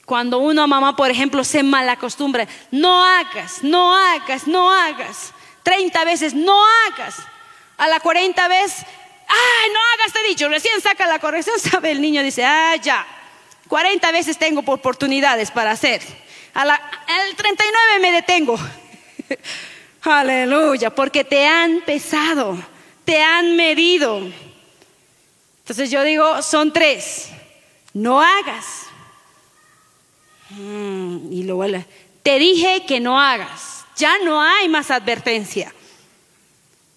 cuando 0.05 0.39
uno 0.39 0.67
mamá, 0.67 0.95
por 0.95 1.11
ejemplo, 1.11 1.43
se 1.43 1.63
malacostumbra, 1.63 2.47
no 2.71 3.03
hagas, 3.03 3.63
no 3.63 3.95
hagas, 3.95 4.47
no 4.47 4.71
hagas. 4.71 5.33
Treinta 5.63 6.05
veces, 6.05 6.33
no 6.33 6.59
hagas. 6.87 7.15
A 7.77 7.87
la 7.87 7.99
cuarenta 7.99 8.47
vez, 8.47 8.85
ay, 9.33 9.69
no 9.71 9.79
hagas, 9.93 10.13
te 10.13 10.19
he 10.19 10.27
dicho, 10.29 10.47
recién 10.49 10.79
saca 10.81 11.07
la 11.07 11.19
corrección, 11.19 11.59
sabe 11.71 11.91
el 11.91 12.01
niño, 12.01 12.23
dice, 12.23 12.45
ah, 12.45 12.75
ya, 12.75 13.05
cuarenta 13.67 14.11
veces 14.11 14.37
tengo 14.37 14.61
oportunidades 14.61 15.51
para 15.51 15.71
hacer. 15.71 16.01
A 16.53 16.65
la, 16.65 16.75
el 17.27 17.35
39 17.35 17.99
me 17.99 18.11
detengo. 18.11 18.59
Aleluya, 20.03 20.93
porque 20.93 21.23
te 21.23 21.45
han 21.47 21.81
pesado, 21.81 22.57
te 23.05 23.21
han 23.21 23.55
medido. 23.55 24.21
Entonces 25.59 25.89
yo 25.89 26.03
digo, 26.03 26.41
son 26.41 26.73
tres. 26.73 27.29
No 27.93 28.21
hagas. 28.21 28.65
Mm, 30.49 31.31
y 31.31 31.43
luego 31.43 31.83
te 32.21 32.37
dije 32.37 32.85
que 32.85 32.99
no 32.99 33.19
hagas. 33.19 33.85
Ya 33.95 34.17
no 34.23 34.41
hay 34.41 34.67
más 34.67 34.91
advertencia. 34.91 35.73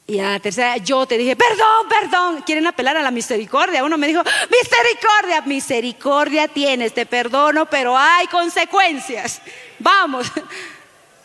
Y 0.08 0.20
a 0.20 0.30
la 0.30 0.38
tercera, 0.38 0.76
yo 0.76 1.04
te 1.04 1.18
dije, 1.18 1.34
perdón, 1.34 1.88
perdón. 1.88 2.42
Quieren 2.42 2.66
apelar 2.66 2.96
a 2.96 3.02
la 3.02 3.10
misericordia. 3.10 3.82
Uno 3.82 3.98
me 3.98 4.06
dijo, 4.06 4.22
misericordia, 4.50 5.40
misericordia 5.42 6.46
tienes, 6.46 6.94
te 6.94 7.06
perdono, 7.06 7.66
pero 7.66 7.96
hay 7.98 8.28
consecuencias. 8.28 9.40
Vamos. 9.78 10.30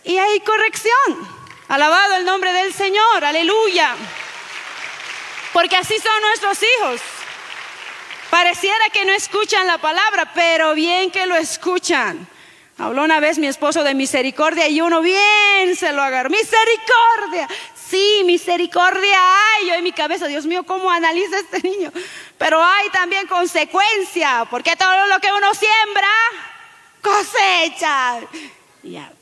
Y 0.03 0.17
hay 0.17 0.39
corrección. 0.39 1.41
Alabado 1.67 2.15
el 2.15 2.25
nombre 2.25 2.51
del 2.51 2.73
Señor, 2.73 3.23
aleluya. 3.23 3.95
Porque 5.53 5.75
así 5.75 5.95
son 5.99 6.21
nuestros 6.21 6.59
hijos. 6.63 7.01
Pareciera 8.31 8.89
que 8.91 9.05
no 9.05 9.11
escuchan 9.11 9.67
la 9.67 9.77
palabra, 9.77 10.31
pero 10.33 10.73
bien 10.73 11.11
que 11.11 11.27
lo 11.27 11.35
escuchan. 11.35 12.27
Habló 12.81 13.03
una 13.03 13.19
vez 13.19 13.37
mi 13.37 13.45
esposo 13.45 13.83
de 13.83 13.93
misericordia 13.93 14.67
y 14.67 14.81
uno 14.81 15.01
bien 15.01 15.75
se 15.75 15.93
lo 15.93 16.01
agarró. 16.01 16.31
Misericordia. 16.31 17.47
Sí, 17.75 18.23
misericordia 18.25 19.19
hay. 19.19 19.67
Yo 19.67 19.75
en 19.75 19.83
mi 19.83 19.91
cabeza, 19.91 20.25
Dios 20.25 20.47
mío, 20.47 20.63
¿cómo 20.63 20.89
analiza 20.89 21.37
este 21.37 21.61
niño? 21.61 21.91
Pero 22.39 22.59
hay 22.59 22.89
también 22.89 23.27
consecuencia, 23.27 24.47
porque 24.49 24.75
todo 24.75 25.05
lo 25.05 25.19
que 25.19 25.27
uno 25.31 25.53
siembra, 25.53 26.07
cosecha. 27.03 28.19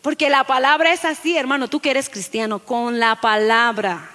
Porque 0.02 0.30
la 0.30 0.46
palabra 0.46 0.94
es 0.94 1.04
así, 1.04 1.36
hermano, 1.36 1.68
tú 1.68 1.82
que 1.82 1.92
eres 1.92 2.10
cristiano, 2.10 2.60
con 2.60 2.98
la 2.98 3.18
palabra 3.20 4.10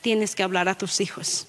tienes 0.00 0.34
que 0.34 0.42
hablar 0.42 0.66
a 0.66 0.74
tus 0.74 1.02
hijos. 1.02 1.46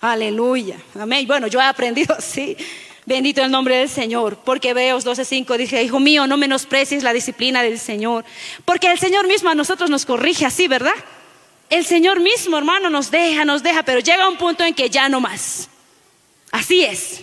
Aleluya. 0.00 0.78
Amén. 0.98 1.28
Bueno, 1.28 1.46
yo 1.46 1.60
he 1.60 1.64
aprendido 1.64 2.12
así. 2.18 2.56
Bendito 3.04 3.42
el 3.42 3.50
nombre 3.50 3.78
del 3.78 3.88
Señor, 3.88 4.38
porque 4.44 4.70
Hebreos 4.70 5.04
12:5 5.04 5.56
dice, 5.56 5.82
hijo 5.82 5.98
mío, 5.98 6.26
no 6.26 6.36
menosprecies 6.36 7.02
la 7.02 7.12
disciplina 7.12 7.62
del 7.62 7.78
Señor, 7.78 8.24
porque 8.64 8.90
el 8.90 8.98
Señor 8.98 9.26
mismo 9.26 9.50
a 9.50 9.54
nosotros 9.54 9.90
nos 9.90 10.06
corrige 10.06 10.46
así, 10.46 10.68
¿verdad? 10.68 10.94
El 11.68 11.84
Señor 11.84 12.20
mismo, 12.20 12.58
hermano, 12.58 12.90
nos 12.90 13.10
deja, 13.10 13.44
nos 13.44 13.62
deja, 13.62 13.82
pero 13.82 14.00
llega 14.00 14.28
un 14.28 14.36
punto 14.36 14.62
en 14.62 14.74
que 14.74 14.90
ya 14.90 15.08
no 15.08 15.20
más. 15.20 15.68
Así 16.50 16.84
es. 16.84 17.22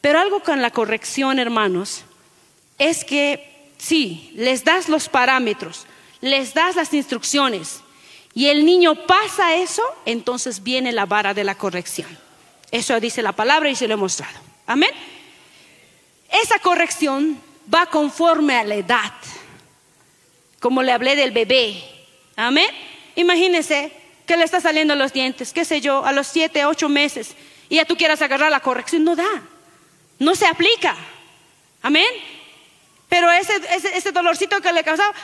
Pero 0.00 0.18
algo 0.18 0.40
con 0.40 0.62
la 0.62 0.70
corrección, 0.70 1.38
hermanos, 1.38 2.04
es 2.78 3.04
que 3.04 3.52
Sí, 3.82 4.30
les 4.36 4.62
das 4.62 4.88
los 4.88 5.08
parámetros, 5.08 5.86
les 6.20 6.54
das 6.54 6.76
las 6.76 6.94
instrucciones 6.94 7.80
y 8.32 8.46
el 8.46 8.64
niño 8.64 8.94
pasa 9.08 9.56
eso, 9.56 9.82
entonces 10.06 10.62
viene 10.62 10.92
la 10.92 11.04
vara 11.04 11.34
de 11.34 11.42
la 11.42 11.56
corrección. 11.56 12.06
Eso 12.70 13.00
dice 13.00 13.22
la 13.22 13.32
palabra 13.32 13.70
y 13.70 13.74
se 13.74 13.88
lo 13.88 13.94
he 13.94 13.96
mostrado. 13.96 14.38
Amén. 14.66 14.90
Esa 16.30 16.58
corrección 16.58 17.40
va 17.72 17.86
conforme 17.86 18.56
a 18.56 18.64
la 18.64 18.76
edad. 18.76 19.12
Como 20.60 20.82
le 20.82 20.92
hablé 20.92 21.16
del 21.16 21.32
bebé. 21.32 21.82
Amén. 22.36 22.68
Imagínese 23.16 23.92
que 24.26 24.36
le 24.36 24.44
está 24.44 24.60
saliendo 24.60 24.94
los 24.94 25.12
dientes, 25.12 25.52
qué 25.52 25.64
sé 25.64 25.80
yo, 25.80 26.04
a 26.04 26.12
los 26.12 26.26
siete, 26.26 26.64
ocho 26.64 26.88
meses 26.88 27.34
y 27.72 27.76
ya 27.76 27.86
tú 27.86 27.96
quieras 27.96 28.20
agarrar 28.20 28.50
la 28.50 28.60
corrección. 28.60 29.02
No 29.02 29.16
da. 29.16 29.42
No 30.18 30.34
se 30.34 30.46
aplica. 30.46 30.94
Amén. 31.80 32.04
Pero 33.08 33.30
ese, 33.30 33.54
ese, 33.94 34.12
dolorcito 34.12 34.60
que 34.60 34.74
le 34.74 34.84
causaba, 34.84 35.14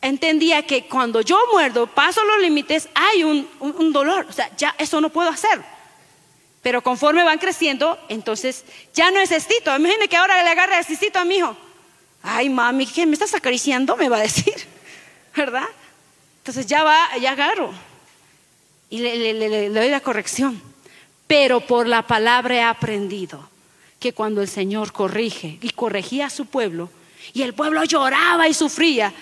entendía 0.00 0.64
que 0.64 0.84
cuando 0.86 1.20
yo 1.20 1.36
muerdo, 1.50 1.88
paso 1.88 2.24
los 2.24 2.38
límites, 2.38 2.88
hay 2.94 3.24
un, 3.24 3.92
dolor. 3.92 4.24
O 4.28 4.32
sea, 4.32 4.50
ya 4.56 4.72
eso 4.78 5.00
no 5.00 5.10
puedo 5.10 5.30
hacer. 5.30 5.64
Pero 6.64 6.82
conforme 6.82 7.22
van 7.22 7.38
creciendo, 7.38 7.98
entonces 8.08 8.64
ya 8.94 9.10
no 9.10 9.20
es 9.20 9.30
estito. 9.30 9.76
Imagínate 9.76 10.08
que 10.08 10.16
ahora 10.16 10.42
le 10.42 10.48
agarre 10.48 10.78
el 10.78 10.84
cistito 10.84 11.18
a 11.18 11.24
mi 11.26 11.36
hijo. 11.36 11.54
Ay, 12.22 12.48
mami, 12.48 12.86
¿qué 12.86 13.04
me 13.04 13.12
estás 13.12 13.34
acariciando? 13.34 13.96
Me 13.98 14.08
va 14.08 14.16
a 14.16 14.22
decir. 14.22 14.54
¿Verdad? 15.36 15.66
Entonces 16.38 16.64
ya 16.64 16.82
va, 16.82 17.16
ya 17.20 17.32
agarro. 17.32 17.70
Y 18.88 18.98
le 18.98 19.68
doy 19.68 19.90
la 19.90 20.00
corrección. 20.00 20.60
Pero 21.26 21.60
por 21.60 21.86
la 21.86 22.06
palabra 22.06 22.54
he 22.54 22.62
aprendido 22.62 23.46
que 24.00 24.14
cuando 24.14 24.40
el 24.40 24.48
Señor 24.48 24.92
corrige 24.92 25.58
y 25.60 25.68
corregía 25.68 26.26
a 26.26 26.30
su 26.30 26.46
pueblo, 26.46 26.88
y 27.34 27.42
el 27.42 27.52
pueblo 27.52 27.84
lloraba 27.84 28.48
y 28.48 28.54
sufría, 28.54 29.12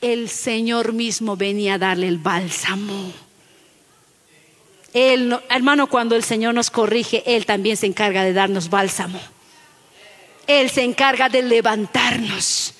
el 0.00 0.30
Señor 0.30 0.94
mismo 0.94 1.36
venía 1.36 1.74
a 1.74 1.78
darle 1.78 2.08
el 2.08 2.16
bálsamo. 2.16 3.12
Él, 4.94 5.36
hermano, 5.50 5.88
cuando 5.88 6.14
el 6.14 6.22
Señor 6.22 6.54
nos 6.54 6.70
corrige, 6.70 7.24
Él 7.26 7.46
también 7.46 7.76
se 7.76 7.86
encarga 7.86 8.22
de 8.22 8.32
darnos 8.32 8.70
bálsamo. 8.70 9.20
Él 10.46 10.70
se 10.70 10.84
encarga 10.84 11.28
de 11.28 11.42
levantarnos. 11.42 12.74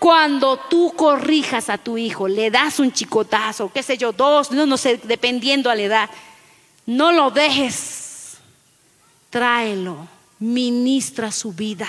Cuando 0.00 0.56
tú 0.58 0.92
corrijas 0.96 1.68
a 1.68 1.78
tu 1.78 1.96
hijo, 1.96 2.26
le 2.26 2.50
das 2.50 2.80
un 2.80 2.92
chicotazo, 2.92 3.70
qué 3.72 3.84
sé 3.84 3.96
yo, 3.96 4.10
dos, 4.10 4.50
no, 4.50 4.66
no 4.66 4.76
sé, 4.76 4.98
dependiendo 5.04 5.70
a 5.70 5.76
la 5.76 5.82
edad, 5.82 6.10
no 6.86 7.12
lo 7.12 7.30
dejes, 7.30 8.38
tráelo, 9.30 10.08
ministra 10.40 11.30
su 11.30 11.52
vida, 11.52 11.86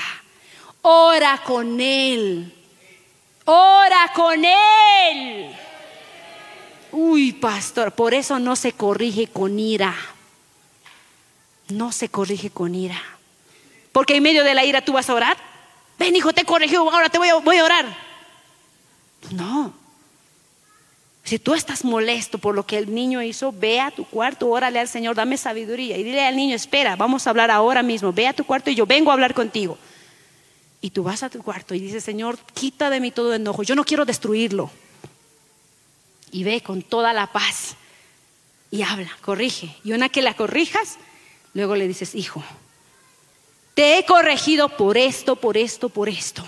ora 0.83 1.41
con 1.43 1.81
él, 1.81 2.53
ora 3.45 4.11
con 4.13 4.45
él. 4.45 5.55
Uy, 6.95 7.33
pastor, 7.33 7.93
por 7.93 8.13
eso 8.13 8.37
no 8.37 8.55
se 8.55 8.71
corrige 8.71 9.25
con 9.25 9.57
ira. 9.57 9.95
No 11.69 11.91
se 11.91 12.07
corrige 12.07 12.51
con 12.51 12.75
ira. 12.75 13.01
Porque 13.91 14.15
en 14.15 14.21
medio 14.21 14.43
de 14.43 14.53
la 14.53 14.63
ira 14.63 14.85
tú 14.85 14.93
vas 14.93 15.09
a 15.09 15.15
orar. 15.15 15.35
Ven, 15.97 16.15
hijo, 16.15 16.33
te 16.33 16.45
corrigió, 16.45 16.87
ahora 16.87 17.09
te 17.09 17.17
voy 17.17 17.29
a, 17.29 17.63
orar. 17.65 17.97
No. 19.31 19.73
Si 21.23 21.39
tú 21.39 21.55
estás 21.55 21.83
molesto 21.83 22.37
por 22.37 22.53
lo 22.53 22.63
que 22.67 22.77
el 22.77 22.93
niño 22.93 23.23
hizo, 23.23 23.51
ve 23.51 23.79
a 23.79 23.89
tu 23.89 24.05
cuarto, 24.05 24.47
órale 24.47 24.79
al 24.79 24.87
Señor, 24.87 25.15
dame 25.15 25.37
sabiduría 25.37 25.97
y 25.97 26.03
dile 26.03 26.23
al 26.23 26.35
niño, 26.35 26.55
espera, 26.55 26.95
vamos 26.95 27.25
a 27.25 27.31
hablar 27.31 27.49
ahora 27.49 27.81
mismo, 27.81 28.13
ve 28.13 28.27
a 28.27 28.33
tu 28.33 28.43
cuarto 28.43 28.69
y 28.69 28.75
yo 28.75 28.85
vengo 28.85 29.09
a 29.09 29.13
hablar 29.13 29.33
contigo. 29.33 29.79
Y 30.79 30.91
tú 30.91 31.01
vas 31.01 31.23
a 31.23 31.29
tu 31.31 31.41
cuarto 31.41 31.73
y 31.73 31.79
dices, 31.79 32.03
Señor, 32.03 32.37
quita 32.53 32.91
de 32.91 32.99
mí 32.99 33.09
todo 33.09 33.33
enojo, 33.33 33.63
yo 33.63 33.73
no 33.73 33.83
quiero 33.83 34.05
destruirlo 34.05 34.69
y 36.33 36.43
ve 36.43 36.61
con 36.61 36.81
toda 36.81 37.13
la 37.13 37.27
paz 37.27 37.77
y 38.71 38.81
habla, 38.81 39.11
corrige. 39.21 39.75
Y 39.83 39.93
una 39.93 40.09
que 40.09 40.23
la 40.23 40.33
corrijas, 40.33 40.97
luego 41.53 41.75
le 41.75 41.87
dices, 41.87 42.15
hijo, 42.15 42.43
te 43.75 43.99
he 43.99 44.05
corregido 44.05 44.67
por 44.69 44.97
esto, 44.97 45.35
por 45.35 45.57
esto, 45.57 45.89
por 45.89 46.09
esto. 46.09 46.43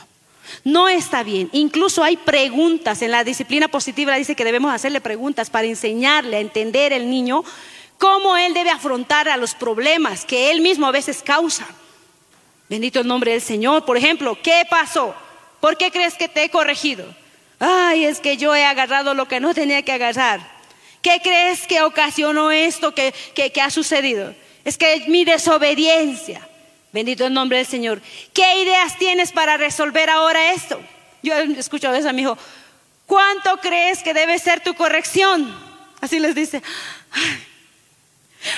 No 0.63 0.89
está 0.89 1.21
bien. 1.23 1.49
Incluso 1.53 2.03
hay 2.03 2.17
preguntas 2.17 3.03
en 3.03 3.11
la 3.11 3.23
disciplina 3.23 3.67
positiva, 3.67 4.15
dice 4.15 4.35
que 4.35 4.43
debemos 4.43 4.73
hacerle 4.73 5.01
preguntas 5.01 5.51
para 5.51 5.67
enseñarle 5.67 6.37
a 6.37 6.41
entender 6.41 6.93
el 6.93 7.09
niño 7.09 7.43
cómo 7.99 8.35
él 8.37 8.55
debe 8.55 8.71
afrontar 8.71 9.29
a 9.29 9.37
los 9.37 9.53
problemas 9.53 10.25
que 10.25 10.49
él 10.49 10.61
mismo 10.61 10.87
a 10.87 10.91
veces 10.91 11.21
causa. 11.23 11.67
Bendito 12.67 12.99
el 12.99 13.07
nombre 13.07 13.33
del 13.33 13.41
Señor. 13.41 13.85
Por 13.85 13.97
ejemplo, 13.97 14.35
¿qué 14.41 14.63
pasó? 14.67 15.13
¿Por 15.59 15.77
qué 15.77 15.91
crees 15.91 16.15
que 16.15 16.27
te 16.27 16.43
he 16.43 16.49
corregido? 16.49 17.05
Ay, 17.59 18.05
es 18.05 18.19
que 18.19 18.37
yo 18.37 18.55
he 18.55 18.65
agarrado 18.65 19.13
lo 19.13 19.27
que 19.27 19.39
no 19.39 19.53
tenía 19.53 19.83
que 19.83 19.91
agarrar. 19.91 20.55
¿Qué 21.01 21.19
crees 21.21 21.67
que 21.67 21.81
ocasionó 21.81 22.51
esto 22.51 22.93
que, 22.93 23.13
ha 23.61 23.69
sucedido? 23.69 24.33
Es 24.63 24.77
que 24.77 25.05
mi 25.07 25.23
desobediencia. 25.23 26.47
Bendito 26.91 27.25
el 27.25 27.33
nombre 27.33 27.57
del 27.57 27.67
Señor. 27.67 28.01
¿Qué 28.33 28.63
ideas 28.63 28.97
tienes 28.97 29.31
para 29.31 29.57
resolver 29.57 30.09
ahora 30.09 30.53
esto? 30.53 30.81
Yo 31.21 31.35
escucho 31.35 31.89
a 31.89 31.91
veces 31.91 32.07
a 32.07 32.13
mi 32.13 32.23
hijo, 32.23 32.37
¿cuánto 33.05 33.57
crees 33.57 34.01
que 34.01 34.13
debe 34.13 34.39
ser 34.39 34.61
tu 34.61 34.73
corrección? 34.73 35.55
Así 36.01 36.19
les 36.19 36.33
dice. 36.35 36.61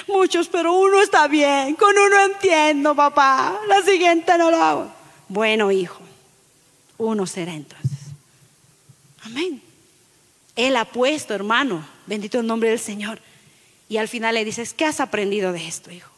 muchos, 0.08 0.48
pero 0.48 0.74
uno 0.74 1.02
está 1.02 1.28
bien. 1.28 1.76
Con 1.76 1.98
uno 1.98 2.24
entiendo, 2.24 2.95
papá. 2.95 3.60
La 3.68 3.82
siguiente 3.82 4.38
no 4.38 4.52
lo 4.52 4.64
hago. 4.64 4.91
Bueno, 5.28 5.72
hijo, 5.72 6.00
uno 6.98 7.26
será 7.26 7.54
entonces. 7.54 7.97
Amén. 9.28 9.61
Él 10.55 10.75
ha 10.78 10.86
puesto, 10.86 11.34
hermano, 11.34 11.86
bendito 12.05 12.39
el 12.39 12.47
nombre 12.47 12.69
del 12.69 12.80
Señor. 12.80 13.19
Y 13.89 13.97
al 13.97 14.07
final 14.07 14.36
le 14.36 14.45
dices, 14.45 14.73
¿qué 14.73 14.86
has 14.86 14.99
aprendido 14.99 15.51
de 15.51 15.67
esto, 15.67 15.91
hijo? 15.91 16.09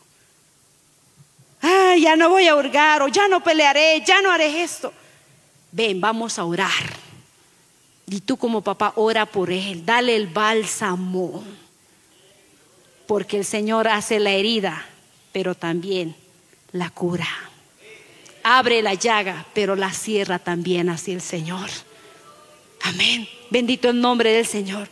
Ah, 1.61 1.95
ya 1.99 2.15
no 2.15 2.29
voy 2.29 2.47
a 2.47 2.55
hurgar 2.55 3.01
o 3.01 3.07
ya 3.07 3.27
no 3.27 3.43
pelearé, 3.43 4.01
ya 4.05 4.21
no 4.21 4.31
haré 4.31 4.63
esto. 4.63 4.93
Ven, 5.71 5.99
vamos 5.99 6.39
a 6.39 6.45
orar. 6.45 6.69
Y 8.07 8.21
tú 8.21 8.37
como 8.37 8.61
papá 8.61 8.93
ora 8.95 9.25
por 9.25 9.51
él, 9.51 9.85
dale 9.85 10.15
el 10.15 10.27
bálsamo. 10.27 11.43
Porque 13.07 13.37
el 13.37 13.45
Señor 13.45 13.87
hace 13.87 14.19
la 14.19 14.31
herida, 14.31 14.85
pero 15.31 15.55
también 15.55 16.15
la 16.71 16.91
cura. 16.91 17.27
Abre 18.43 18.81
la 18.81 18.93
llaga, 18.93 19.45
pero 19.53 19.75
la 19.75 19.91
cierra 19.91 20.39
también 20.39 20.89
así 20.89 21.11
el 21.11 21.21
Señor. 21.21 21.69
Amén. 22.81 23.27
Bendito 23.49 23.89
el 23.89 23.99
nombre 23.99 24.31
del 24.31 24.45
Señor. 24.45 24.87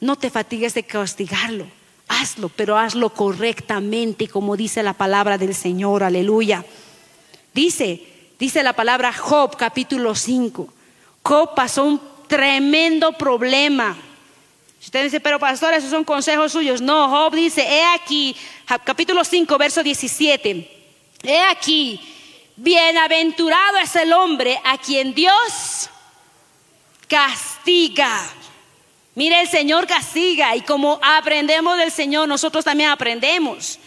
No 0.00 0.16
te 0.16 0.30
fatigues 0.30 0.74
de 0.74 0.82
castigarlo. 0.82 1.66
Hazlo, 2.08 2.48
pero 2.48 2.76
hazlo 2.76 3.10
correctamente, 3.10 4.28
como 4.28 4.56
dice 4.56 4.82
la 4.82 4.92
palabra 4.92 5.38
del 5.38 5.54
Señor. 5.54 6.02
Aleluya. 6.02 6.64
Dice, 7.54 8.02
dice 8.38 8.62
la 8.62 8.72
palabra 8.72 9.12
Job, 9.12 9.56
capítulo 9.56 10.14
5. 10.14 10.72
Job 11.22 11.54
pasó 11.54 11.84
un 11.84 12.00
tremendo 12.26 13.12
problema. 13.12 13.96
Usted 14.82 15.04
dice, 15.04 15.20
pero 15.20 15.38
pastor, 15.38 15.72
esos 15.74 15.90
son 15.90 16.04
consejos 16.04 16.50
suyos. 16.50 16.80
No, 16.80 17.08
Job 17.08 17.34
dice, 17.34 17.62
he 17.62 17.84
aquí, 17.84 18.34
capítulo 18.84 19.22
5, 19.22 19.56
verso 19.56 19.82
17. 19.82 20.68
He 21.22 21.40
aquí, 21.42 22.00
bienaventurado 22.56 23.78
es 23.78 23.94
el 23.94 24.12
hombre 24.12 24.60
a 24.64 24.76
quien 24.78 25.14
Dios 25.14 25.88
castiga. 27.12 28.26
Mire, 29.14 29.42
el 29.42 29.48
Señor 29.48 29.86
castiga 29.86 30.56
y 30.56 30.62
como 30.62 30.98
aprendemos 31.02 31.76
del 31.76 31.92
Señor, 31.92 32.26
nosotros 32.26 32.64
también 32.64 32.88
aprendemos. 32.88 33.78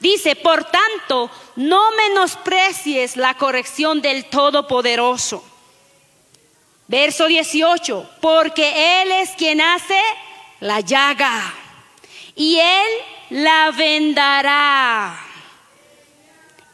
Dice, 0.00 0.36
por 0.36 0.64
tanto, 0.64 1.30
no 1.56 1.90
menosprecies 1.92 3.18
la 3.18 3.34
corrección 3.34 4.00
del 4.00 4.24
Todopoderoso. 4.24 5.44
Verso 6.88 7.26
18, 7.26 8.10
porque 8.22 9.02
Él 9.02 9.12
es 9.12 9.30
quien 9.32 9.60
hace 9.60 10.00
la 10.60 10.80
llaga 10.80 11.54
y 12.34 12.58
Él 12.58 12.90
la 13.44 13.70
vendará. 13.70 15.20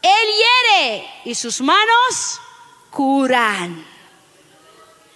Él 0.01 0.29
hiere 0.71 1.09
y 1.25 1.35
sus 1.35 1.59
manos 1.59 2.39
curan. 2.89 3.88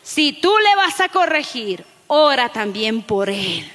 Si 0.03 0.33
tú 0.33 0.53
le 0.57 0.75
vas 0.75 0.99
a 0.99 1.09
corregir, 1.09 1.85
ora 2.07 2.49
también 2.49 3.01
por 3.01 3.29
él. 3.29 3.71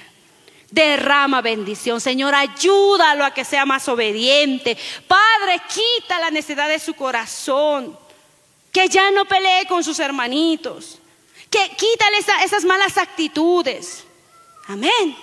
Derrama 0.71 1.41
bendición. 1.41 2.01
Señor, 2.01 2.35
ayúdalo 2.35 3.25
a 3.25 3.33
que 3.33 3.45
sea 3.45 3.65
más 3.65 3.89
obediente. 3.89 4.77
Padre, 5.07 5.61
quita 5.67 6.21
la 6.21 6.31
necesidad 6.31 6.69
de 6.69 6.79
su 6.79 6.93
corazón. 6.95 7.99
Que 8.71 8.89
ya 8.89 9.11
no 9.11 9.25
pelee 9.25 9.67
con 9.67 9.83
sus 9.83 9.99
hermanitos. 9.99 10.99
Que 11.49 11.71
quítale 11.71 12.19
esas 12.45 12.65
malas 12.65 12.99
actitudes. 12.99 14.05
Amén. 14.67 15.17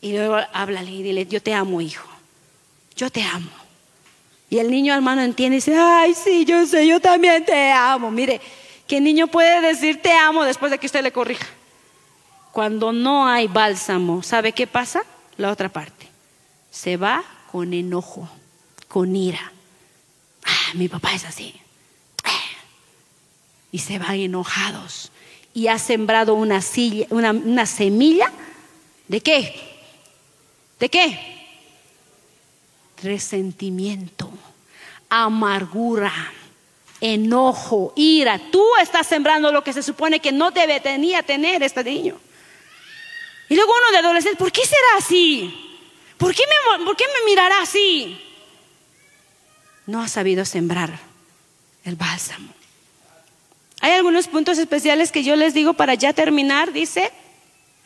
Y 0.00 0.12
luego 0.12 0.36
háblale 0.52 0.92
y 0.92 1.02
dile, 1.02 1.26
yo 1.26 1.42
te 1.42 1.52
amo, 1.52 1.80
hijo. 1.80 2.08
Yo 2.94 3.10
te 3.10 3.22
amo. 3.22 3.50
Y 4.48 4.58
el 4.58 4.70
niño 4.70 4.94
hermano 4.94 5.22
entiende 5.22 5.56
y 5.56 5.58
dice, 5.58 5.76
ay, 5.76 6.14
sí, 6.14 6.44
yo 6.44 6.64
sé, 6.64 6.86
yo 6.86 7.00
también 7.00 7.44
te 7.44 7.72
amo. 7.72 8.10
Mire, 8.10 8.40
el 8.96 9.04
niño 9.04 9.26
puede 9.26 9.60
decir 9.60 10.00
te 10.00 10.12
amo 10.12 10.44
después 10.44 10.72
de 10.72 10.78
que 10.78 10.86
usted 10.86 11.02
le 11.02 11.12
corrija. 11.12 11.46
Cuando 12.52 12.92
no 12.92 13.28
hay 13.28 13.46
bálsamo, 13.46 14.22
¿sabe 14.22 14.52
qué 14.52 14.66
pasa? 14.66 15.02
La 15.36 15.52
otra 15.52 15.68
parte. 15.68 16.08
Se 16.70 16.96
va 16.96 17.22
con 17.52 17.72
enojo, 17.74 18.28
con 18.88 19.14
ira. 19.14 19.52
Ah, 20.44 20.72
mi 20.74 20.88
papá 20.88 21.12
es 21.14 21.24
así. 21.24 21.54
Ah. 22.24 22.30
Y 23.70 23.80
se 23.80 23.98
van 23.98 24.16
enojados. 24.16 25.12
Y 25.52 25.68
ha 25.68 25.78
sembrado 25.78 26.34
una 26.34 26.62
semilla. 26.62 28.32
¿De 29.06 29.20
qué? 29.20 29.54
¿De 30.80 30.88
qué? 30.88 31.36
Resentimiento, 33.02 34.30
amargura 35.08 36.12
enojo, 37.00 37.92
ira. 37.96 38.40
Tú 38.50 38.64
estás 38.80 39.06
sembrando 39.06 39.52
lo 39.52 39.62
que 39.62 39.72
se 39.72 39.82
supone 39.82 40.20
que 40.20 40.32
no 40.32 40.50
debe 40.50 40.80
tenía 40.80 41.22
tener 41.22 41.62
este 41.62 41.84
niño. 41.84 42.18
Y 43.48 43.54
luego 43.54 43.72
uno 43.72 43.92
de 43.92 43.98
adolescente, 43.98 44.38
¿por 44.38 44.52
qué 44.52 44.62
será 44.64 44.98
así? 44.98 45.68
¿Por 46.18 46.34
qué 46.34 46.42
me, 46.46 47.30
mirará 47.30 47.62
así? 47.62 48.20
No 49.86 50.02
ha 50.02 50.08
sabido 50.08 50.44
sembrar 50.44 50.98
el 51.84 51.96
bálsamo. 51.96 52.52
Hay 53.80 53.92
algunos 53.92 54.26
puntos 54.26 54.58
especiales 54.58 55.12
que 55.12 55.22
yo 55.22 55.36
les 55.36 55.54
digo 55.54 55.74
para 55.74 55.94
ya 55.94 56.12
terminar. 56.12 56.72
Dice 56.72 57.12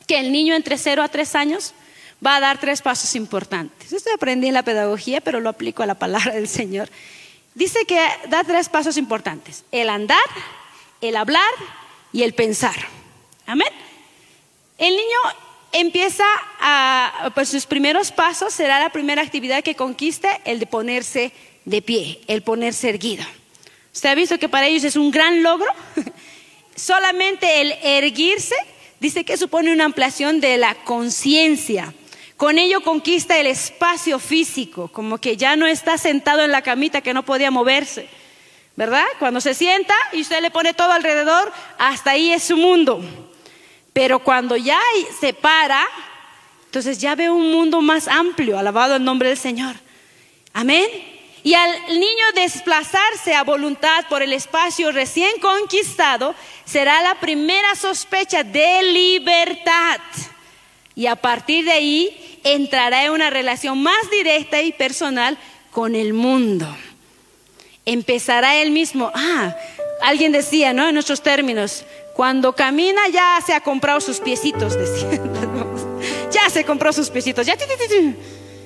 que 0.07 0.19
el 0.19 0.33
niño 0.33 0.55
entre 0.55 0.79
0 0.79 1.03
a 1.03 1.09
3 1.09 1.35
años 1.37 1.75
va 2.25 2.37
a 2.37 2.41
dar 2.41 2.59
tres 2.59 2.81
pasos 2.83 3.15
importantes. 3.15 3.93
Esto 3.93 4.11
aprendí 4.15 4.49
en 4.49 4.55
la 4.55 4.63
pedagogía, 4.63 5.21
pero 5.21 5.41
lo 5.41 5.51
aplico 5.51 5.83
a 5.83 5.87
la 5.87 5.95
palabra 5.95 6.35
del 6.35 6.49
Señor. 6.49 6.89
Dice 7.55 7.85
que 7.85 8.01
da 8.29 8.45
tres 8.45 8.69
pasos 8.69 8.97
importantes. 8.97 9.65
El 9.73 9.91
andar, 9.91 10.19
el 11.01 11.17
hablar 11.17 11.53
y 12.13 12.23
el 12.23 12.35
pensar. 12.35 12.77
Amén. 13.47 13.69
El 14.79 14.97
niño 14.97 15.19
empieza 15.73 16.25
a, 16.61 17.31
pues 17.35 17.49
sus 17.49 17.67
primeros 17.67 18.11
pasos 18.13 18.53
será 18.53 18.81
la 18.81 18.91
primera 18.91 19.23
actividad 19.23 19.63
que 19.63 19.75
conquiste, 19.75 20.29
el 20.45 20.59
de 20.59 20.67
ponerse 20.67 21.33
de 21.65 21.83
pie, 21.83 22.21
el 22.27 22.43
ponerse 22.43 22.89
erguido. 22.89 23.25
¿Usted 23.95 24.09
ha 24.09 24.15
visto 24.15 24.39
que 24.39 24.49
para 24.49 24.67
ellos 24.67 24.85
es 24.85 24.97
un 24.97 25.11
gran 25.11 25.43
logro? 25.43 25.71
Solamente 26.77 27.61
el 27.61 27.73
erguirse 27.83 28.55
dice 29.01 29.25
que 29.25 29.37
supone 29.37 29.73
una 29.73 29.85
ampliación 29.85 30.41
de 30.41 30.57
la 30.57 30.75
conciencia. 30.75 31.93
Con 32.43 32.59
ello 32.59 32.81
conquista 32.81 33.39
el 33.39 33.47
espacio 33.47 34.19
físico, 34.19 34.89
como 34.89 35.19
que 35.19 35.37
ya 35.37 35.55
no 35.55 35.69
está 35.69 35.97
sentado 35.97 36.43
en 36.43 36.51
la 36.51 36.61
camita 36.61 37.01
que 37.01 37.15
no 37.15 37.23
podía 37.23 37.53
moverse. 37.53 38.09
¿Verdad? 38.75 39.05
Cuando 39.21 39.41
se 39.41 39.55
sienta 39.55 39.95
y 40.13 40.23
usted 40.23 40.43
le 40.43 40.51
pone 40.51 40.75
todo 40.75 40.91
alrededor, 40.91 41.53
hasta 41.79 42.11
ahí 42.11 42.33
es 42.33 42.43
su 42.43 42.57
mundo. 42.57 43.01
Pero 43.93 44.19
cuando 44.19 44.57
ya 44.57 44.81
se 45.21 45.35
para, 45.35 45.87
entonces 46.65 46.99
ya 46.99 47.15
ve 47.15 47.31
un 47.31 47.53
mundo 47.53 47.81
más 47.81 48.09
amplio, 48.09 48.59
alabado 48.59 48.97
el 48.97 49.05
nombre 49.05 49.29
del 49.29 49.39
Señor. 49.39 49.77
Amén. 50.53 50.89
Y 51.45 51.55
al 51.55 51.71
niño 51.91 52.25
desplazarse 52.35 53.37
a 53.37 53.45
voluntad 53.45 54.07
por 54.09 54.21
el 54.21 54.33
espacio 54.33 54.91
recién 54.91 55.39
conquistado, 55.39 56.35
será 56.65 57.03
la 57.03 57.15
primera 57.21 57.77
sospecha 57.77 58.43
de 58.43 58.83
libertad. 58.83 60.01
Y 60.95 61.07
a 61.07 61.17
partir 61.17 61.65
de 61.65 61.73
ahí 61.73 62.41
entrará 62.45 63.05
en 63.05 63.13
una 63.13 63.31
relación 63.31 63.83
más 63.83 64.11
directa 64.11 64.61
y 64.63 64.73
personal 64.73 65.39
con 65.71 65.95
el 65.95 66.13
mundo. 66.13 66.67
Empezará 67.85 68.57
él 68.57 68.71
mismo, 68.71 69.11
ah, 69.15 69.57
alguien 70.03 70.33
decía, 70.33 70.73
¿no? 70.73 70.87
En 70.89 70.95
nuestros 70.95 71.23
términos, 71.23 71.85
cuando 72.15 72.53
camina 72.53 73.09
ya 73.09 73.39
se 73.45 73.55
ha 73.55 73.61
comprado 73.61 74.01
sus 74.01 74.21
piecitos, 74.21 74.75
decía. 74.79 75.21
ya 76.31 76.51
se 76.51 76.65
compró 76.65 76.93
sus 76.93 77.11
piecitos, 77.11 77.47
ya. 77.47 77.57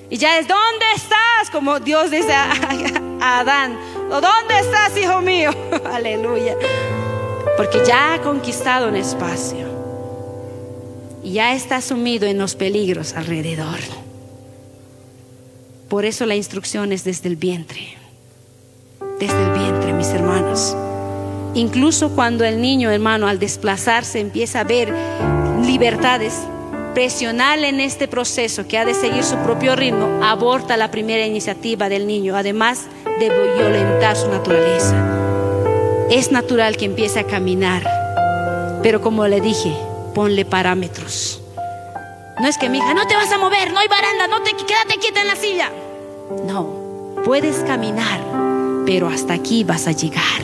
Y 0.09 0.17
ya 0.17 0.39
es, 0.39 0.47
¿dónde 0.47 0.85
estás? 0.95 1.49
Como 1.51 1.79
Dios 1.79 2.11
dice 2.11 2.31
a, 2.33 2.51
Adán, 3.19 3.77
¿dónde 4.09 4.59
estás, 4.59 4.95
hijo 4.97 5.21
mío? 5.21 5.51
Aleluya. 5.91 6.55
Porque 7.57 7.83
ya 7.85 8.13
ha 8.13 8.21
conquistado 8.21 8.87
un 8.87 8.95
espacio. 8.95 9.66
Y 11.23 11.33
ya 11.33 11.53
está 11.53 11.81
sumido 11.81 12.27
en 12.27 12.37
los 12.37 12.55
peligros 12.55 13.13
alrededor. 13.13 13.79
Por 15.89 16.05
eso 16.05 16.25
la 16.25 16.35
instrucción 16.35 16.91
es 16.91 17.03
desde 17.03 17.29
el 17.29 17.35
vientre. 17.35 17.95
Desde 19.19 19.43
el 19.43 19.51
vientre, 19.57 19.93
mis 19.93 20.09
hermanos. 20.09 20.75
Incluso 21.53 22.09
cuando 22.09 22.43
el 22.43 22.61
niño, 22.61 22.91
hermano, 22.91 23.27
al 23.27 23.39
desplazarse 23.39 24.19
empieza 24.19 24.59
a 24.59 24.63
ver 24.63 24.93
libertades, 25.65 26.33
presionarle 26.93 27.69
en 27.69 27.79
este 27.79 28.07
proceso 28.07 28.67
que 28.67 28.77
ha 28.77 28.85
de 28.85 28.93
seguir 28.93 29.23
su 29.23 29.37
propio 29.37 29.75
ritmo, 29.75 30.23
aborta 30.23 30.77
la 30.77 30.91
primera 30.91 31.25
iniciativa 31.25 31.89
del 31.89 32.05
niño, 32.05 32.35
además 32.35 32.85
de 33.19 33.29
violentar 33.29 34.15
su 34.15 34.27
naturaleza. 34.29 34.95
Es 36.09 36.31
natural 36.31 36.77
que 36.77 36.85
empiece 36.85 37.19
a 37.19 37.23
caminar, 37.23 37.87
pero 38.83 39.01
como 39.01 39.27
le 39.27 39.41
dije, 39.41 39.73
ponle 40.17 40.45
parámetros. 40.45 41.39
No 42.41 42.47
es 42.47 42.57
que 42.57 42.69
mi 42.69 42.79
hija, 42.79 42.95
no 42.95 43.05
te 43.05 43.15
vas 43.15 43.31
a 43.31 43.37
mover, 43.37 43.71
no 43.71 43.77
hay 43.77 43.87
baranda, 43.87 44.25
no 44.25 44.41
te 44.41 44.49
quédate 44.53 44.97
quieta 44.99 45.21
en 45.21 45.27
la 45.27 45.35
silla. 45.35 45.71
No, 46.47 47.13
puedes 47.23 47.57
caminar, 47.57 48.19
pero 48.83 49.09
hasta 49.09 49.35
aquí 49.35 49.63
vas 49.63 49.85
a 49.85 49.91
llegar. 49.91 50.41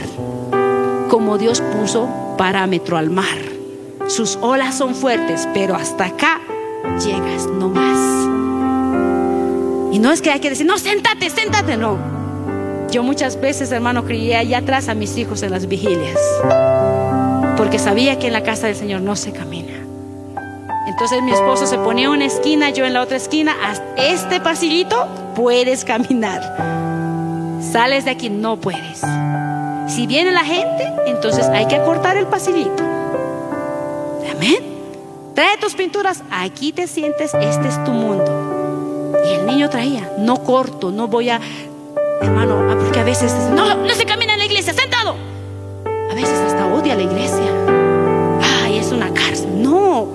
Como 1.09 1.39
Dios 1.39 1.59
puso 1.59 2.07
parámetro 2.37 2.97
al 2.97 3.09
mar. 3.09 3.39
Sus 4.07 4.37
olas 4.41 4.77
son 4.77 4.93
fuertes, 4.93 5.47
pero 5.55 5.73
hasta 5.73 6.05
acá 6.05 6.39
llegas 7.03 7.47
no 7.47 7.69
más. 7.69 8.27
Y 9.91 9.97
no 9.97 10.11
es 10.11 10.21
que 10.21 10.29
hay 10.29 10.39
que 10.39 10.51
decir, 10.51 10.67
no, 10.67 10.77
séntate, 10.77 11.31
séntate, 11.31 11.77
no. 11.77 11.97
Yo 12.91 13.01
muchas 13.01 13.41
veces, 13.41 13.71
hermano, 13.71 14.05
crié 14.05 14.35
allá 14.35 14.59
atrás 14.59 14.87
a 14.87 14.93
mis 14.93 15.17
hijos 15.17 15.41
en 15.41 15.49
las 15.49 15.67
vigilias, 15.67 16.19
porque 17.57 17.79
sabía 17.79 18.19
que 18.19 18.27
en 18.27 18.33
la 18.33 18.43
casa 18.43 18.67
del 18.67 18.75
Señor 18.75 19.01
no 19.01 19.15
se 19.15 19.31
camina. 19.31 19.73
Entonces 20.87 21.21
mi 21.23 21.31
esposo 21.31 21.65
se 21.65 21.77
ponía 21.77 22.05
en 22.05 22.11
una 22.11 22.25
esquina, 22.25 22.69
yo 22.69 22.85
en 22.85 22.93
la 22.93 23.01
otra 23.01 23.17
esquina, 23.17 23.55
hasta 23.63 23.95
este 23.95 24.39
pasillito 24.41 25.07
puedes 25.35 25.85
caminar. 25.85 26.41
Sales 27.61 28.05
de 28.05 28.11
aquí, 28.11 28.29
no 28.29 28.57
puedes. 28.57 29.01
Si 29.87 30.07
viene 30.07 30.31
la 30.31 30.43
gente, 30.43 30.91
entonces 31.07 31.47
hay 31.47 31.67
que 31.67 31.75
acortar 31.75 32.17
el 32.17 32.27
pasillito. 32.27 32.83
Amén. 34.35 34.57
Trae 35.33 35.57
tus 35.57 35.73
pinturas, 35.73 36.23
aquí 36.29 36.73
te 36.73 36.87
sientes, 36.87 37.33
este 37.33 37.67
es 37.67 37.83
tu 37.83 37.91
mundo. 37.91 39.13
Y 39.25 39.33
el 39.33 39.45
niño 39.45 39.69
traía, 39.69 40.11
no 40.19 40.43
corto, 40.43 40.91
no 40.91 41.07
voy 41.07 41.29
a, 41.29 41.39
hermano, 42.21 42.59
ah, 42.69 42.75
porque 42.79 42.99
a 42.99 43.03
veces, 43.03 43.33
no, 43.51 43.75
no 43.75 43.93
se 43.95 44.05
camina 44.05 44.33
en 44.33 44.39
la 44.39 44.45
iglesia, 44.45 44.73
sentado. 44.73 45.15
A 46.11 46.13
veces 46.13 46.52
odia 46.83 46.95
la 46.95 47.03
iglesia. 47.03 48.61
Ay, 48.61 48.77
es 48.77 48.91
una 48.91 49.13
cárcel. 49.13 49.63
No. 49.63 50.07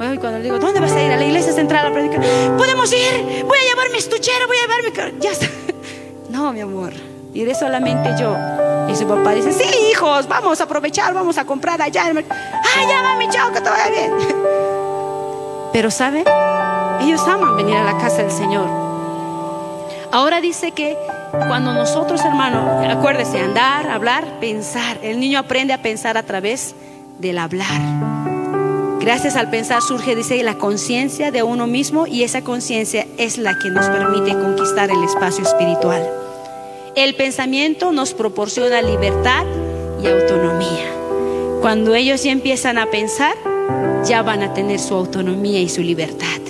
Ay, 0.00 0.16
cuando 0.16 0.38
le 0.38 0.44
digo, 0.44 0.58
¿dónde 0.58 0.80
vas 0.80 0.92
a 0.92 1.02
ir? 1.02 1.12
A 1.12 1.16
la 1.16 1.24
iglesia 1.24 1.52
central 1.52 1.86
a 1.86 1.92
predicar. 1.92 2.20
Podemos 2.56 2.90
ir, 2.92 3.44
voy 3.44 3.58
a 3.58 3.68
llevar 3.68 3.90
mi 3.92 3.98
estuchero, 3.98 4.46
voy 4.46 4.56
a 4.56 4.60
llevar 4.62 5.12
mi... 5.12 5.20
Ya 5.20 5.32
está. 5.32 5.46
No, 6.30 6.50
mi 6.50 6.62
amor, 6.62 6.94
iré 7.34 7.54
solamente 7.54 8.14
yo. 8.18 8.34
Y 8.88 8.96
su 8.96 9.06
papá 9.06 9.32
dice, 9.32 9.52
sí, 9.52 9.68
hijos, 9.90 10.26
vamos 10.26 10.62
a 10.62 10.64
aprovechar, 10.64 11.12
vamos 11.12 11.36
a 11.36 11.44
comprar 11.44 11.80
allá. 11.82 12.04
Ay, 12.06 12.86
ya 12.88 13.02
mami, 13.02 13.28
chao, 13.28 13.52
que 13.52 13.60
te 13.60 13.68
vaya 13.68 13.90
bien. 13.90 14.12
Pero 15.74 15.90
¿sabe? 15.90 16.24
Ellos 17.02 17.20
aman 17.28 17.54
venir 17.58 17.76
a 17.76 17.84
la 17.84 17.98
casa 17.98 18.22
del 18.22 18.30
Señor. 18.30 18.66
Ahora 20.10 20.40
dice 20.40 20.72
que 20.72 20.96
cuando 21.32 21.72
nosotros, 21.72 22.20
hermanos, 22.24 22.86
acuérdese, 22.88 23.40
andar, 23.40 23.88
hablar, 23.88 24.38
pensar. 24.38 24.98
El 25.02 25.18
niño 25.18 25.38
aprende 25.38 25.72
a 25.72 25.80
pensar 25.82 26.18
a 26.18 26.22
través 26.24 26.74
del 27.18 27.38
hablar. 27.38 27.80
Gracias 29.00 29.34
al 29.36 29.50
pensar 29.50 29.80
surge, 29.82 30.14
dice, 30.14 30.42
la 30.42 30.58
conciencia 30.58 31.30
de 31.30 31.42
uno 31.42 31.66
mismo 31.66 32.06
y 32.06 32.22
esa 32.22 32.42
conciencia 32.42 33.06
es 33.16 33.38
la 33.38 33.58
que 33.58 33.70
nos 33.70 33.86
permite 33.86 34.32
conquistar 34.32 34.90
el 34.90 35.02
espacio 35.02 35.42
espiritual. 35.42 36.06
El 36.94 37.14
pensamiento 37.14 37.90
nos 37.92 38.12
proporciona 38.12 38.82
libertad 38.82 39.44
y 40.02 40.06
autonomía. 40.06 40.92
Cuando 41.62 41.94
ellos 41.94 42.22
ya 42.22 42.30
empiezan 42.30 42.76
a 42.76 42.86
pensar, 42.86 43.34
ya 44.04 44.22
van 44.22 44.42
a 44.42 44.52
tener 44.52 44.78
su 44.78 44.94
autonomía 44.94 45.60
y 45.60 45.68
su 45.68 45.80
libertad. 45.80 46.40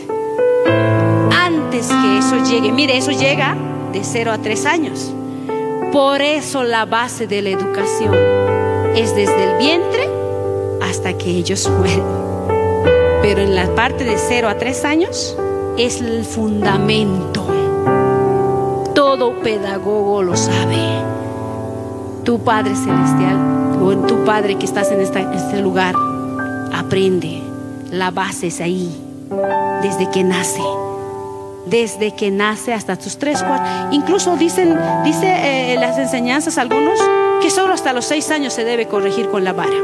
Antes 1.31 1.87
que 1.87 2.19
eso 2.19 2.45
llegue, 2.45 2.73
mire, 2.73 2.97
eso 2.97 3.13
llega 3.13 3.57
de 3.93 4.05
0 4.05 4.33
a 4.33 4.39
3 4.39 4.67
años. 4.67 5.13
Por 5.93 6.23
eso 6.23 6.63
la 6.65 6.87
base 6.87 7.27
de 7.27 7.43
la 7.43 7.51
educación 7.51 8.15
es 8.97 9.15
desde 9.15 9.53
el 9.53 9.59
vientre 9.59 10.09
hasta 10.83 11.17
que 11.17 11.31
ellos 11.31 11.69
mueren. 11.69 12.05
Pero 13.23 13.43
en 13.43 13.55
la 13.55 13.73
parte 13.75 14.05
de 14.05 14.17
0 14.19 14.49
a 14.49 14.59
3 14.59 14.85
años 14.85 15.37
es 15.77 16.01
el 16.01 16.25
fundamento 16.25 17.47
todo 18.95 19.41
pedagogo 19.41 20.23
lo 20.23 20.37
sabe. 20.37 20.77
Tu 22.25 22.39
Padre 22.39 22.75
Celestial, 22.75 23.79
o 23.83 23.95
tu 24.07 24.25
Padre 24.25 24.57
que 24.57 24.65
estás 24.65 24.91
en, 24.91 25.01
este 25.01 25.61
lugar, 25.61 25.95
aprende. 26.73 27.43
La 27.91 28.11
base 28.11 28.47
es 28.47 28.61
ahí, 28.61 28.91
desde 29.83 30.11
que 30.11 30.25
nace. 30.25 30.63
Desde 31.67 32.15
que 32.15 32.31
nace 32.31 32.73
hasta 32.73 32.97
tus 32.97 33.19
tres, 33.19 33.43
cuatro. 33.43 33.93
Incluso 33.93 34.37
dicen, 34.37 34.77
dice 35.05 35.27
eh, 35.27 35.77
las 35.79 35.99
enseñanzas 35.99 36.59
algunos 36.59 36.99
que 37.41 37.51
solo 37.51 37.75
hasta 37.75 37.93
los 37.93 38.05
seis 38.05 38.31
años 38.31 38.53
se 38.53 38.65
debe 38.65 38.89
corregir 38.89 39.29
con 39.29 39.45
la 39.45 39.53
vara. 39.53 39.77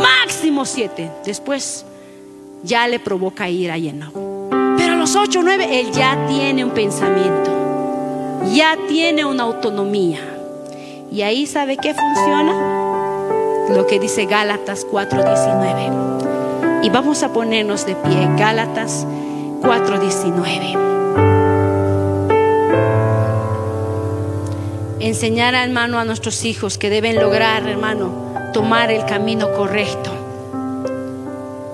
Máximo 0.00 0.64
siete. 0.64 1.10
Después 1.24 1.86
ya 2.62 2.86
le 2.88 2.98
provoca 2.98 3.48
ir 3.48 3.70
a 3.70 3.78
lleno. 3.78 4.10
Pero 4.76 4.92
a 4.92 4.96
los 4.96 5.16
ocho, 5.16 5.42
nueve, 5.42 5.80
él 5.80 5.90
ya 5.92 6.26
tiene 6.26 6.64
un 6.64 6.70
pensamiento 6.72 7.64
ya 8.52 8.76
tiene 8.88 9.24
una 9.24 9.44
autonomía. 9.44 10.20
Y 11.10 11.22
ahí 11.22 11.46
sabe 11.46 11.76
qué 11.76 11.94
funciona 11.94 12.52
lo 13.70 13.86
que 13.86 13.98
dice 13.98 14.26
Gálatas 14.26 14.86
4:19. 14.90 16.82
Y 16.82 16.90
vamos 16.90 17.22
a 17.22 17.32
ponernos 17.32 17.86
de 17.86 17.94
pie, 17.96 18.28
Gálatas 18.36 19.06
4:19. 19.64 20.76
Enseñar, 25.00 25.54
hermano, 25.54 25.98
a 25.98 26.04
nuestros 26.04 26.44
hijos 26.44 26.78
que 26.78 26.90
deben 26.90 27.16
lograr, 27.16 27.66
hermano, 27.68 28.10
tomar 28.52 28.90
el 28.90 29.04
camino 29.04 29.52
correcto. 29.52 30.10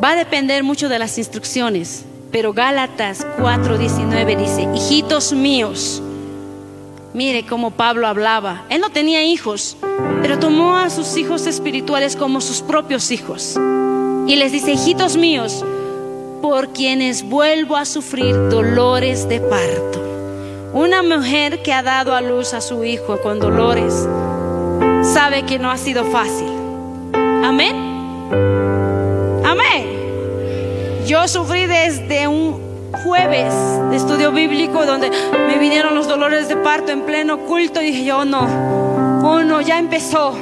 Va 0.03 0.11
a 0.12 0.16
depender 0.16 0.62
mucho 0.62 0.88
de 0.88 0.99
las 0.99 1.18
instrucciones, 1.18 2.05
pero 2.30 2.53
Gálatas 2.53 3.26
4:19 3.38 4.36
dice, 4.36 4.68
hijitos 4.74 5.32
míos, 5.32 6.03
Mire 7.12 7.45
cómo 7.45 7.72
Pablo 7.72 8.07
hablaba. 8.07 8.62
Él 8.68 8.80
no 8.80 8.91
tenía 8.91 9.24
hijos, 9.24 9.76
pero 10.22 10.38
tomó 10.38 10.76
a 10.76 10.91
sus 10.91 11.16
hijos 11.16 11.49
espirituales 11.49 12.14
como 12.14 12.41
sus 12.41 12.62
propios 12.62 13.11
hijos. 13.11 13.57
Y 14.28 14.36
les 14.36 14.53
dice, 14.53 14.72
hijitos 14.72 15.16
míos, 15.16 15.64
por 16.41 16.72
quienes 16.72 17.22
vuelvo 17.28 17.76
a 17.76 17.84
sufrir 17.84 18.34
dolores 18.49 19.28
de 19.28 19.41
parto. 19.41 20.01
Una 20.72 21.03
mujer 21.03 21.62
que 21.62 21.72
ha 21.72 21.82
dado 21.82 22.14
a 22.14 22.20
luz 22.20 22.55
a 22.55 22.61
su 22.61 22.84
hijo 22.84 23.20
con 23.20 23.41
dolores 23.41 24.09
sabe 25.03 25.45
que 25.45 25.59
no 25.59 25.70
ha 25.70 25.76
sido 25.76 26.05
fácil. 26.05 26.49
Amén. 27.45 27.74
Amén. 29.45 31.05
Yo 31.07 31.26
sufrí 31.26 31.66
desde 31.66 32.28
un 32.28 32.61
jueves 33.05 33.53
de 33.91 33.97
estudio 33.97 34.30
bíblico 34.32 34.84
donde 34.84 35.11
me 35.11 35.59
vinieron 35.59 35.95
los 35.95 36.07
dolores 36.07 36.49
de 36.49 36.57
parto 36.57 36.93
en 36.93 37.03
pleno 37.03 37.38
culto 37.38 37.80
y 37.80 37.86
dije 37.86 38.05
yo, 38.05 38.18
oh, 38.18 38.24
no, 38.24 38.43
oh 39.24 39.43
no, 39.43 39.61
ya 39.61 39.78
empezó. 39.78 40.34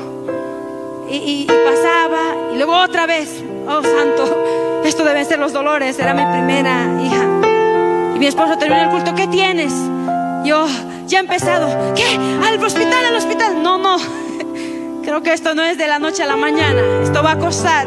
Y, 1.11 1.47
pasaba 1.47 2.53
y 2.53 2.57
luego 2.57 2.77
otra 2.77 3.07
vez, 3.07 3.43
oh 3.67 3.83
santo, 3.83 4.68
esto 4.89 5.05
deben 5.05 5.27
ser 5.27 5.39
los 5.39 5.53
dolores, 5.53 5.99
era 5.99 6.15
mi 6.15 6.25
primera 6.33 6.87
hija. 7.03 7.25
Y 8.17 8.19
mi 8.19 8.27
esposo 8.27 8.57
terminó 8.57 8.83
el 8.85 8.89
culto, 8.89 9.15
¿qué 9.15 9.27
tienes? 9.27 9.73
Yo, 10.45 10.67
ya 11.07 11.19
he 11.19 11.21
empezado, 11.21 11.95
¿qué? 11.95 12.07
¿Al 12.07 12.63
hospital, 12.65 13.05
al 13.05 13.15
hospital? 13.15 13.63
No, 13.63 13.77
no, 13.77 13.99
creo 15.03 15.23
que 15.23 15.35
esto 15.35 15.55
no 15.55 15.63
es 15.63 15.77
de 15.77 15.87
la 15.87 15.99
noche 15.99 16.23
a 16.23 16.27
la 16.27 16.37
mañana, 16.37 16.81
esto 17.03 17.23
va 17.23 17.33
a 17.33 17.39
costar. 17.39 17.87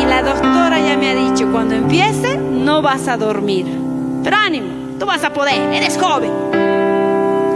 Y 0.00 0.06
la 0.06 0.22
doctora 0.22 0.80
ya 0.80 0.96
me 0.96 1.10
ha 1.10 1.14
dicho, 1.14 1.52
cuando 1.52 1.74
empiece 1.74 2.38
no 2.38 2.80
vas 2.80 3.06
a 3.06 3.18
dormir. 3.18 3.66
Pero 4.24 4.36
ánimo, 4.36 4.98
tú 4.98 5.04
vas 5.04 5.22
a 5.22 5.34
poder, 5.34 5.72
eres 5.74 5.98
joven. 5.98 6.32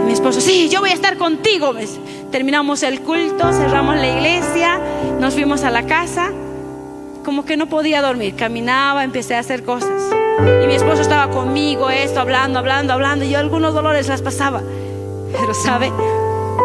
mi 0.05 0.13
esposo, 0.13 0.39
sí, 0.39 0.69
yo 0.69 0.81
voy 0.81 0.91
a 0.91 0.93
estar 0.93 1.17
contigo. 1.17 1.73
Terminamos 2.31 2.83
el 2.83 3.01
culto, 3.01 3.51
cerramos 3.51 3.95
la 3.95 4.07
iglesia, 4.07 4.79
nos 5.19 5.33
fuimos 5.33 5.63
a 5.63 5.71
la 5.71 5.83
casa. 5.83 6.31
Como 7.23 7.45
que 7.45 7.57
no 7.57 7.67
podía 7.67 8.01
dormir, 8.01 8.35
caminaba, 8.35 9.03
empecé 9.03 9.35
a 9.35 9.39
hacer 9.39 9.63
cosas. 9.63 10.01
Y 10.63 10.67
mi 10.67 10.73
esposo 10.73 11.01
estaba 11.01 11.31
conmigo, 11.31 11.89
esto, 11.89 12.19
hablando, 12.19 12.59
hablando, 12.59 12.93
hablando. 12.93 13.25
Y 13.25 13.29
yo 13.29 13.39
algunos 13.39 13.73
dolores 13.73 14.07
las 14.07 14.21
pasaba. 14.21 14.61
Pero, 15.31 15.53
¿sabe? 15.53 15.91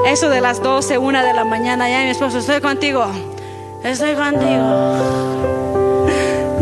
Eso 0.06 0.28
de 0.28 0.40
las 0.40 0.62
12, 0.62 0.98
una 0.98 1.22
de 1.24 1.32
la 1.34 1.44
mañana, 1.44 1.88
ya 1.88 2.02
mi 2.04 2.10
esposo, 2.10 2.38
estoy 2.38 2.60
contigo. 2.60 3.06
Estoy 3.84 4.14
contigo 4.14 5.26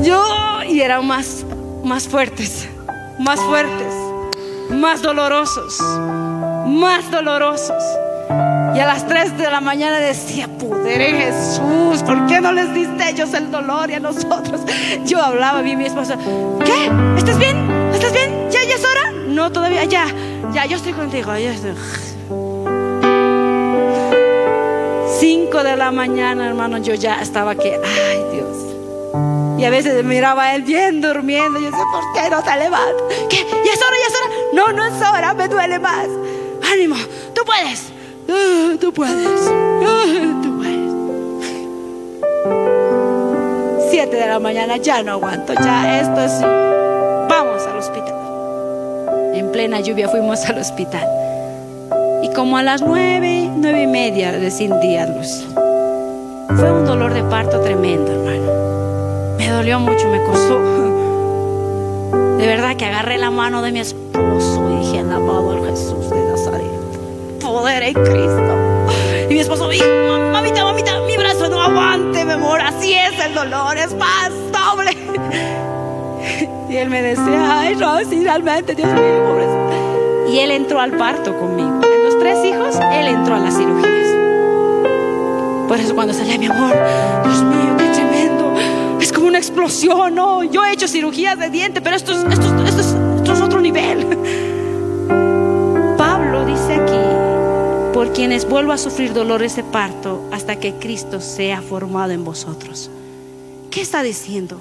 yo 0.04 0.62
y 0.68 0.80
eran 0.80 1.06
más, 1.06 1.44
más 1.82 2.06
fuertes, 2.06 2.68
más 3.18 3.40
fuertes, 3.40 3.94
más 4.70 5.02
dolorosos, 5.02 5.80
más 6.66 7.10
dolorosos. 7.10 7.82
Y 8.74 8.80
a 8.80 8.86
las 8.86 9.06
3 9.06 9.38
de 9.38 9.50
la 9.50 9.60
mañana 9.60 9.98
decía, 9.98 10.48
poder 10.48 11.00
Jesús, 11.00 12.02
¿por 12.02 12.26
qué 12.26 12.40
no 12.40 12.50
les 12.50 12.74
diste 12.74 13.04
a 13.04 13.10
ellos 13.10 13.32
el 13.32 13.52
dolor 13.52 13.88
y 13.88 13.94
a 13.94 14.00
nosotros? 14.00 14.62
Yo 15.04 15.22
hablaba 15.22 15.62
bien 15.62 15.78
mi 15.78 15.86
esposa, 15.86 16.18
¿qué? 16.64 16.90
¿Estás 17.16 17.38
bien? 17.38 17.70
¿Estás 17.92 18.12
bien? 18.12 18.50
¿Ya, 18.50 18.64
ya 18.64 18.74
es 18.74 18.84
hora? 18.84 19.12
No, 19.28 19.52
todavía, 19.52 19.84
ya, 19.84 20.06
ya, 20.52 20.66
yo 20.66 20.76
estoy 20.76 20.92
contigo. 20.92 21.30
5 25.20 25.62
de 25.62 25.76
la 25.76 25.92
mañana, 25.92 26.48
hermano, 26.48 26.78
yo 26.78 26.94
ya 26.94 27.22
estaba 27.22 27.54
que, 27.54 27.80
ay 27.80 28.24
Dios. 28.32 28.56
Y 29.56 29.64
a 29.64 29.70
veces 29.70 30.04
miraba 30.04 30.42
a 30.46 30.56
él 30.56 30.62
bien 30.62 31.00
durmiendo. 31.00 31.60
Yo 31.60 31.66
decía, 31.66 31.84
¿por 31.92 32.12
qué 32.12 32.28
no 32.28 32.42
te 32.42 32.56
levantas? 32.56 33.02
¿Qué? 33.30 33.46
¿Ya 33.64 33.72
es 33.72 33.80
hora? 33.80 33.96
¿Ya 34.00 34.06
es 34.08 34.14
hora? 34.16 34.28
No, 34.52 34.72
no 34.72 34.84
es 34.84 34.94
hora, 35.00 35.32
me 35.32 35.46
duele 35.46 35.78
más. 35.78 36.08
Ánimo, 36.72 36.96
tú 37.34 37.42
puedes. 37.44 37.93
Tú 38.26 38.92
puedes. 38.92 39.40
tú 40.42 40.56
puedes. 40.56 40.92
Siete 43.90 44.16
de 44.16 44.26
la 44.26 44.38
mañana, 44.38 44.76
ya 44.76 45.02
no 45.02 45.12
aguanto. 45.12 45.54
Ya 45.54 46.00
esto 46.00 46.20
es. 46.20 46.40
Vamos 47.28 47.66
al 47.66 47.78
hospital. 47.78 48.14
En 49.34 49.50
plena 49.52 49.80
lluvia 49.80 50.08
fuimos 50.08 50.44
al 50.48 50.58
hospital. 50.58 51.08
Y 52.22 52.28
como 52.34 52.56
a 52.56 52.62
las 52.62 52.82
nueve, 52.82 53.50
nueve 53.54 53.82
y 53.82 53.86
media 53.86 54.32
descendíamos. 54.32 55.44
Fue 56.56 56.72
un 56.72 56.86
dolor 56.86 57.12
de 57.12 57.22
parto 57.24 57.60
tremendo, 57.60 58.12
hermano. 58.12 59.36
Me 59.38 59.48
dolió 59.48 59.80
mucho, 59.80 60.08
me 60.08 60.22
costó. 60.24 60.60
De 62.38 62.46
verdad 62.46 62.76
que 62.76 62.84
agarré 62.86 63.18
la 63.18 63.30
mano 63.30 63.62
de 63.62 63.72
mi 63.72 63.80
esposo 63.80 64.63
poder 67.64 67.82
en 67.82 67.94
Cristo. 67.94 68.86
Y 69.30 69.32
mi 69.32 69.40
esposo 69.40 69.70
dijo, 69.70 69.86
mamita, 70.32 70.64
mamita, 70.64 71.00
mi 71.06 71.16
brazo 71.16 71.48
no 71.48 71.62
aguante, 71.62 72.22
mi 72.22 72.32
amor, 72.32 72.60
así 72.60 72.92
es 72.92 73.18
el 73.24 73.32
dolor, 73.32 73.78
es 73.78 73.94
más 73.94 74.30
doble. 74.52 74.90
Y 76.68 76.76
él 76.76 76.90
me 76.90 77.00
decía, 77.00 77.60
ay, 77.60 77.74
Rosy, 77.74 78.22
realmente, 78.22 78.74
Dios 78.74 78.88
mío, 78.88 79.24
pobrecito. 79.26 80.28
Y 80.30 80.40
él 80.40 80.50
entró 80.50 80.80
al 80.80 80.90
parto 80.92 81.38
conmigo. 81.38 81.80
En 81.84 82.04
los 82.04 82.18
tres 82.18 82.44
hijos, 82.44 82.76
él 82.92 83.06
entró 83.06 83.36
a 83.36 83.38
las 83.38 83.56
cirugías. 83.56 84.08
Por 85.68 85.78
eso 85.78 85.94
cuando 85.94 86.12
salía 86.12 86.36
mi 86.36 86.46
amor, 86.46 86.74
Dios 87.24 87.42
mío, 87.44 87.76
qué 88.98 89.12
como 89.12 89.28
una 89.28 89.38
explosión. 89.38 90.14
No, 90.16 90.42
yo 90.42 90.64
he 90.64 90.72
hecho 90.72 90.88
cirugías 90.88 91.38
de 91.38 91.48
diente, 91.48 91.80
pero 91.80 91.96
esto 91.96 92.12
es, 92.12 92.18
esto, 92.18 92.64
esto, 92.64 92.80
es, 92.80 92.94
esto 93.18 93.32
es 93.32 93.40
otro 93.40 93.60
nivel. 93.60 94.50
por 97.94 98.12
quienes 98.12 98.48
vuelvo 98.48 98.72
a 98.72 98.78
sufrir 98.78 99.14
dolores 99.14 99.54
de 99.54 99.62
parto 99.62 100.28
hasta 100.32 100.56
que 100.56 100.74
Cristo 100.74 101.20
sea 101.20 101.62
formado 101.62 102.10
en 102.10 102.24
vosotros. 102.24 102.90
¿Qué 103.70 103.80
está 103.80 104.02
diciendo? 104.02 104.58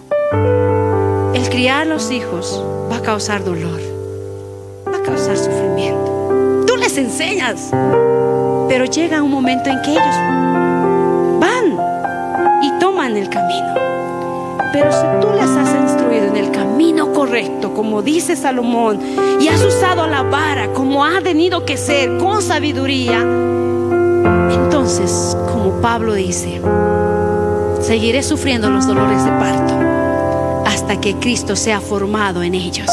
El 1.34 1.50
criar 1.50 1.82
a 1.82 1.86
los 1.86 2.12
hijos 2.12 2.64
va 2.92 2.98
a 2.98 3.02
causar 3.02 3.44
dolor, 3.44 3.82
va 4.88 4.98
a 4.98 5.02
causar 5.02 5.36
sufrimiento. 5.36 6.64
Tú 6.68 6.78
les 6.78 6.96
enseñas, 7.00 7.72
pero 8.70 8.86
llega 8.86 9.24
un 9.24 9.32
momento 9.32 9.72
en 9.72 9.82
que 9.82 9.92
ellos 9.94 10.16
van 11.40 12.62
y 12.62 12.80
toman 12.80 13.18
el 13.18 13.30
camino. 13.30 13.74
Pero 14.72 14.92
si 14.92 15.06
tú 15.22 15.34
les 15.34 15.50
has 15.50 15.74
en 16.18 16.36
el 16.36 16.52
camino 16.52 17.12
correcto, 17.14 17.74
como 17.74 18.02
dice 18.02 18.36
Salomón, 18.36 19.00
y 19.40 19.48
has 19.48 19.64
usado 19.64 20.08
la 20.08 20.24
vara 20.24 20.72
como 20.74 21.04
ha 21.04 21.22
tenido 21.22 21.66
que 21.66 21.78
ser, 21.78 22.18
con 22.18 22.42
sabiduría, 22.42 23.22
entonces, 24.52 25.38
como 25.52 25.82
Pablo 25.82 26.14
dice, 26.14 26.62
seguiré 27.82 28.22
sufriendo 28.24 28.70
los 28.70 28.88
dolores 28.88 29.24
de 29.24 29.32
parto 29.32 29.74
hasta 30.66 31.00
que 31.00 31.16
Cristo 31.16 31.56
sea 31.56 31.80
formado 31.80 32.44
en 32.44 32.54
ellos. 32.54 32.90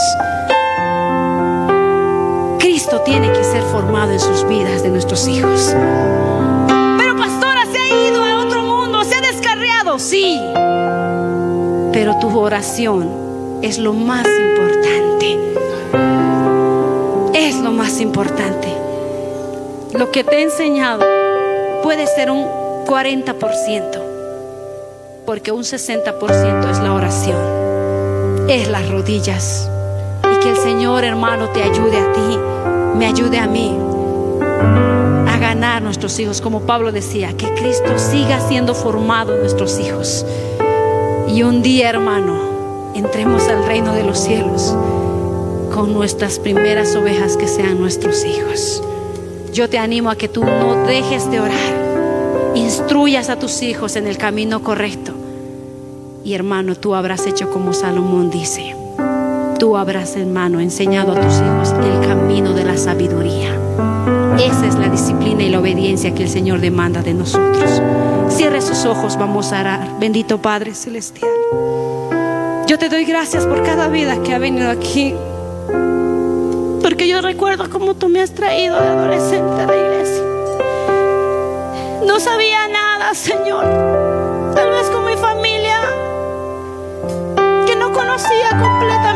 Cristo 2.58 3.00
tiene 3.00 3.32
que 3.32 3.42
ser 3.44 3.62
formado 3.62 4.12
en 4.12 4.20
sus 4.20 4.46
vidas 4.46 4.82
de 4.82 4.90
nuestros 4.90 5.26
hijos. 5.26 5.74
Pero 6.98 7.16
pastora, 7.16 7.64
se 7.72 7.78
ha 7.78 8.08
ido 8.08 8.24
a 8.24 8.44
otro 8.44 8.62
mundo, 8.62 9.02
se 9.04 9.16
ha 9.16 9.20
descarriado, 9.20 9.98
sí 9.98 10.40
tu 12.20 12.38
oración 12.38 13.60
es 13.62 13.78
lo 13.78 13.94
más 13.94 14.26
importante. 14.26 15.38
Es 17.32 17.56
lo 17.56 17.72
más 17.72 18.00
importante. 18.00 18.68
Lo 19.94 20.10
que 20.12 20.22
te 20.22 20.36
he 20.36 20.42
enseñado 20.42 21.02
puede 21.82 22.06
ser 22.06 22.30
un 22.30 22.44
40%, 22.86 24.02
porque 25.24 25.50
un 25.50 25.62
60% 25.62 26.70
es 26.70 26.78
la 26.80 26.92
oración, 26.92 28.48
es 28.48 28.68
las 28.68 28.88
rodillas. 28.90 29.68
Y 30.32 30.40
que 30.40 30.50
el 30.50 30.56
Señor 30.58 31.04
hermano 31.04 31.48
te 31.48 31.62
ayude 31.62 31.96
a 31.98 32.12
ti, 32.12 32.38
me 32.96 33.06
ayude 33.06 33.38
a 33.38 33.46
mí 33.46 33.76
a 35.26 35.38
ganar 35.38 35.82
nuestros 35.82 36.18
hijos, 36.18 36.40
como 36.40 36.60
Pablo 36.60 36.92
decía, 36.92 37.34
que 37.36 37.52
Cristo 37.54 37.98
siga 37.98 38.40
siendo 38.40 38.74
formado 38.74 39.34
en 39.34 39.40
nuestros 39.40 39.78
hijos. 39.80 40.26
Y 41.28 41.42
un 41.42 41.62
día, 41.62 41.90
hermano, 41.90 42.92
entremos 42.94 43.48
al 43.48 43.64
reino 43.64 43.92
de 43.94 44.02
los 44.02 44.18
cielos 44.18 44.74
con 45.74 45.94
nuestras 45.94 46.38
primeras 46.38 46.94
ovejas 46.96 47.36
que 47.36 47.46
sean 47.46 47.80
nuestros 47.80 48.24
hijos. 48.24 48.82
Yo 49.52 49.68
te 49.68 49.78
animo 49.78 50.10
a 50.10 50.16
que 50.16 50.28
tú 50.28 50.44
no 50.44 50.86
dejes 50.86 51.30
de 51.30 51.40
orar. 51.40 52.52
Instruyas 52.54 53.30
a 53.30 53.38
tus 53.38 53.62
hijos 53.62 53.96
en 53.96 54.06
el 54.06 54.16
camino 54.16 54.62
correcto. 54.62 55.12
Y 56.24 56.34
hermano, 56.34 56.74
tú 56.74 56.94
habrás 56.94 57.26
hecho 57.26 57.50
como 57.50 57.72
Salomón 57.72 58.30
dice. 58.30 58.76
Tú 59.58 59.76
habrás, 59.76 60.16
hermano, 60.16 60.60
enseñado 60.60 61.12
a 61.12 61.20
tus 61.20 61.34
hijos 61.34 61.74
el 61.84 62.06
camino 62.06 62.52
de 62.52 62.64
la 62.64 62.76
sabiduría. 62.76 63.49
Esa 64.40 64.66
es 64.66 64.74
la 64.76 64.88
disciplina 64.88 65.42
y 65.42 65.50
la 65.50 65.58
obediencia 65.58 66.14
que 66.14 66.22
el 66.22 66.28
Señor 66.30 66.60
demanda 66.60 67.02
de 67.02 67.12
nosotros. 67.12 67.82
Cierre 68.30 68.62
sus 68.62 68.86
ojos, 68.86 69.18
vamos 69.18 69.52
a 69.52 69.60
orar. 69.60 69.98
Bendito 70.00 70.40
Padre 70.40 70.74
Celestial. 70.74 71.30
Yo 72.66 72.78
te 72.78 72.88
doy 72.88 73.04
gracias 73.04 73.46
por 73.46 73.62
cada 73.62 73.88
vida 73.88 74.22
que 74.22 74.32
ha 74.32 74.38
venido 74.38 74.70
aquí. 74.70 75.14
Porque 76.80 77.06
yo 77.06 77.20
recuerdo 77.20 77.68
cómo 77.68 77.92
tú 77.94 78.08
me 78.08 78.22
has 78.22 78.30
traído 78.30 78.80
de 78.80 78.88
adolescente 78.88 79.60
a 79.60 79.66
la 79.66 79.76
iglesia. 79.76 80.24
No 82.06 82.18
sabía 82.18 82.66
nada, 82.68 83.14
Señor. 83.14 83.64
Tal 84.54 84.70
vez 84.70 84.88
con 84.88 85.04
mi 85.04 85.16
familia, 85.16 85.80
que 87.66 87.76
no 87.76 87.92
conocía 87.92 88.50
completamente 88.58 89.09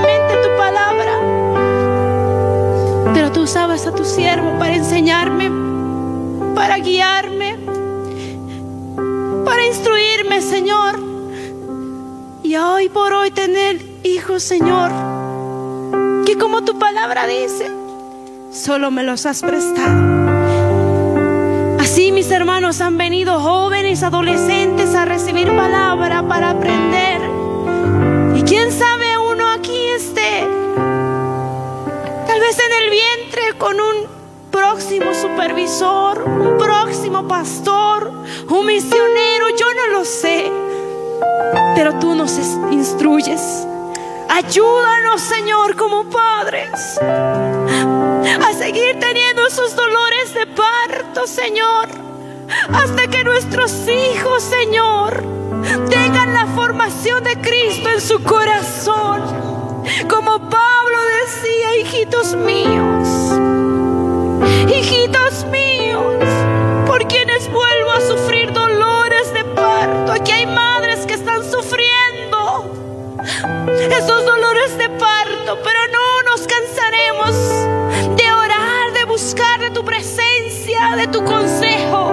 usabas 3.44 3.86
a 3.86 3.94
tu 3.94 4.04
siervo 4.04 4.58
para 4.58 4.74
enseñarme 4.74 5.64
para 6.54 6.78
guiarme, 6.78 7.56
para 9.44 9.66
instruirme, 9.66 10.40
Señor. 10.40 10.98
Y 12.42 12.56
hoy 12.56 12.88
por 12.88 13.12
hoy 13.12 13.30
tener 13.30 13.80
hijos, 14.04 14.42
Señor, 14.42 14.90
que 16.24 16.38
como 16.38 16.62
tu 16.62 16.78
palabra 16.78 17.26
dice, 17.26 17.70
solo 18.52 18.90
me 18.90 19.02
los 19.02 19.26
has 19.26 19.42
prestado. 19.42 20.14
Así 21.80 22.12
mis 22.12 22.30
hermanos 22.30 22.80
han 22.80 22.96
venido 22.96 23.40
jóvenes, 23.40 24.02
adolescentes 24.02 24.94
a 24.94 25.04
recibir 25.04 25.48
palabra 25.48 26.26
para 26.26 26.50
aprender. 26.50 27.20
Y 28.36 28.42
quién 28.42 28.70
sabe 28.72 29.03
vez 32.44 32.58
en 32.58 32.84
el 32.84 32.90
vientre 32.90 33.58
con 33.58 33.80
un 33.80 34.06
próximo 34.50 35.14
supervisor, 35.14 36.22
un 36.24 36.58
próximo 36.58 37.26
pastor, 37.26 38.12
un 38.50 38.66
misionero, 38.66 39.48
yo 39.58 39.66
no 39.74 39.98
lo 39.98 40.04
sé, 40.04 40.52
pero 41.74 41.98
tú 41.98 42.14
nos 42.14 42.36
instruyes. 42.70 43.40
Ayúdanos, 44.28 45.22
Señor, 45.22 45.74
como 45.76 46.04
padres, 46.04 46.98
a 47.00 48.52
seguir 48.52 48.98
teniendo 49.00 49.46
esos 49.46 49.74
dolores 49.74 50.34
de 50.34 50.46
parto, 50.46 51.26
Señor, 51.26 51.88
hasta 52.74 53.06
que 53.06 53.24
nuestros 53.24 53.72
hijos, 53.88 54.42
Señor, 54.42 55.24
tengan 55.88 56.34
la 56.34 56.44
formación 56.48 57.24
de 57.24 57.40
Cristo 57.40 57.88
en 57.88 58.00
su 58.02 58.22
corazón. 58.22 59.53
Como 60.08 60.38
Pablo 60.38 60.98
decía, 61.24 61.76
hijitos 61.80 62.34
míos, 62.34 63.08
hijitos 64.68 65.44
míos, 65.50 66.24
por 66.86 67.06
quienes 67.06 67.50
vuelvo 67.50 67.90
a 67.90 68.00
sufrir 68.00 68.52
dolores 68.52 69.32
de 69.32 69.44
parto. 69.44 70.12
Aquí 70.12 70.32
hay 70.32 70.46
madres 70.46 71.06
que 71.06 71.14
están 71.14 71.42
sufriendo 71.50 72.72
esos 73.90 74.24
dolores 74.24 74.78
de 74.78 74.88
parto, 74.90 75.58
pero 75.62 75.80
no 75.92 76.22
nos 76.30 76.46
cansaremos 76.46 77.34
de 78.16 78.32
orar, 78.32 78.92
de 78.94 79.04
buscar 79.04 79.60
de 79.60 79.70
tu 79.70 79.84
presencia, 79.84 80.96
de 80.96 81.08
tu 81.08 81.24
consejo, 81.24 82.12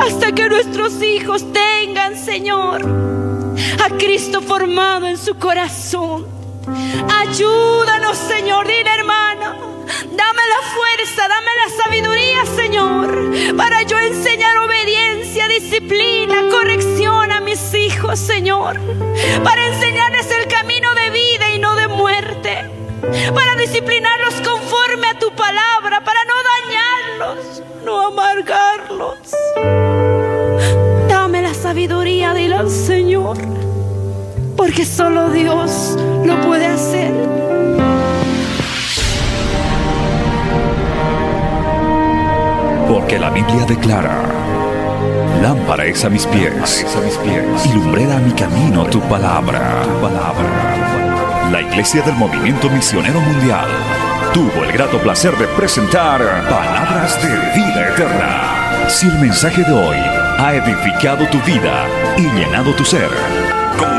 hasta 0.00 0.32
que 0.32 0.48
nuestros 0.48 1.02
hijos 1.02 1.44
tengan, 1.52 2.16
Señor, 2.16 2.82
a 3.84 3.90
Cristo 3.96 4.40
formado 4.40 5.06
en 5.06 5.16
su 5.16 5.36
corazón. 5.36 6.37
Ayúdanos, 7.20 8.16
Señor, 8.16 8.66
dile 8.66 8.90
hermano. 8.94 9.68
Dame 9.88 10.42
la 10.48 10.62
fuerza, 10.74 11.28
dame 11.28 11.50
la 11.64 11.82
sabiduría, 11.82 12.46
Señor, 12.56 13.56
para 13.56 13.82
yo 13.82 13.98
enseñar 13.98 14.56
obediencia, 14.58 15.48
disciplina, 15.48 16.36
corrección 16.50 17.32
a 17.32 17.40
mis 17.40 17.74
hijos, 17.74 18.18
Señor. 18.18 18.78
Para 19.42 19.66
enseñarles 19.66 20.30
el 20.30 20.48
camino 20.48 20.94
de 20.94 21.10
vida 21.10 21.50
y 21.50 21.58
no 21.58 21.74
de 21.74 21.88
muerte. 21.88 22.70
Para 23.34 23.56
disciplinarlos 23.56 24.34
conforme 24.34 25.06
a 25.08 25.18
tu 25.18 25.34
palabra, 25.34 26.02
para 26.04 26.20
no 26.24 26.34
dañarlos, 26.52 27.62
no 27.84 28.06
amargarlos. 28.08 29.18
Dame 31.08 31.42
la 31.42 31.54
sabiduría, 31.54 32.34
dile 32.34 32.56
al 32.56 32.70
Señor, 32.70 33.38
porque 34.58 34.84
solo 34.84 35.30
Dios 35.30 35.96
lo 36.24 36.40
puede 36.40 36.66
hacer. 36.66 37.12
Porque 42.88 43.18
la 43.20 43.30
Biblia 43.30 43.64
declara, 43.66 44.20
lámpara 45.40 45.86
es 45.86 46.04
a 46.04 46.10
mis 46.10 46.26
pies, 46.26 46.84
a 46.84 47.68
y 47.68 47.72
lumbrera 47.72 48.16
a 48.16 48.18
mi 48.18 48.32
camino 48.32 48.84
tu 48.86 49.00
palabra. 49.02 49.84
La 51.52 51.62
Iglesia 51.62 52.02
del 52.02 52.16
Movimiento 52.16 52.68
Misionero 52.68 53.20
Mundial 53.20 53.68
tuvo 54.34 54.64
el 54.64 54.72
grato 54.72 54.98
placer 54.98 55.36
de 55.38 55.46
presentar 55.46 56.20
Palabras 56.50 57.16
de 57.22 57.28
Vida 57.54 57.90
Eterna. 57.90 58.88
Si 58.88 59.06
el 59.06 59.18
mensaje 59.20 59.62
de 59.62 59.72
hoy 59.72 59.96
ha 59.96 60.54
edificado 60.54 61.26
tu 61.28 61.38
vida 61.42 61.86
y 62.16 62.22
llenado 62.36 62.74
tu 62.74 62.84
ser, 62.84 63.08